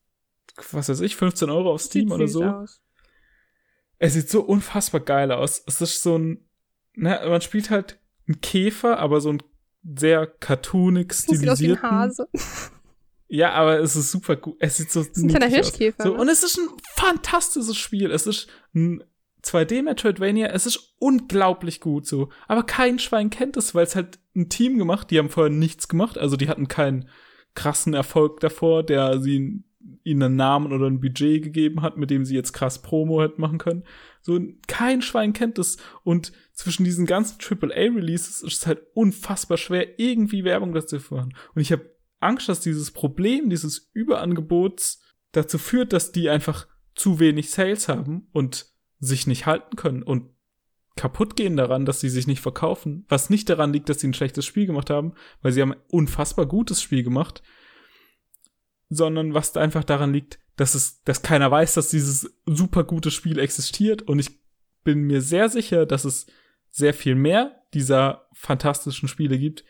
[0.73, 2.45] was weiß ich, 15 Euro auf Steam Sieht oder so.
[2.45, 2.81] Aus.
[3.99, 5.63] Es sieht so unfassbar geil aus.
[5.67, 6.45] Es ist so ein,
[6.95, 9.43] na, man spielt halt einen Käfer, aber so ein
[9.97, 11.91] sehr cartoonig Sieht aus wie ein stilisierten.
[11.91, 12.29] Hase.
[13.33, 14.57] Ja, aber es ist super gut.
[14.59, 15.47] Es sieht so ist ein kleiner.
[15.47, 16.21] Hirschkäfer, So, ne?
[16.21, 18.11] und es ist ein fantastisches Spiel.
[18.11, 19.05] Es ist ein
[19.45, 20.49] 2D Metroidvania.
[20.49, 22.31] Es ist unglaublich gut so.
[22.49, 25.13] Aber kein Schwein kennt es, weil es halt ein Team gemacht.
[25.13, 26.19] Die haben vorher nichts gemacht.
[26.19, 27.09] Also die hatten keinen
[27.55, 29.63] krassen Erfolg davor, der sie
[30.05, 33.41] ihnen einen Namen oder ein Budget gegeben hat, mit dem sie jetzt krass Promo hätten
[33.41, 33.85] machen können.
[34.21, 35.79] So, kein Schwein kennt es.
[36.05, 41.35] Und zwischen diesen ganzen AAA-Releases ist es halt unfassbar schwer, irgendwie Werbung dazu zu machen.
[41.55, 45.03] Und ich habe Angst, dass dieses Problem, dieses Überangebots
[45.33, 48.67] dazu führt, dass die einfach zu wenig Sales haben und
[48.99, 50.31] sich nicht halten können und
[50.97, 53.07] kaputt gehen daran, dass sie sich nicht verkaufen.
[53.09, 55.81] Was nicht daran liegt, dass sie ein schlechtes Spiel gemacht haben, weil sie haben ein
[55.91, 57.43] unfassbar gutes Spiel gemacht,
[58.91, 63.11] sondern was da einfach daran liegt, dass es, dass keiner weiß, dass dieses super gute
[63.11, 64.39] Spiel existiert und ich
[64.85, 66.27] bin mir sehr sicher, dass es
[66.71, 69.65] sehr viel mehr dieser fantastischen Spiele gibt,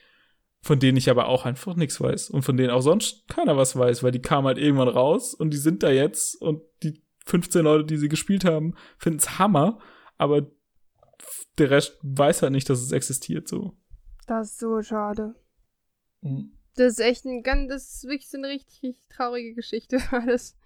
[0.62, 3.76] von denen ich aber auch einfach nichts weiß und von denen auch sonst keiner was
[3.76, 7.62] weiß, weil die kamen halt irgendwann raus und die sind da jetzt und die 15
[7.62, 9.78] Leute, die sie gespielt haben, finden's Hammer,
[10.18, 10.50] aber
[11.58, 13.76] der Rest weiß halt nicht, dass es existiert so.
[14.26, 15.34] Das ist so schade.
[16.80, 20.56] Das ist echt ein ganz, das ist wirklich so eine richtig, traurige Geschichte alles.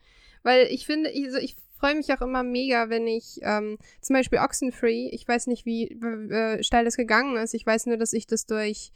[0.45, 4.15] Weil ich finde, ich, also ich freue mich auch immer mega, wenn ich ähm, zum
[4.15, 7.53] Beispiel Oxenfree, ich weiß nicht, wie äh, steil das gegangen ist.
[7.53, 8.93] Ich weiß nur, dass ich das durch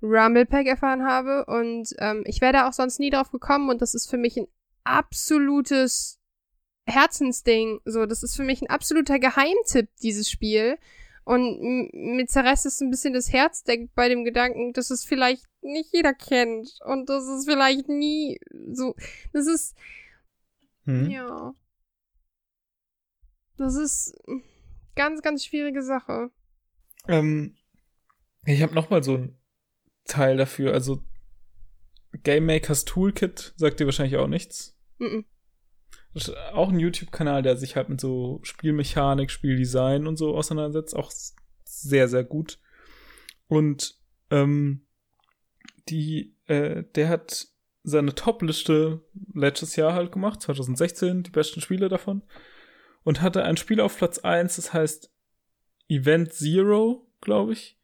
[0.00, 3.94] Rumblepack erfahren habe und ähm, ich wäre da auch sonst nie drauf gekommen und das
[3.94, 4.46] ist für mich ein
[4.84, 6.20] absolutes
[6.86, 7.80] Herzensding.
[7.84, 10.78] So, das ist für mich ein absoluter Geheimtipp, dieses Spiel.
[11.30, 15.44] Und mir zerreißt es ein bisschen das Herz der, bei dem Gedanken, dass es vielleicht
[15.62, 18.40] nicht jeder kennt und dass es vielleicht nie
[18.72, 18.96] so.
[19.32, 19.76] Das ist
[20.86, 21.08] Hm?
[21.08, 21.54] ja.
[23.56, 24.12] Das ist
[24.96, 26.32] ganz, ganz schwierige Sache.
[27.06, 27.54] Ähm,
[28.44, 29.38] ich habe noch mal so ein
[30.06, 30.72] Teil dafür.
[30.72, 31.00] Also
[32.24, 34.76] Game Makers Toolkit sagt dir wahrscheinlich auch nichts.
[34.98, 35.24] Mhm.
[36.52, 40.96] Auch ein YouTube-Kanal, der sich halt mit so Spielmechanik, Spieldesign und so auseinandersetzt.
[40.96, 41.12] Auch
[41.64, 42.58] sehr, sehr gut.
[43.46, 43.98] Und
[44.30, 44.86] ähm,
[45.88, 47.48] die, äh, der hat
[47.82, 49.02] seine Top-Liste
[49.34, 52.22] letztes Jahr halt gemacht, 2016, die besten Spiele davon.
[53.02, 55.10] Und hatte ein Spiel auf Platz 1, das heißt
[55.88, 57.78] Event Zero, glaube ich.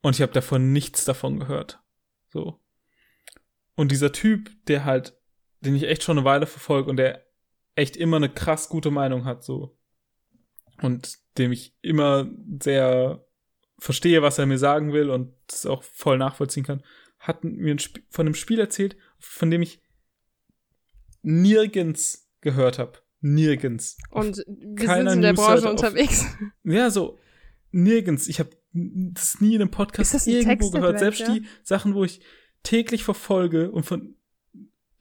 [0.00, 1.80] Und ich habe davon nichts davon gehört.
[2.30, 2.60] So.
[3.74, 5.16] Und dieser Typ, der halt,
[5.64, 7.24] den ich echt schon eine Weile verfolge und der
[7.74, 9.76] echt immer eine krass gute Meinung hat, so.
[10.82, 12.30] Und dem ich immer
[12.62, 13.24] sehr
[13.78, 16.82] verstehe, was er mir sagen will und das auch voll nachvollziehen kann,
[17.18, 17.78] hat mir ein
[18.10, 19.80] von einem Spiel erzählt, von dem ich
[21.22, 22.98] nirgends gehört habe.
[23.20, 23.96] Nirgends.
[24.10, 26.26] Und wir sind in der Newsseite Branche auf- unterwegs.
[26.64, 27.18] Ja, so
[27.70, 28.28] nirgends.
[28.28, 30.98] Ich habe das nie in einem Podcast irgendwo gehört.
[30.98, 31.50] Selbst Text-Adventure?
[31.62, 32.20] die Sachen, wo ich
[32.64, 34.16] täglich verfolge und von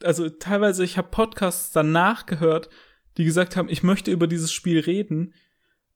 [0.06, 2.70] also teilweise ich habe Podcasts danach gehört,
[3.18, 5.34] die gesagt haben, ich möchte über dieses Spiel reden.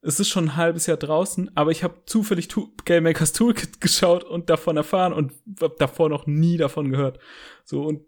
[0.01, 3.81] Es ist schon ein halbes Jahr draußen, aber ich habe zufällig tu Game Makers Toolkit
[3.81, 7.19] geschaut und davon erfahren und hab davor noch nie davon gehört.
[7.63, 8.01] So und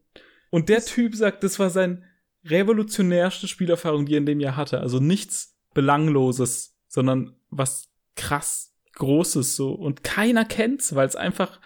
[0.49, 2.05] und der Typ sagt, das war sein
[2.45, 4.79] revolutionärste Spielerfahrung, die er in dem Jahr hatte.
[4.79, 9.73] Also nichts Belangloses, sondern was krass Großes so.
[9.73, 11.59] Und keiner kennt's, weil es einfach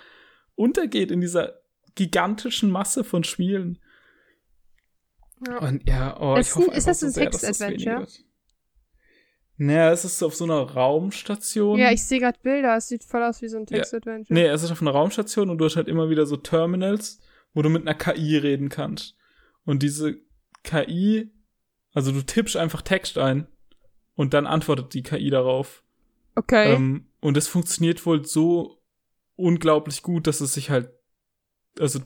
[0.56, 1.62] untergeht in dieser
[1.96, 3.80] gigantischen Masse von Spielen.
[5.48, 5.58] Ja.
[5.60, 8.08] Und ja, oh, Ist ich hoffe ist das ein das Text-Adventure?
[9.58, 11.78] Naja, es ist auf so einer Raumstation.
[11.80, 12.78] Ja, ich sehe gerade Bilder.
[12.78, 13.78] Es sieht voll aus wie so ein Ja.
[13.78, 14.34] Text-Adventure.
[14.34, 17.20] Nee, es ist auf einer Raumstation und du hast halt immer wieder so Terminals,
[17.54, 19.16] wo du mit einer KI reden kannst.
[19.66, 20.18] Und diese
[20.64, 21.32] KI,
[21.94, 23.48] also du tippst einfach Text ein
[24.16, 25.84] und dann antwortet die KI darauf.
[26.36, 26.74] Okay.
[26.74, 28.82] Ähm, und es funktioniert wohl so
[29.36, 30.90] unglaublich gut, dass es sich halt,
[31.80, 32.00] also,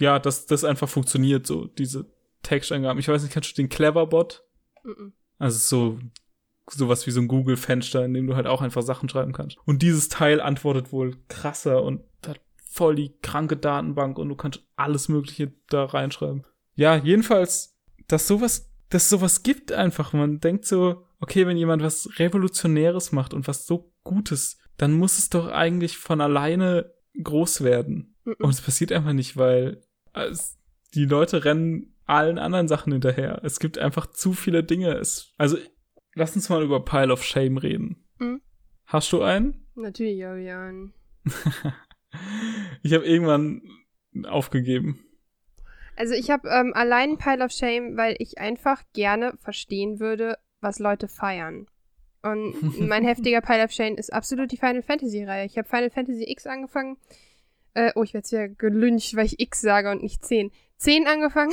[0.00, 2.06] ja, dass das einfach funktioniert, so, diese
[2.42, 2.98] Texteingaben.
[2.98, 4.44] Ich weiß nicht, kennst du den Cleverbot?
[4.84, 5.12] Mhm.
[5.38, 5.98] Also so
[6.68, 9.56] sowas wie so ein Google-Fenster, in dem du halt auch einfach Sachen schreiben kannst.
[9.64, 14.66] Und dieses Teil antwortet wohl krasser und hat voll die kranke Datenbank und du kannst
[14.74, 16.44] alles Mögliche da reinschreiben.
[16.74, 20.12] Ja, jedenfalls, dass sowas, dass sowas gibt einfach.
[20.12, 25.18] Man denkt so, okay, wenn jemand was Revolutionäres macht und was so Gutes, dann muss
[25.18, 26.92] es doch eigentlich von alleine
[27.22, 28.16] groß werden.
[28.24, 29.80] Und es passiert einfach nicht, weil
[30.12, 30.58] es,
[30.94, 33.40] die Leute rennen allen anderen Sachen hinterher.
[33.44, 34.94] Es gibt einfach zu viele Dinge.
[34.94, 35.58] Es, also,
[36.14, 38.04] lass uns mal über Pile of Shame reden.
[38.18, 38.40] Hm?
[38.86, 39.66] Hast du einen?
[39.74, 40.94] Natürlich habe ich einen.
[42.82, 43.62] ich habe irgendwann
[44.26, 45.00] aufgegeben.
[45.96, 50.78] Also ich habe ähm, allein Pile of Shame, weil ich einfach gerne verstehen würde, was
[50.78, 51.66] Leute feiern.
[52.22, 55.46] Und mein heftiger Pile of Shame ist absolut die Final Fantasy Reihe.
[55.46, 56.98] Ich habe Final Fantasy X angefangen.
[57.76, 60.50] Äh, oh, ich werde jetzt ja gelüncht, weil ich X sage und nicht 10.
[60.78, 61.52] 10 angefangen.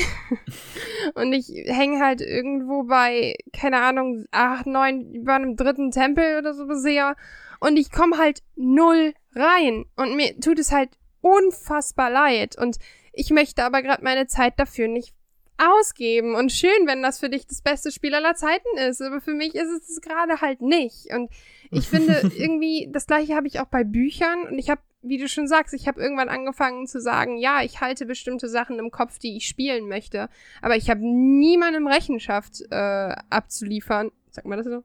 [1.16, 6.54] und ich hänge halt irgendwo bei, keine Ahnung, 8, 9, über einem dritten Tempel oder
[6.54, 7.18] so bisher.
[7.60, 9.84] Und ich komme halt null rein.
[9.98, 12.58] Und mir tut es halt unfassbar leid.
[12.58, 12.78] Und
[13.12, 15.14] ich möchte aber gerade meine Zeit dafür nicht
[15.58, 16.36] ausgeben.
[16.36, 19.02] Und schön, wenn das für dich das beste Spiel aller Zeiten ist.
[19.02, 21.14] Aber für mich ist es gerade halt nicht.
[21.14, 21.30] Und
[21.72, 24.48] ich finde irgendwie, das gleiche habe ich auch bei Büchern.
[24.48, 27.82] Und ich habe, wie du schon sagst, ich habe irgendwann angefangen zu sagen, ja, ich
[27.82, 30.30] halte bestimmte Sachen im Kopf, die ich spielen möchte.
[30.62, 34.12] Aber ich habe niemandem Rechenschaft äh, abzuliefern.
[34.32, 34.84] Sag mal das so?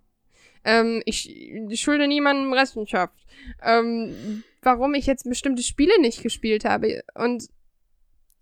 [0.65, 3.27] Ähm, ich, ich schulde niemandem Rechenschaft.
[3.63, 7.03] Ähm, warum ich jetzt bestimmte Spiele nicht gespielt habe.
[7.15, 7.49] Und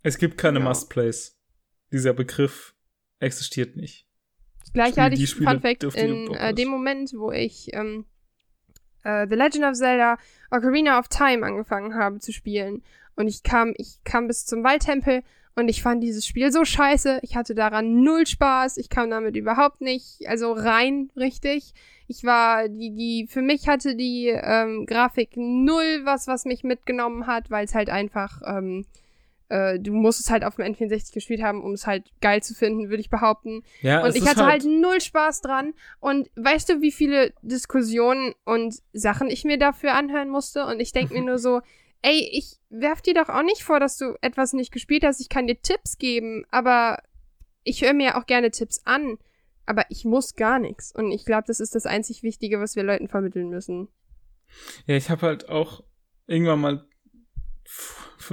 [0.02, 0.64] es gibt keine Ja.
[0.64, 1.35] Must-Plays.
[1.92, 2.74] Dieser Begriff
[3.20, 4.06] existiert nicht.
[4.72, 8.04] Gleich Spiele, hatte die ich, Spiele, Fun Fact, in äh, dem Moment, wo ich ähm,
[9.04, 10.18] äh, The Legend of Zelda
[10.50, 12.82] Ocarina of Time angefangen habe zu spielen.
[13.14, 15.22] Und ich kam, ich kam bis zum Waldtempel
[15.54, 17.20] und ich fand dieses Spiel so scheiße.
[17.22, 18.76] Ich hatte daran null Spaß.
[18.76, 21.72] Ich kam damit überhaupt nicht, also rein richtig.
[22.08, 27.26] Ich war, die, die, für mich hatte die ähm, Grafik null was, was mich mitgenommen
[27.26, 28.84] hat, weil es halt einfach, ähm,
[29.48, 32.54] äh, du musst es halt auf dem N64 gespielt haben, um es halt geil zu
[32.54, 33.62] finden, würde ich behaupten.
[33.80, 35.74] Ja, Und ich hatte halt, null Spaß dran.
[36.00, 40.66] Und weißt du, wie viele Diskussionen und Sachen ich mir dafür anhören musste?
[40.66, 41.60] Und ich denke mir nur so,
[42.02, 45.20] ey, ich werf dir doch auch nicht vor, dass du etwas nicht gespielt hast.
[45.20, 46.98] Ich kann dir Tipps geben, aber
[47.62, 49.18] ich höre mir auch gerne Tipps an.
[49.64, 50.92] Aber ich muss gar nichts.
[50.94, 53.88] Und ich glaube, das ist das einzig Wichtige, was wir Leuten vermitteln müssen.
[54.86, 55.82] Ja, ich habe halt auch
[56.26, 56.88] irgendwann mal,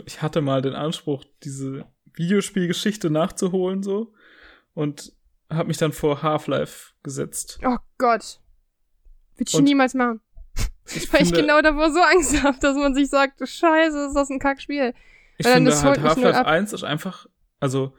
[0.05, 4.13] ich hatte mal den Anspruch, diese Videospielgeschichte nachzuholen so
[4.73, 5.13] und
[5.49, 7.59] habe mich dann vor Half-Life gesetzt.
[7.63, 8.39] Oh Gott.
[9.35, 10.21] Würde ich Und niemals machen.
[10.87, 14.13] Ich Weil ich finde, genau davor so Angst habe, dass man sich sagt, Scheiße, ist
[14.13, 14.93] das ein Kackspiel.
[15.37, 16.47] ich weil finde halt Half-Life ab.
[16.47, 17.27] 1 ist einfach,
[17.59, 17.95] also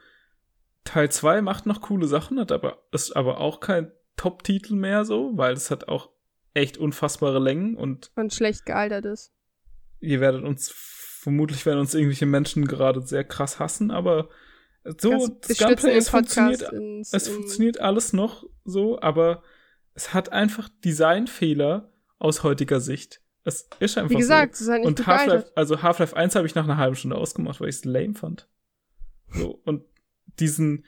[0.83, 5.31] Teil 2 macht noch coole Sachen, hat aber ist aber auch kein Top-Titel mehr so,
[5.35, 6.09] weil es hat auch
[6.53, 9.33] echt unfassbare Längen und Und schlecht gealtert ist.
[9.99, 10.69] ihr werdet uns
[11.25, 14.29] vermutlich werden uns irgendwelche Menschen gerade sehr krass hassen, aber
[15.01, 19.41] so Das- Gunplay es funktioniert ins- es funktioniert alles noch so, aber
[19.95, 23.21] es hat einfach Designfehler aus heutiger Sicht.
[23.43, 24.59] Es ist einfach Wie gesagt, so.
[24.59, 27.15] es ist halt nicht und Half-Life, also Half-Life 1 habe ich nach einer halben Stunde
[27.17, 28.47] ausgemacht, weil ich es lame fand.
[29.31, 29.83] So und
[30.39, 30.85] diesen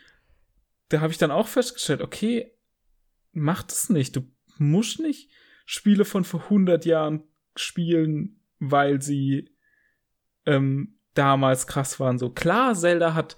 [0.90, 2.52] da habe ich dann auch festgestellt, okay,
[3.34, 4.16] mach das nicht.
[4.16, 4.22] Du
[4.60, 5.32] musst nicht
[5.66, 7.24] Spiele von vor 100 Jahren
[7.56, 9.50] spielen, weil sie
[10.48, 12.18] ähm, damals krass waren.
[12.18, 13.38] So klar, Zelda hat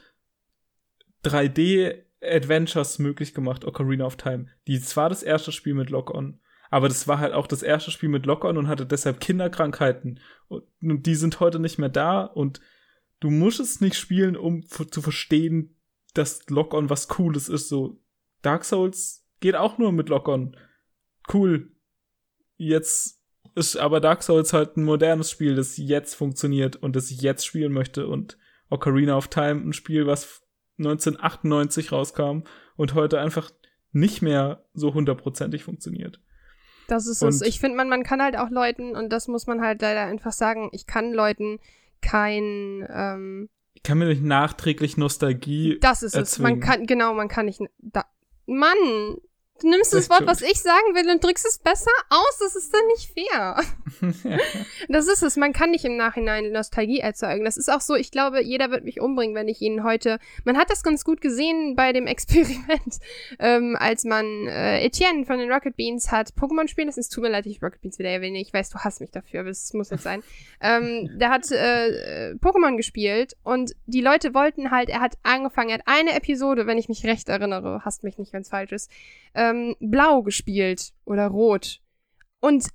[1.26, 4.48] 3D Adventures möglich gemacht, Ocarina of Time.
[4.68, 6.40] Die war das erste Spiel mit Lock-on.
[6.70, 10.20] Aber das war halt auch das erste Spiel mit Lock-on und hatte deshalb Kinderkrankheiten.
[10.48, 12.62] Und, und die sind heute nicht mehr da und
[13.20, 15.76] du musst es nicht spielen, um zu verstehen,
[16.14, 17.70] dass Lock-on was Cooles ist.
[17.70, 18.00] So,
[18.44, 20.56] Dark Souls geht auch nur mit Lock-on.
[21.34, 21.72] Cool.
[22.58, 23.19] Jetzt
[23.56, 27.46] ist aber Dark Souls halt ein modernes Spiel, das jetzt funktioniert und das ich jetzt
[27.46, 28.08] spielen möchte.
[28.08, 28.38] Und
[28.70, 30.42] Ocarina of Time, ein Spiel, was
[30.78, 32.42] 1998 rauskam
[32.76, 33.52] und heute einfach
[33.92, 36.20] nicht mehr so hundertprozentig funktioniert.
[36.88, 37.42] Das ist es.
[37.42, 40.02] Und- Ich finde, man, man kann halt auch Leuten, und das muss man halt leider
[40.06, 41.60] einfach sagen, ich kann Leuten
[42.02, 45.78] kein, ähm, Ich kann mir nicht nachträglich Nostalgie.
[45.82, 46.40] das ist es.
[46.40, 46.60] Man erzwingen.
[46.62, 48.06] kann, genau, man kann nicht, da,
[48.46, 49.18] Mann,
[49.62, 52.74] du nimmst das Wort, was ich sagen will und drückst es besser aus, das ist
[52.74, 53.62] dann nicht fair.
[54.88, 55.38] Das ist es.
[55.38, 57.46] Man kann nicht im Nachhinein Nostalgie erzeugen.
[57.46, 60.20] Das ist auch so, ich glaube, jeder wird mich umbringen, wenn ich ihn heute.
[60.46, 63.00] Man hat das ganz gut gesehen bei dem Experiment,
[63.40, 67.00] ähm, als man äh, Etienne von den Rocket Beans hat Pokémon spielen lassen.
[67.02, 68.40] Es tut mir leid, ich Rocket Beans wieder erwähne.
[68.40, 70.24] Ich weiß, du hasst mich dafür, aber es muss jetzt sein.
[70.62, 75.76] ähm, der hat äh, Pokémon gespielt und die Leute wollten halt, er hat angefangen, er
[75.76, 78.92] hat eine Episode, wenn ich mich recht erinnere, hasst mich nicht, wenn es falsch ist,
[79.50, 81.82] ähm, blau gespielt oder rot.
[82.40, 82.68] Und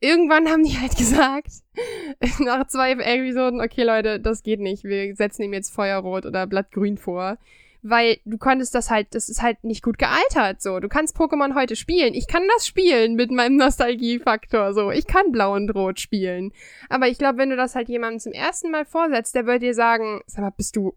[0.00, 1.52] irgendwann haben die halt gesagt,
[2.40, 6.98] nach zwei Episoden, okay Leute, das geht nicht, wir setzen ihm jetzt Feuerrot oder Blattgrün
[6.98, 7.38] vor.
[7.84, 10.78] Weil du konntest das halt, das ist halt nicht gut gealtert, so.
[10.78, 12.14] Du kannst Pokémon heute spielen.
[12.14, 14.92] Ich kann das spielen mit meinem Nostalgiefaktor, so.
[14.92, 16.52] Ich kann Blau und Rot spielen.
[16.88, 19.74] Aber ich glaube, wenn du das halt jemandem zum ersten Mal vorsetzt, der wird dir
[19.74, 20.94] sagen, sag mal, bist du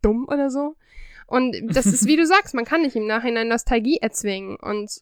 [0.00, 0.76] dumm oder so?
[1.26, 4.56] Und das ist, wie du sagst, man kann nicht im Nachhinein Nostalgie erzwingen.
[4.56, 5.00] Und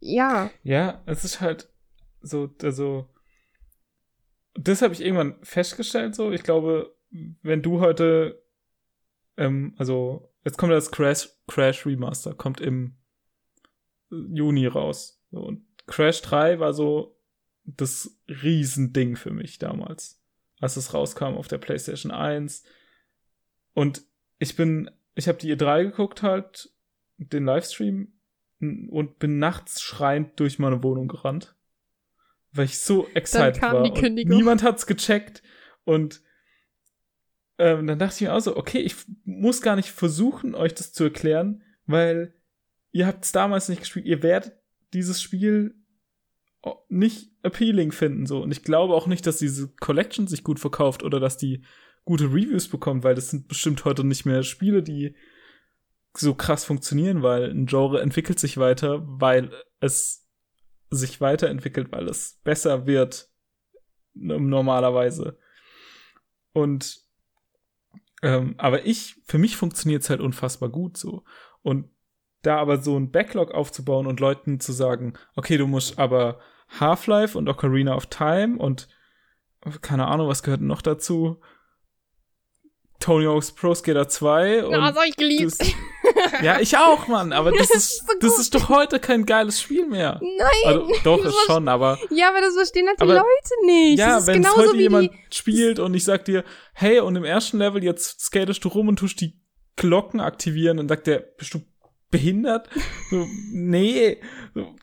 [0.00, 0.50] ja.
[0.62, 1.68] Ja, es ist halt
[2.20, 3.08] so, also,
[4.54, 6.32] das habe ich irgendwann festgestellt, so.
[6.32, 6.94] Ich glaube,
[7.42, 8.42] wenn du heute,
[9.36, 12.96] ähm, also, jetzt kommt das Crash, Crash Remaster, kommt im
[14.10, 15.22] Juni raus.
[15.30, 17.18] So, und Crash 3 war so
[17.64, 20.22] das Riesending für mich damals,
[20.60, 22.64] als es rauskam auf der PlayStation 1.
[23.74, 24.02] Und
[24.38, 26.70] ich bin, ich habe die E3 geguckt halt,
[27.18, 28.12] den Livestream
[28.60, 31.54] und bin nachts schreiend durch meine Wohnung gerannt,
[32.52, 33.82] weil ich so excited war.
[33.82, 35.42] die und niemand hat's gecheckt
[35.84, 36.22] und
[37.58, 38.94] ähm, dann dachte ich mir auch so, okay, ich
[39.24, 42.34] muss gar nicht versuchen, euch das zu erklären, weil
[42.92, 44.06] ihr habt es damals nicht gespielt.
[44.06, 44.52] Ihr werdet
[44.92, 45.74] dieses Spiel
[46.88, 51.02] nicht appealing finden so und ich glaube auch nicht, dass diese Collection sich gut verkauft
[51.02, 51.62] oder dass die
[52.08, 55.14] gute Reviews bekommt, weil das sind bestimmt heute nicht mehr Spiele, die
[56.16, 60.26] so krass funktionieren, weil ein Genre entwickelt sich weiter, weil es
[60.88, 63.28] sich weiterentwickelt, weil es besser wird
[64.14, 65.38] normalerweise.
[66.54, 66.98] Und
[68.22, 71.24] ähm, aber ich, für mich funktioniert es halt unfassbar gut so.
[71.60, 71.90] Und
[72.40, 76.40] da aber so ein Backlog aufzubauen und Leuten zu sagen, okay, du musst aber
[76.80, 78.88] Half-Life und Ocarina of Time und
[79.82, 81.42] keine Ahnung, was gehört noch dazu?
[83.00, 85.54] Tony Hawk's Pro Skater 2 und Ja, so ich geliebt.
[85.60, 85.68] das,
[86.42, 89.86] ja, ich auch, Mann, aber das ist so das ist doch heute kein geiles Spiel
[89.86, 90.20] mehr.
[90.20, 90.48] Nein.
[90.64, 93.98] Also doch das ist schon, aber Ja, aber das verstehen halt die Aber- Leute nicht.
[93.98, 97.58] ja, das wenn heute wie jemand spielt und ich sag dir, hey, und im ersten
[97.58, 99.38] Level jetzt skatest du rum und tust die
[99.76, 101.60] Glocken aktivieren, dann sagt der, bist du
[102.10, 102.68] behindert?
[103.10, 104.18] So, nee.
[104.54, 104.74] So,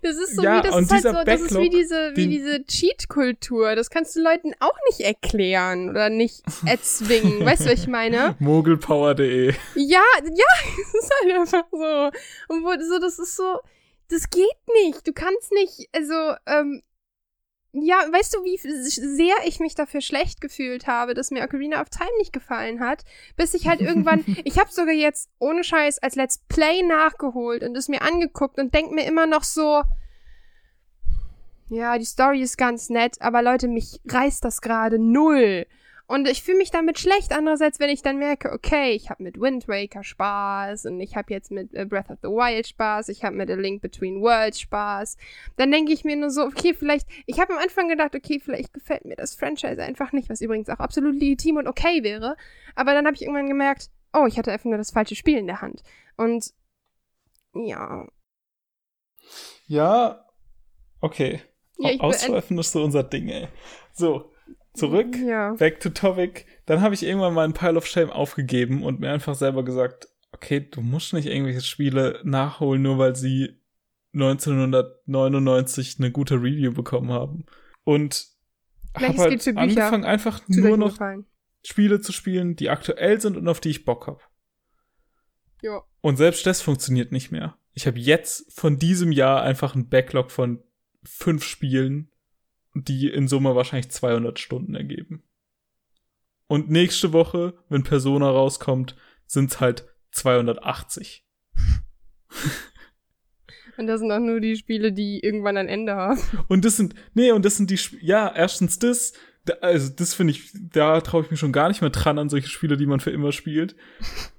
[0.00, 2.26] Das ist so Ja, wie das ist halt so, das ist wie Backlog, diese wie
[2.28, 3.74] diese Cheat-Kultur.
[3.74, 7.44] Das kannst du Leuten auch nicht erklären oder nicht erzwingen.
[7.44, 8.36] weißt du, was ich meine?
[8.38, 9.52] Mogelpower.de.
[9.74, 10.44] Ja, ja,
[10.82, 12.10] es ist halt einfach so.
[12.54, 13.58] Und wo, so, das ist so,
[14.08, 14.46] das geht
[14.84, 15.06] nicht.
[15.06, 16.82] Du kannst nicht, also, ähm,
[17.72, 21.88] ja, weißt du, wie sehr ich mich dafür schlecht gefühlt habe, dass mir Ocarina of
[21.88, 23.04] Time nicht gefallen hat,
[23.36, 27.74] bis ich halt irgendwann, ich habe sogar jetzt ohne Scheiß als Let's Play nachgeholt und
[27.76, 29.82] es mir angeguckt und denk mir immer noch so,
[31.70, 35.66] ja, die Story ist ganz nett, aber Leute, mich reißt das gerade null.
[36.12, 37.32] Und ich fühle mich damit schlecht.
[37.32, 41.32] Andererseits, wenn ich dann merke, okay, ich habe mit Wind Waker Spaß und ich habe
[41.32, 44.60] jetzt mit äh, Breath of the Wild Spaß, ich habe mit A Link Between Worlds
[44.60, 45.16] Spaß,
[45.56, 48.74] dann denke ich mir nur so, okay, vielleicht, ich habe am Anfang gedacht, okay, vielleicht
[48.74, 52.36] gefällt mir das Franchise einfach nicht, was übrigens auch absolut legitim und okay wäre.
[52.74, 55.46] Aber dann habe ich irgendwann gemerkt, oh, ich hatte einfach nur das falsche Spiel in
[55.46, 55.82] der Hand.
[56.18, 56.52] Und
[57.54, 58.06] ja,
[59.66, 60.26] Ja,
[61.00, 61.40] okay.
[61.78, 63.48] Ja, Ausschweifen ist so unser Ding, ey.
[63.94, 64.31] So,
[64.74, 65.16] zurück.
[65.16, 65.54] ja.
[65.54, 66.46] Back to topic.
[66.66, 70.60] Dann habe ich irgendwann meinen Pile of Shame aufgegeben und mir einfach selber gesagt, okay,
[70.60, 73.60] du musst nicht irgendwelche Spiele nachholen, nur weil sie
[74.14, 77.44] 1999 eine gute Review bekommen haben.
[77.84, 78.26] Und
[78.94, 81.26] habe halt angefangen, einfach nur noch gefallen.
[81.64, 84.28] Spiele zu spielen, die aktuell sind und auf die ich Bock hab.
[85.62, 85.82] Ja.
[86.00, 87.56] Und selbst das funktioniert nicht mehr.
[87.72, 90.62] Ich habe jetzt von diesem Jahr einfach einen Backlog von
[91.04, 92.11] fünf Spielen,
[92.74, 95.22] die in Summe wahrscheinlich 200 Stunden ergeben.
[96.46, 98.96] Und nächste Woche, wenn Persona rauskommt,
[99.26, 101.24] sind's halt 280.
[103.78, 106.20] Und das sind auch nur die Spiele, die irgendwann ein Ende haben.
[106.48, 109.14] Und das sind, nee, und das sind die, Sp ja, erstens das,
[109.46, 112.28] da, also das finde ich, da traue ich mich schon gar nicht mehr dran an
[112.28, 113.74] solche Spiele, die man für immer spielt.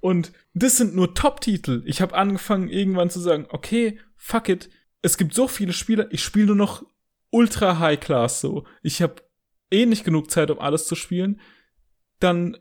[0.01, 1.81] Und das sind nur Top-Titel.
[1.85, 4.69] Ich habe angefangen irgendwann zu sagen, okay, fuck it,
[5.01, 6.85] es gibt so viele Spiele, ich spiele nur noch
[7.34, 8.64] ultra high class so.
[8.81, 9.15] Ich habe
[9.72, 11.41] eh nicht genug Zeit, um alles zu spielen.
[12.19, 12.57] Dann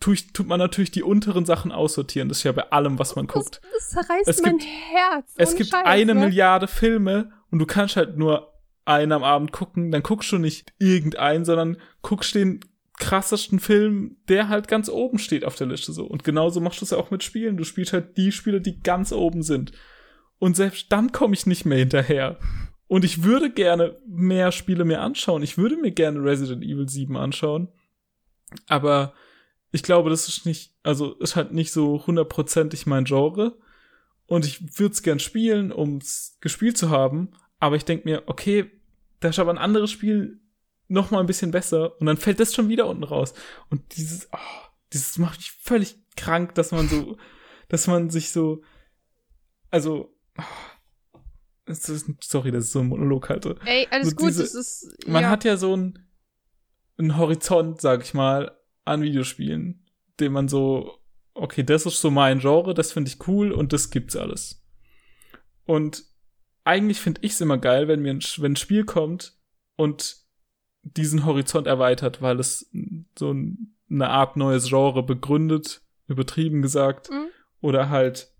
[0.00, 2.28] tu ich, tut man natürlich die unteren Sachen aussortieren.
[2.28, 3.60] Das ist ja bei allem, was man guckt.
[3.72, 5.34] Das, zerreißt Es mein gibt- Herz.
[5.36, 6.20] Es gibt Scheiß, eine ne?
[6.26, 8.52] Milliarde Filme und du kannst halt nur
[8.84, 12.60] einen am Abend gucken, dann guckst du nicht irgendeinen, sondern guckst den
[12.98, 16.04] krassesten Film, der halt ganz oben steht auf der Liste so.
[16.06, 17.56] Und genauso machst du es ja auch mit Spielen.
[17.56, 19.72] Du spielst halt die Spiele, die ganz oben sind.
[20.38, 22.38] Und selbst dann komme ich nicht mehr hinterher.
[22.88, 25.42] Und ich würde gerne mehr Spiele mir anschauen.
[25.42, 27.68] Ich würde mir gerne Resident Evil 7 anschauen.
[28.68, 29.12] Aber
[29.72, 33.58] ich glaube, das ist nicht, also ist halt nicht so hundertprozentig mein Genre.
[34.26, 37.32] Und ich würde es gern spielen, um es gespielt zu haben.
[37.58, 38.70] Aber ich denke mir, okay,
[39.20, 40.40] da ist aber ein anderes Spiel
[40.88, 42.00] noch mal ein bisschen besser.
[42.00, 43.34] Und dann fällt das schon wieder unten raus.
[43.68, 47.16] Und dieses, oh, dieses macht mich völlig krank, dass man so,
[47.68, 48.62] dass man sich so,
[49.70, 50.42] also, oh,
[51.66, 53.56] ist, sorry, dass ich so einen Monolog halte.
[53.64, 55.08] Ey, alles So gut, diese- das ist.
[55.08, 55.30] Man ja.
[55.30, 55.98] hat ja so einen,
[56.98, 59.84] einen Horizont, sag ich mal, an Videospielen,
[60.20, 60.98] den man so,
[61.34, 64.62] okay, das ist so mein Genre, das finde ich cool und das gibt's alles.
[65.64, 66.04] Und
[66.64, 69.36] eigentlich finde ich es immer geil, wenn mir ein, wenn ein Spiel kommt
[69.76, 70.16] und
[70.82, 72.70] diesen Horizont erweitert, weil es
[73.18, 77.26] so ein, eine Art neues Genre begründet, übertrieben gesagt, Mhm.
[77.60, 78.32] oder halt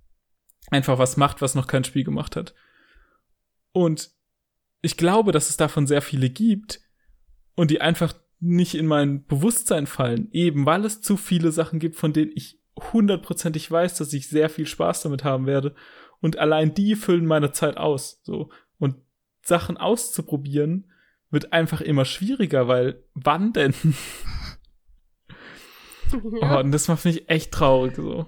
[0.70, 2.54] einfach was macht, was noch kein Spiel gemacht hat.
[3.76, 4.10] Und
[4.80, 6.80] ich glaube, dass es davon sehr viele gibt
[7.56, 11.96] und die einfach nicht in mein Bewusstsein fallen, eben weil es zu viele Sachen gibt,
[11.96, 12.58] von denen ich
[12.94, 15.74] hundertprozentig weiß, dass ich sehr viel Spaß damit haben werde.
[16.22, 18.22] Und allein die füllen meine Zeit aus.
[18.22, 18.48] So.
[18.78, 18.96] Und
[19.42, 20.90] Sachen auszuprobieren
[21.28, 23.74] wird einfach immer schwieriger, weil wann denn?
[26.14, 28.26] Oh, Ja, und das macht mich echt traurig so.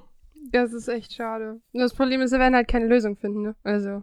[0.52, 1.62] das ist echt schade.
[1.72, 3.56] Das Problem ist, wir werden halt keine Lösung finden, ne?
[3.62, 4.02] Also.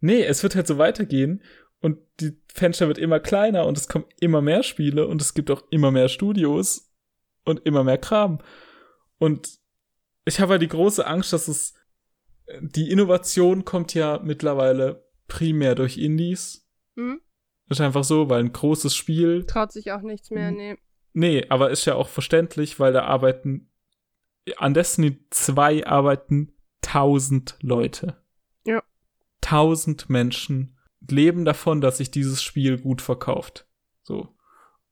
[0.00, 1.42] Nee, es wird halt so weitergehen
[1.80, 5.50] und die Fenster wird immer kleiner und es kommen immer mehr Spiele und es gibt
[5.50, 6.92] auch immer mehr Studios
[7.44, 8.40] und immer mehr Kram.
[9.18, 9.58] Und
[10.24, 11.74] ich habe halt die große Angst, dass es
[12.60, 16.68] die Innovation kommt ja mittlerweile primär durch Indies.
[16.96, 17.20] Hm?
[17.68, 20.56] Ist einfach so, weil ein großes Spiel Traut sich auch nichts mehr, Mhm.
[20.56, 20.76] nee.
[21.12, 23.70] Nee, aber ist ja auch verständlich, weil da arbeiten
[24.58, 26.52] an Destiny 2 arbeiten
[26.82, 28.22] tausend Leute.
[29.46, 29.50] Ja.
[29.50, 30.76] Tausend Menschen
[31.08, 33.66] leben davon, dass sich dieses Spiel gut verkauft.
[34.02, 34.34] So.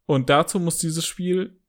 [0.06, 1.60] Und dazu muss dieses Spiel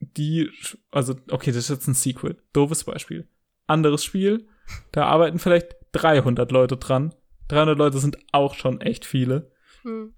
[0.00, 0.50] die,
[0.90, 2.42] also, okay, das ist jetzt ein Sequel.
[2.52, 3.28] Doofes Beispiel.
[3.66, 4.48] Anderes Spiel,
[4.92, 7.14] da arbeiten vielleicht 300 Leute dran.
[7.48, 9.50] 300 Leute sind auch schon echt viele.
[9.82, 10.14] Hm.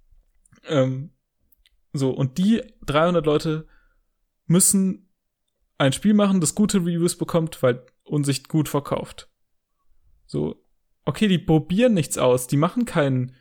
[0.65, 1.11] Ähm,
[1.93, 3.67] so, und die 300 Leute
[4.47, 5.09] müssen
[5.79, 9.31] ein Spiel machen, das gute Reviews bekommt, weil und sich gut verkauft.
[10.27, 10.63] So,
[11.05, 13.35] okay, die probieren nichts aus, die machen keinen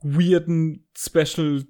[0.00, 1.64] weirden Special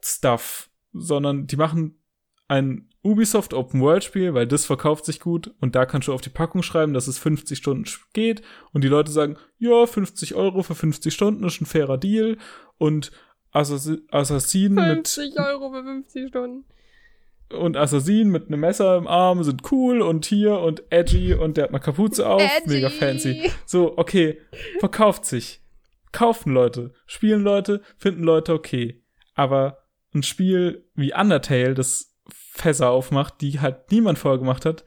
[0.00, 2.02] Stuff, sondern die machen
[2.48, 6.20] ein Ubisoft Open World Spiel, weil das verkauft sich gut und da kannst du auf
[6.20, 8.42] die Packung schreiben, dass es 50 Stunden geht
[8.72, 12.38] und die Leute sagen, ja, 50 Euro für 50 Stunden ist ein fairer Deal
[12.78, 13.12] und
[13.50, 16.64] Assassin, Assassin mit 50 Euro für 50 Stunden.
[17.56, 21.64] Und Assassin mit einem Messer im Arm sind cool und hier und edgy und der
[21.64, 22.68] hat eine Kapuze auf, Edgy.
[22.74, 23.50] mega fancy.
[23.66, 24.38] So, okay,
[24.80, 25.60] verkauft sich.
[26.12, 29.02] Kaufen Leute, spielen Leute, finden Leute okay.
[29.34, 29.78] Aber
[30.14, 34.84] ein Spiel wie Undertale, das Fässer aufmacht, die halt niemand vorher gemacht hat,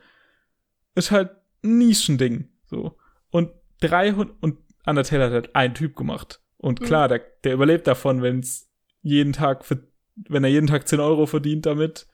[0.96, 1.32] ist halt
[1.64, 2.50] ein Nischending.
[2.66, 2.98] So.
[3.30, 6.42] Und 300, und Undertale hat halt ein Typ gemacht.
[6.58, 6.86] Und Mhm.
[6.86, 8.70] klar, der, der überlebt davon, wenn es
[9.02, 9.84] jeden Tag für,
[10.30, 12.08] wenn er jeden Tag 10 Euro verdient damit.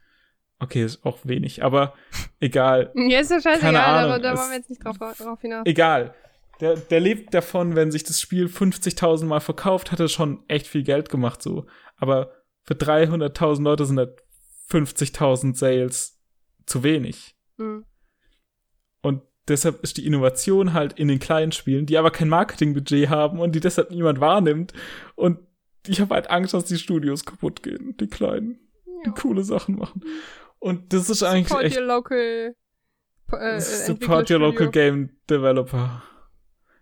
[0.64, 1.94] Okay, ist auch wenig, aber
[2.40, 2.91] egal.
[2.95, 5.64] Ja, ist ja scheißegal, Keine Ahnung, aber da wollen wir jetzt nicht drauf, drauf hinaus.
[5.65, 6.15] Egal.
[6.61, 10.68] Der, der lebt davon, wenn sich das Spiel 50.000 Mal verkauft, hat er schon echt
[10.68, 11.65] viel Geld gemacht, so.
[11.98, 12.31] Aber
[12.64, 14.22] für 300.000 Leute sind halt
[14.69, 16.22] 50.000 Sales
[16.65, 17.35] zu wenig.
[17.57, 17.84] Hm.
[19.02, 23.40] Und deshalb ist die Innovation halt in den kleinen Spielen, die aber kein Marketingbudget haben
[23.40, 24.72] und die deshalb niemand wahrnimmt.
[25.15, 25.40] Und
[25.85, 28.60] ich habe halt Angst, dass die Studios kaputt gehen, die kleinen,
[29.03, 29.14] die Ja.
[29.14, 30.02] coole Sachen machen.
[30.64, 32.56] Und das ist eigentlich Support echt your local
[33.34, 36.02] äh, Support your local game developer.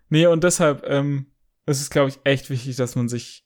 [0.08, 1.32] Nee, und deshalb ähm,
[1.66, 3.44] es ist glaube ich, echt wichtig, dass man sich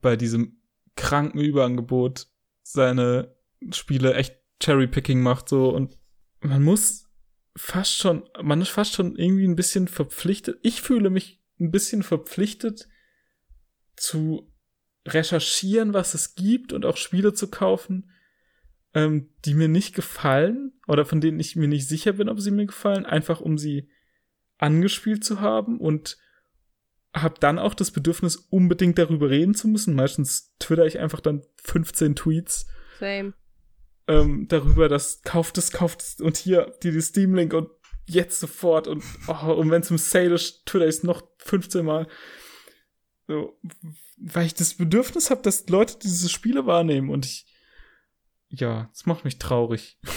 [0.00, 0.60] bei diesem
[0.94, 2.28] kranken Überangebot
[2.62, 3.34] seine
[3.72, 5.98] Spiele echt Cherry-Picking macht so und
[6.42, 7.08] man muss
[7.56, 10.60] fast schon, man ist fast schon irgendwie ein bisschen verpflichtet.
[10.62, 12.86] Ich fühle mich ein bisschen verpflichtet
[13.96, 14.48] zu
[15.08, 18.12] recherchieren, was es gibt und auch Spiele zu kaufen,
[18.94, 22.50] ähm, die mir nicht gefallen oder von denen ich mir nicht sicher bin, ob sie
[22.50, 23.88] mir gefallen, einfach um sie
[24.58, 26.18] angespielt zu haben und
[27.14, 29.94] habe dann auch das Bedürfnis, unbedingt darüber reden zu müssen.
[29.94, 32.66] Meistens twitter ich einfach dann 15 Tweets
[32.98, 33.34] Same.
[34.08, 37.68] ähm, darüber, dass kauft es, kauft es und hier die, die Steam-Link und
[38.06, 41.84] jetzt sofort und, oh, und wenn es im Sale ist, twitter ich es noch 15
[41.84, 42.08] Mal.
[43.28, 43.58] So,
[44.16, 47.46] weil ich das Bedürfnis habe, dass Leute diese Spiele wahrnehmen und ich,
[48.52, 49.98] ja, das macht mich traurig.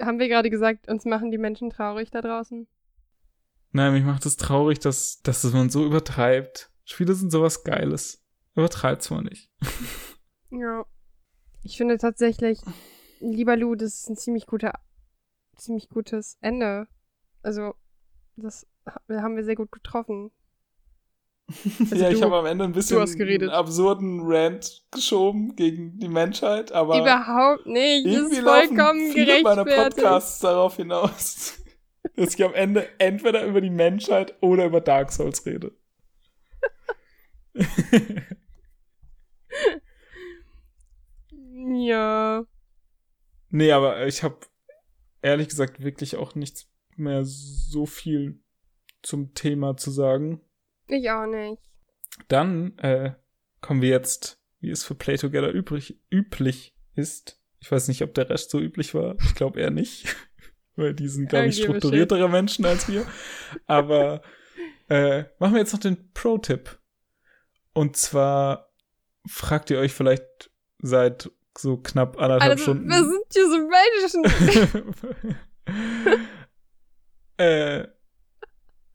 [0.00, 2.66] Haben wir gerade gesagt, uns machen die Menschen traurig da draußen?
[3.72, 6.70] Nein, mich macht es traurig, dass, dass es man so übertreibt.
[6.84, 8.24] Spiele sind sowas Geiles.
[8.54, 9.50] Übertreibt's mal nicht.
[10.50, 10.84] Ja.
[11.64, 12.60] Ich finde tatsächlich,
[13.18, 14.78] lieber Lou, das ist ein ziemlich guter,
[15.56, 16.86] ziemlich gutes Ende.
[17.42, 17.74] Also,
[18.36, 20.30] das ha- haben wir sehr gut getroffen.
[21.94, 26.72] ja, ich du- habe am Ende ein bisschen einen absurden Rant geschoben gegen die Menschheit,
[26.72, 28.06] aber Überhaupt nicht.
[28.06, 29.64] Das ist vollkommen viele meiner.
[29.64, 31.58] Podcasts darauf hinaus,
[32.16, 35.72] dass ich am Ende entweder über die Menschheit oder über Dark Souls rede.
[41.66, 42.44] Ja.
[43.50, 44.38] nee, aber ich habe
[45.22, 48.42] ehrlich gesagt wirklich auch nichts mehr so viel
[49.02, 50.40] zum Thema zu sagen.
[50.86, 51.62] Ich auch nicht.
[52.28, 53.12] Dann äh,
[53.60, 57.40] kommen wir jetzt, wie es für Play Together übrig, üblich ist.
[57.60, 59.16] Ich weiß nicht, ob der Rest so üblich war.
[59.24, 60.14] Ich glaube eher nicht.
[60.76, 63.06] Weil die sind, glaube ich, strukturiertere Menschen als wir.
[63.66, 64.22] Aber
[64.88, 66.78] äh, machen wir jetzt noch den Pro-Tipp.
[67.72, 68.72] Und zwar
[69.26, 72.88] fragt ihr euch vielleicht seit so knapp anderthalb Also, Stunden.
[72.88, 73.58] wir sind hier so
[74.26, 75.38] Menschen.
[77.38, 77.86] äh,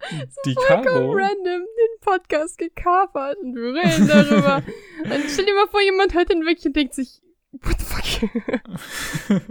[0.46, 1.12] die Caro.
[1.14, 1.66] random
[2.00, 4.58] Podcast gekapert und wir reden darüber.
[5.04, 7.22] und stell dir mal vor, jemand hört den wirklich und denkt sich,
[7.52, 8.30] what the fuck?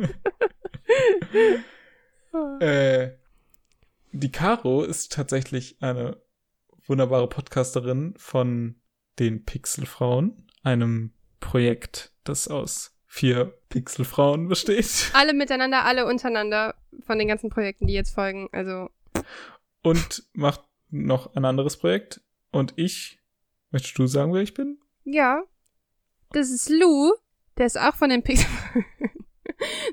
[2.60, 3.10] Äh,
[4.12, 6.20] die Caro ist tatsächlich eine
[6.86, 8.76] wunderbare Podcasterin von
[9.18, 15.10] den Pixelfrauen, einem Projekt, das aus vier Pixelfrauen besteht.
[15.14, 16.74] alle miteinander, alle untereinander
[17.06, 18.48] von den ganzen Projekten, die jetzt folgen.
[18.52, 18.90] Also,
[19.82, 22.20] Und macht noch ein anderes Projekt.
[22.50, 23.20] Und ich,
[23.70, 24.78] möchtest du sagen, wer ich bin?
[25.04, 25.42] ja.
[26.32, 27.14] Das ist Lou.
[27.56, 28.46] Der ist auch von den Pixel.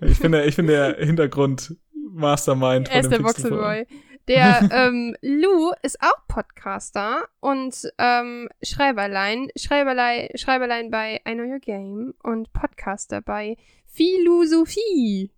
[0.02, 3.24] Ich bin der, ich bin der Hintergrund Mastermind er ist der.
[3.24, 3.88] Voxelboy.
[4.28, 11.60] Der ähm, Lou ist auch Podcaster und ähm, Schreiberlein, Schreiberlein, Schreiberlein bei I Know Your
[11.60, 15.32] Game und Podcaster bei Philosophie.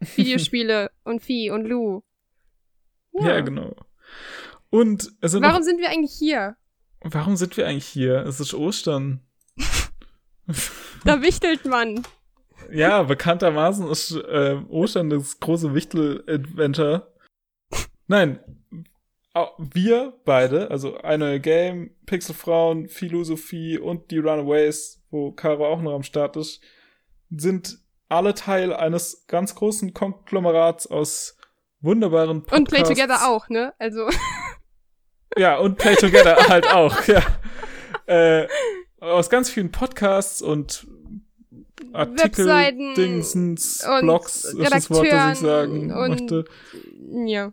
[0.00, 2.02] Videospiele und Vieh und Lou.
[3.12, 3.40] Ja.
[3.40, 3.76] genau.
[4.72, 6.56] Und es sind Warum noch, sind wir eigentlich hier?
[7.02, 8.24] warum sind wir eigentlich hier?
[8.24, 9.20] Es ist Ostern.
[11.04, 12.06] Da wichtelt man.
[12.70, 17.12] Ja, bekanntermaßen ist äh, Ostern das große Wichtel-Adventure.
[18.06, 18.38] Nein,
[19.58, 26.02] wir beide, also eine Game, Pixelfrauen, Philosophie und die Runaways, wo Caro auch noch am
[26.02, 26.62] Start ist,
[27.30, 27.78] sind
[28.08, 31.36] alle Teil eines ganz großen Konglomerats aus
[31.80, 32.58] wunderbaren Podcasts.
[32.58, 33.74] Und Play Together auch, ne?
[33.78, 34.08] Also,
[35.36, 37.22] Ja, und Play Together halt auch, ja.
[38.06, 38.48] Äh,
[39.00, 40.86] aus ganz vielen Podcasts und
[41.92, 46.44] Artikel, Webseiten Dingsens, und Blogs, ist das Wort, das ich sagen und- möchte.
[47.26, 47.52] ja.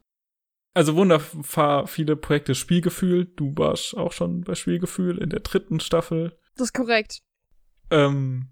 [0.76, 2.53] Also wunderbar viele Projekte.
[2.56, 6.38] Spielgefühl, du warst auch schon bei Spielgefühl in der dritten Staffel.
[6.56, 7.19] Das ist korrekt.
[7.89, 8.49] Ähm,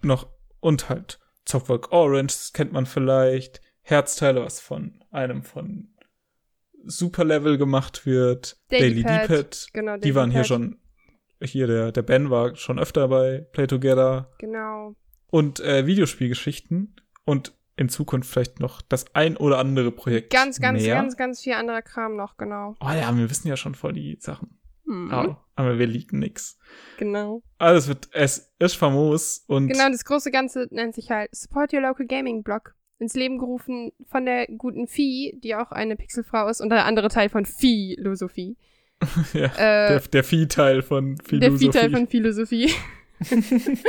[0.00, 0.28] noch,
[0.60, 3.60] und halt Softwork Orange, das kennt man vielleicht.
[3.82, 5.91] Herzteile, was von einem von
[6.84, 8.56] Superlevel gemacht wird.
[8.70, 9.68] Daily Pad.
[9.72, 10.78] Genau, Die Daily waren hier schon,
[11.42, 14.94] hier der, der Ben war schon öfter bei Play Together Genau.
[15.30, 20.82] und äh, Videospielgeschichten und in Zukunft vielleicht noch das ein oder andere Projekt Ganz, ganz,
[20.82, 20.94] mehr.
[20.94, 22.74] ganz, ganz viel anderer Kram noch, genau.
[22.80, 24.58] Oh ja, wir wissen ja schon voll die Sachen.
[24.84, 25.10] Mhm.
[25.12, 26.58] Oh, aber wir liegen nix.
[26.98, 27.42] Genau.
[27.58, 31.80] Alles wird, es ist famos und Genau, das große Ganze nennt sich halt Support Your
[31.80, 32.74] Local Gaming Blog.
[33.02, 37.08] Ins Leben gerufen von der guten Vieh, die auch eine Pixelfrau ist und der andere
[37.08, 38.56] Teil von Philosophie.
[39.32, 41.64] ja, Äh, der, der Vieh-Teil von der Philosophie.
[41.64, 42.70] Vieh-Teil von Philosophie.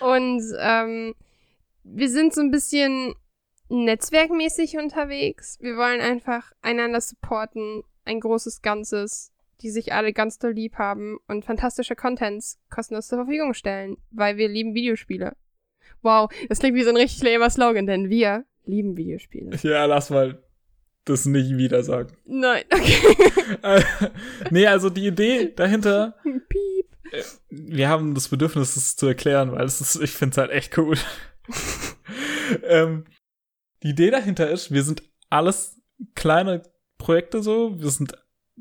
[0.00, 1.14] und ähm,
[1.84, 3.14] wir sind so ein bisschen
[3.70, 5.58] netzwerkmäßig unterwegs.
[5.60, 11.18] Wir wollen einfach einander supporten, ein großes Ganzes, die sich alle ganz doll lieb haben
[11.26, 15.36] und fantastische Contents kostenlos zur Verfügung stellen, weil wir lieben Videospiele.
[16.02, 19.56] Wow, das klingt wie so ein richtig lamer Slogan, denn wir lieben Videospiele.
[19.62, 20.42] ja, lass mal
[21.04, 22.16] das nicht wieder sagen.
[22.24, 23.16] Nein, okay.
[23.62, 23.82] Äh,
[24.50, 26.16] nee, also die Idee dahinter,
[26.48, 27.26] Piep.
[27.50, 30.78] wir haben das Bedürfnis, das zu erklären, weil es ist, ich finde es halt echt
[30.78, 30.96] cool.
[32.64, 33.04] ähm,
[33.82, 35.80] die Idee dahinter ist, wir sind alles
[36.14, 36.62] kleine
[36.98, 38.14] Projekte so, wir sind,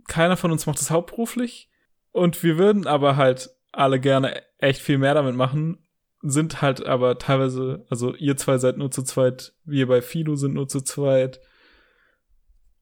[0.08, 1.70] keiner von uns macht das hauptberuflich
[2.12, 5.86] und wir würden aber halt alle gerne echt viel mehr damit machen,
[6.22, 10.54] sind halt aber teilweise, also ihr zwei seid nur zu zweit, wir bei Fido sind
[10.54, 11.40] nur zu zweit.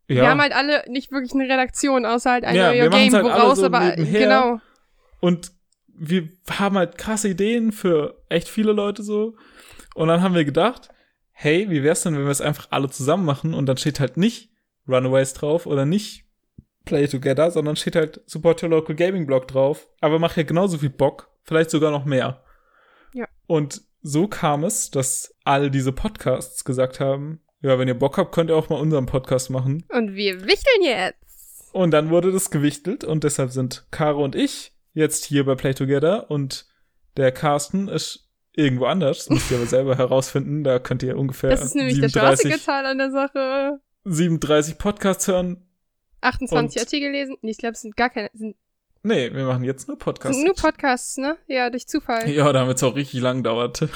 [0.08, 0.16] Ja.
[0.16, 3.24] Wir haben halt alle nicht wirklich eine Redaktion, außer halt ein Ja, neuer Game, halt
[3.24, 4.20] woraus so aber nebenher.
[4.20, 4.62] genau.
[5.20, 5.52] Und
[5.88, 9.36] wir haben halt krasse Ideen für echt viele Leute so.
[9.96, 10.90] Und dann haben wir gedacht,
[11.32, 14.18] hey, wie wär's denn, wenn wir es einfach alle zusammen machen und dann steht halt
[14.18, 14.50] nicht
[14.88, 16.26] Runaways drauf oder nicht
[16.86, 19.88] Play Together, sondern steht halt Support Your Local Gaming Blog drauf.
[20.02, 22.44] Aber macht ja genauso viel Bock, vielleicht sogar noch mehr.
[23.14, 23.28] Ja.
[23.48, 28.34] Und so kam es, dass all diese Podcasts gesagt haben, ja, wenn ihr Bock habt,
[28.34, 29.84] könnt ihr auch mal unseren Podcast machen.
[29.90, 31.74] Und wir wichteln jetzt.
[31.74, 35.74] Und dann wurde das gewichtelt und deshalb sind Caro und ich jetzt hier bei Play
[35.74, 36.66] Together und
[37.18, 39.20] der Carsten ist irgendwo anders.
[39.26, 40.64] Das müsst ihr aber selber herausfinden.
[40.64, 43.80] Da könnt ihr ungefähr Das ist nämlich der 37, spaßige Teil an der Sache.
[44.06, 45.66] 37 Podcasts hören.
[46.22, 47.38] 28 Und- Artikel lesen.
[47.42, 48.30] Nee, ich glaube, es sind gar keine.
[48.34, 48.56] Sind,
[49.02, 50.44] Nee, wir machen jetzt nur Podcasts.
[50.44, 51.38] nur Podcasts, ne?
[51.48, 52.30] Ja, durch Zufall.
[52.30, 53.82] Ja, damit es auch richtig lang dauert.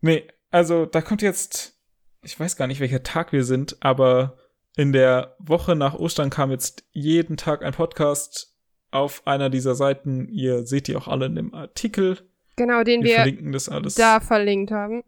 [0.00, 1.76] nee, also da kommt jetzt,
[2.22, 4.38] ich weiß gar nicht, welcher Tag wir sind, aber
[4.76, 8.54] in der Woche nach Ostern kam jetzt jeden Tag ein Podcast
[8.90, 10.28] auf einer dieser Seiten.
[10.28, 12.18] Ihr seht die auch alle in dem Artikel.
[12.56, 13.96] Genau, den Wir wir, verlinken das alles.
[13.96, 15.02] da verlinkt haben.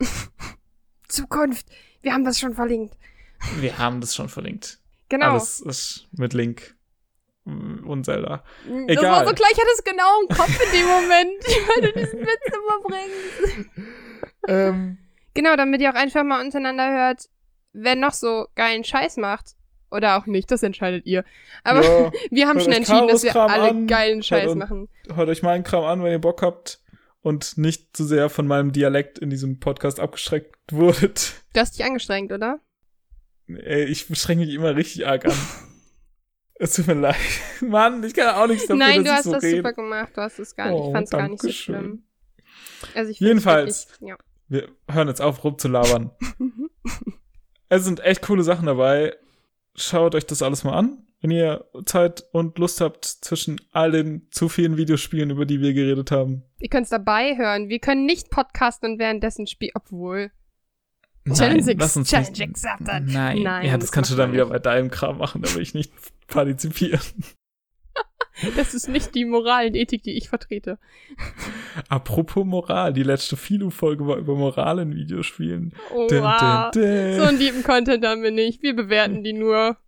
[1.08, 1.66] Zukunft.
[2.02, 2.96] Wir haben das schon verlinkt.
[3.60, 4.80] Wir haben das schon verlinkt.
[5.08, 5.32] Genau.
[5.32, 6.75] Alles ist mit Link
[7.46, 8.42] und Zelda.
[8.64, 9.04] Das egal.
[9.04, 12.20] war so klar, ich hatte es genau im Kopf in dem Moment, weil du diesen
[12.26, 13.86] Witz immer bringst.
[14.48, 14.98] ähm,
[15.34, 17.28] Genau, damit ihr auch einfach mal untereinander hört,
[17.72, 19.52] wer noch so geilen Scheiß macht.
[19.90, 21.24] Oder auch nicht, das entscheidet ihr.
[21.62, 24.88] Aber ja, wir haben hört schon entschieden, dass wir alle an, geilen Scheiß und- machen.
[25.14, 26.80] hört euch meinen Kram an, wenn ihr Bock habt
[27.20, 31.34] und nicht zu sehr von meinem Dialekt in diesem Podcast abgeschreckt wurdet.
[31.52, 32.58] Du hast dich angestrengt, oder?
[33.46, 35.32] Ey, ich beschränke mich immer richtig arg an.
[36.58, 37.16] Es tut mir leid.
[37.60, 39.58] Mann, ich kann auch nichts dafür, Nein, du hast so das rede.
[39.58, 40.12] super gemacht.
[40.14, 40.80] Du hast es gar nicht.
[40.80, 42.04] Oh, ich fand es gar nicht so schlimm.
[42.94, 43.88] Also ich Jedenfalls.
[43.90, 44.16] Wirklich, ja.
[44.48, 46.10] Wir hören jetzt auf, rumzulabern.
[47.68, 49.14] es sind echt coole Sachen dabei.
[49.74, 54.28] Schaut euch das alles mal an, wenn ihr Zeit und Lust habt zwischen all den
[54.30, 56.44] zu vielen Videospielen, über die wir geredet haben.
[56.60, 57.68] Ihr könnt es dabei hören.
[57.68, 60.30] Wir können nicht podcasten und währenddessen spielen, obwohl.
[61.34, 62.64] Challenge Nein, lass uns Challenge nicht.
[62.80, 63.42] Nein.
[63.42, 65.74] Nein, ja, das, das kannst du dann wieder bei deinem Kram machen, da will ich
[65.74, 65.92] nicht
[66.26, 67.00] partizipieren.
[68.54, 70.78] Das ist nicht die Moral und Ethik, die ich vertrete.
[71.88, 75.72] Apropos Moral, die letzte Philo-Folge war über Moral in Videospielen.
[75.94, 76.70] Oh, Dun, wow.
[76.70, 76.82] dun.
[77.14, 78.62] So einen lieben Content haben wir nicht.
[78.62, 79.78] Wir bewerten die nur.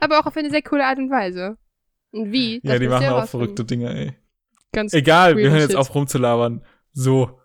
[0.00, 1.58] Aber auch auf eine sehr coole Art und Weise.
[2.12, 2.60] Und wie?
[2.62, 4.14] ja, die machen auch verrückte Dinge, ey.
[4.72, 5.78] Ganz Egal, wir hören jetzt Shit.
[5.78, 6.64] auf rumzulabern.
[6.92, 7.38] So.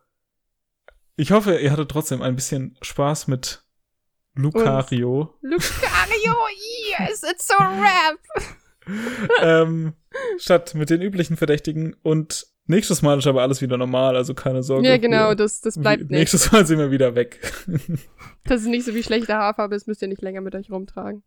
[1.18, 3.64] Ich hoffe, ihr hattet trotzdem ein bisschen Spaß mit
[4.36, 5.34] Lucario.
[5.42, 5.60] Lucario,
[7.00, 8.20] yes, it's so rap.
[9.42, 9.94] ähm,
[10.38, 11.96] statt mit den üblichen Verdächtigen.
[12.04, 14.88] Und nächstes Mal ist aber alles wieder normal, also keine Sorge.
[14.88, 16.12] Ja, genau, das, das bleibt nicht.
[16.12, 17.40] Nächstes Mal sind wir wieder weg.
[18.46, 21.24] Das ist nicht so wie schlechte Haarfarbe, das müsst ihr nicht länger mit euch rumtragen.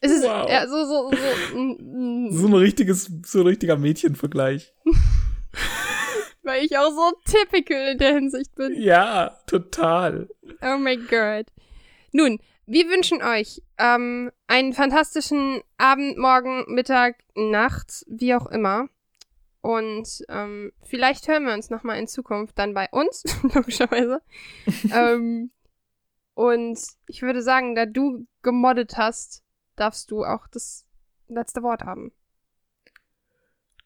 [0.00, 0.50] Es ist Wow.
[0.50, 4.72] ja, so, so, so, mm, mm, so ein richtiges, so ein richtiger Mädchenvergleich.
[6.42, 8.74] weil ich auch so typical in der Hinsicht bin.
[8.80, 10.28] Ja, total.
[10.60, 11.46] Oh mein Gott.
[12.12, 18.88] Nun, wir wünschen euch ähm, einen fantastischen Abend, Morgen, Mittag, Nacht, wie auch immer.
[19.60, 23.24] Und ähm, vielleicht hören wir uns nochmal in Zukunft dann bei uns,
[23.54, 24.20] logischerweise.
[24.92, 25.50] ähm,
[26.34, 29.42] und ich würde sagen, da du gemoddet hast,
[29.76, 30.84] darfst du auch das
[31.28, 32.12] letzte Wort haben.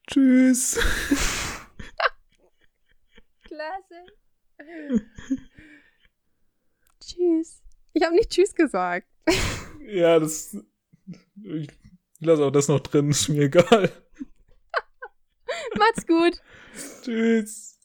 [0.08, 0.78] Tschüss.
[3.42, 4.06] Klasse.
[7.00, 7.62] Tschüss.
[7.92, 9.06] Ich habe nicht Tschüss gesagt.
[9.90, 10.54] Ja, das.
[11.42, 11.70] Ich
[12.20, 13.90] lasse auch das noch drin, ist mir egal.
[15.78, 16.42] Macht's gut.
[17.02, 17.68] Tschüss.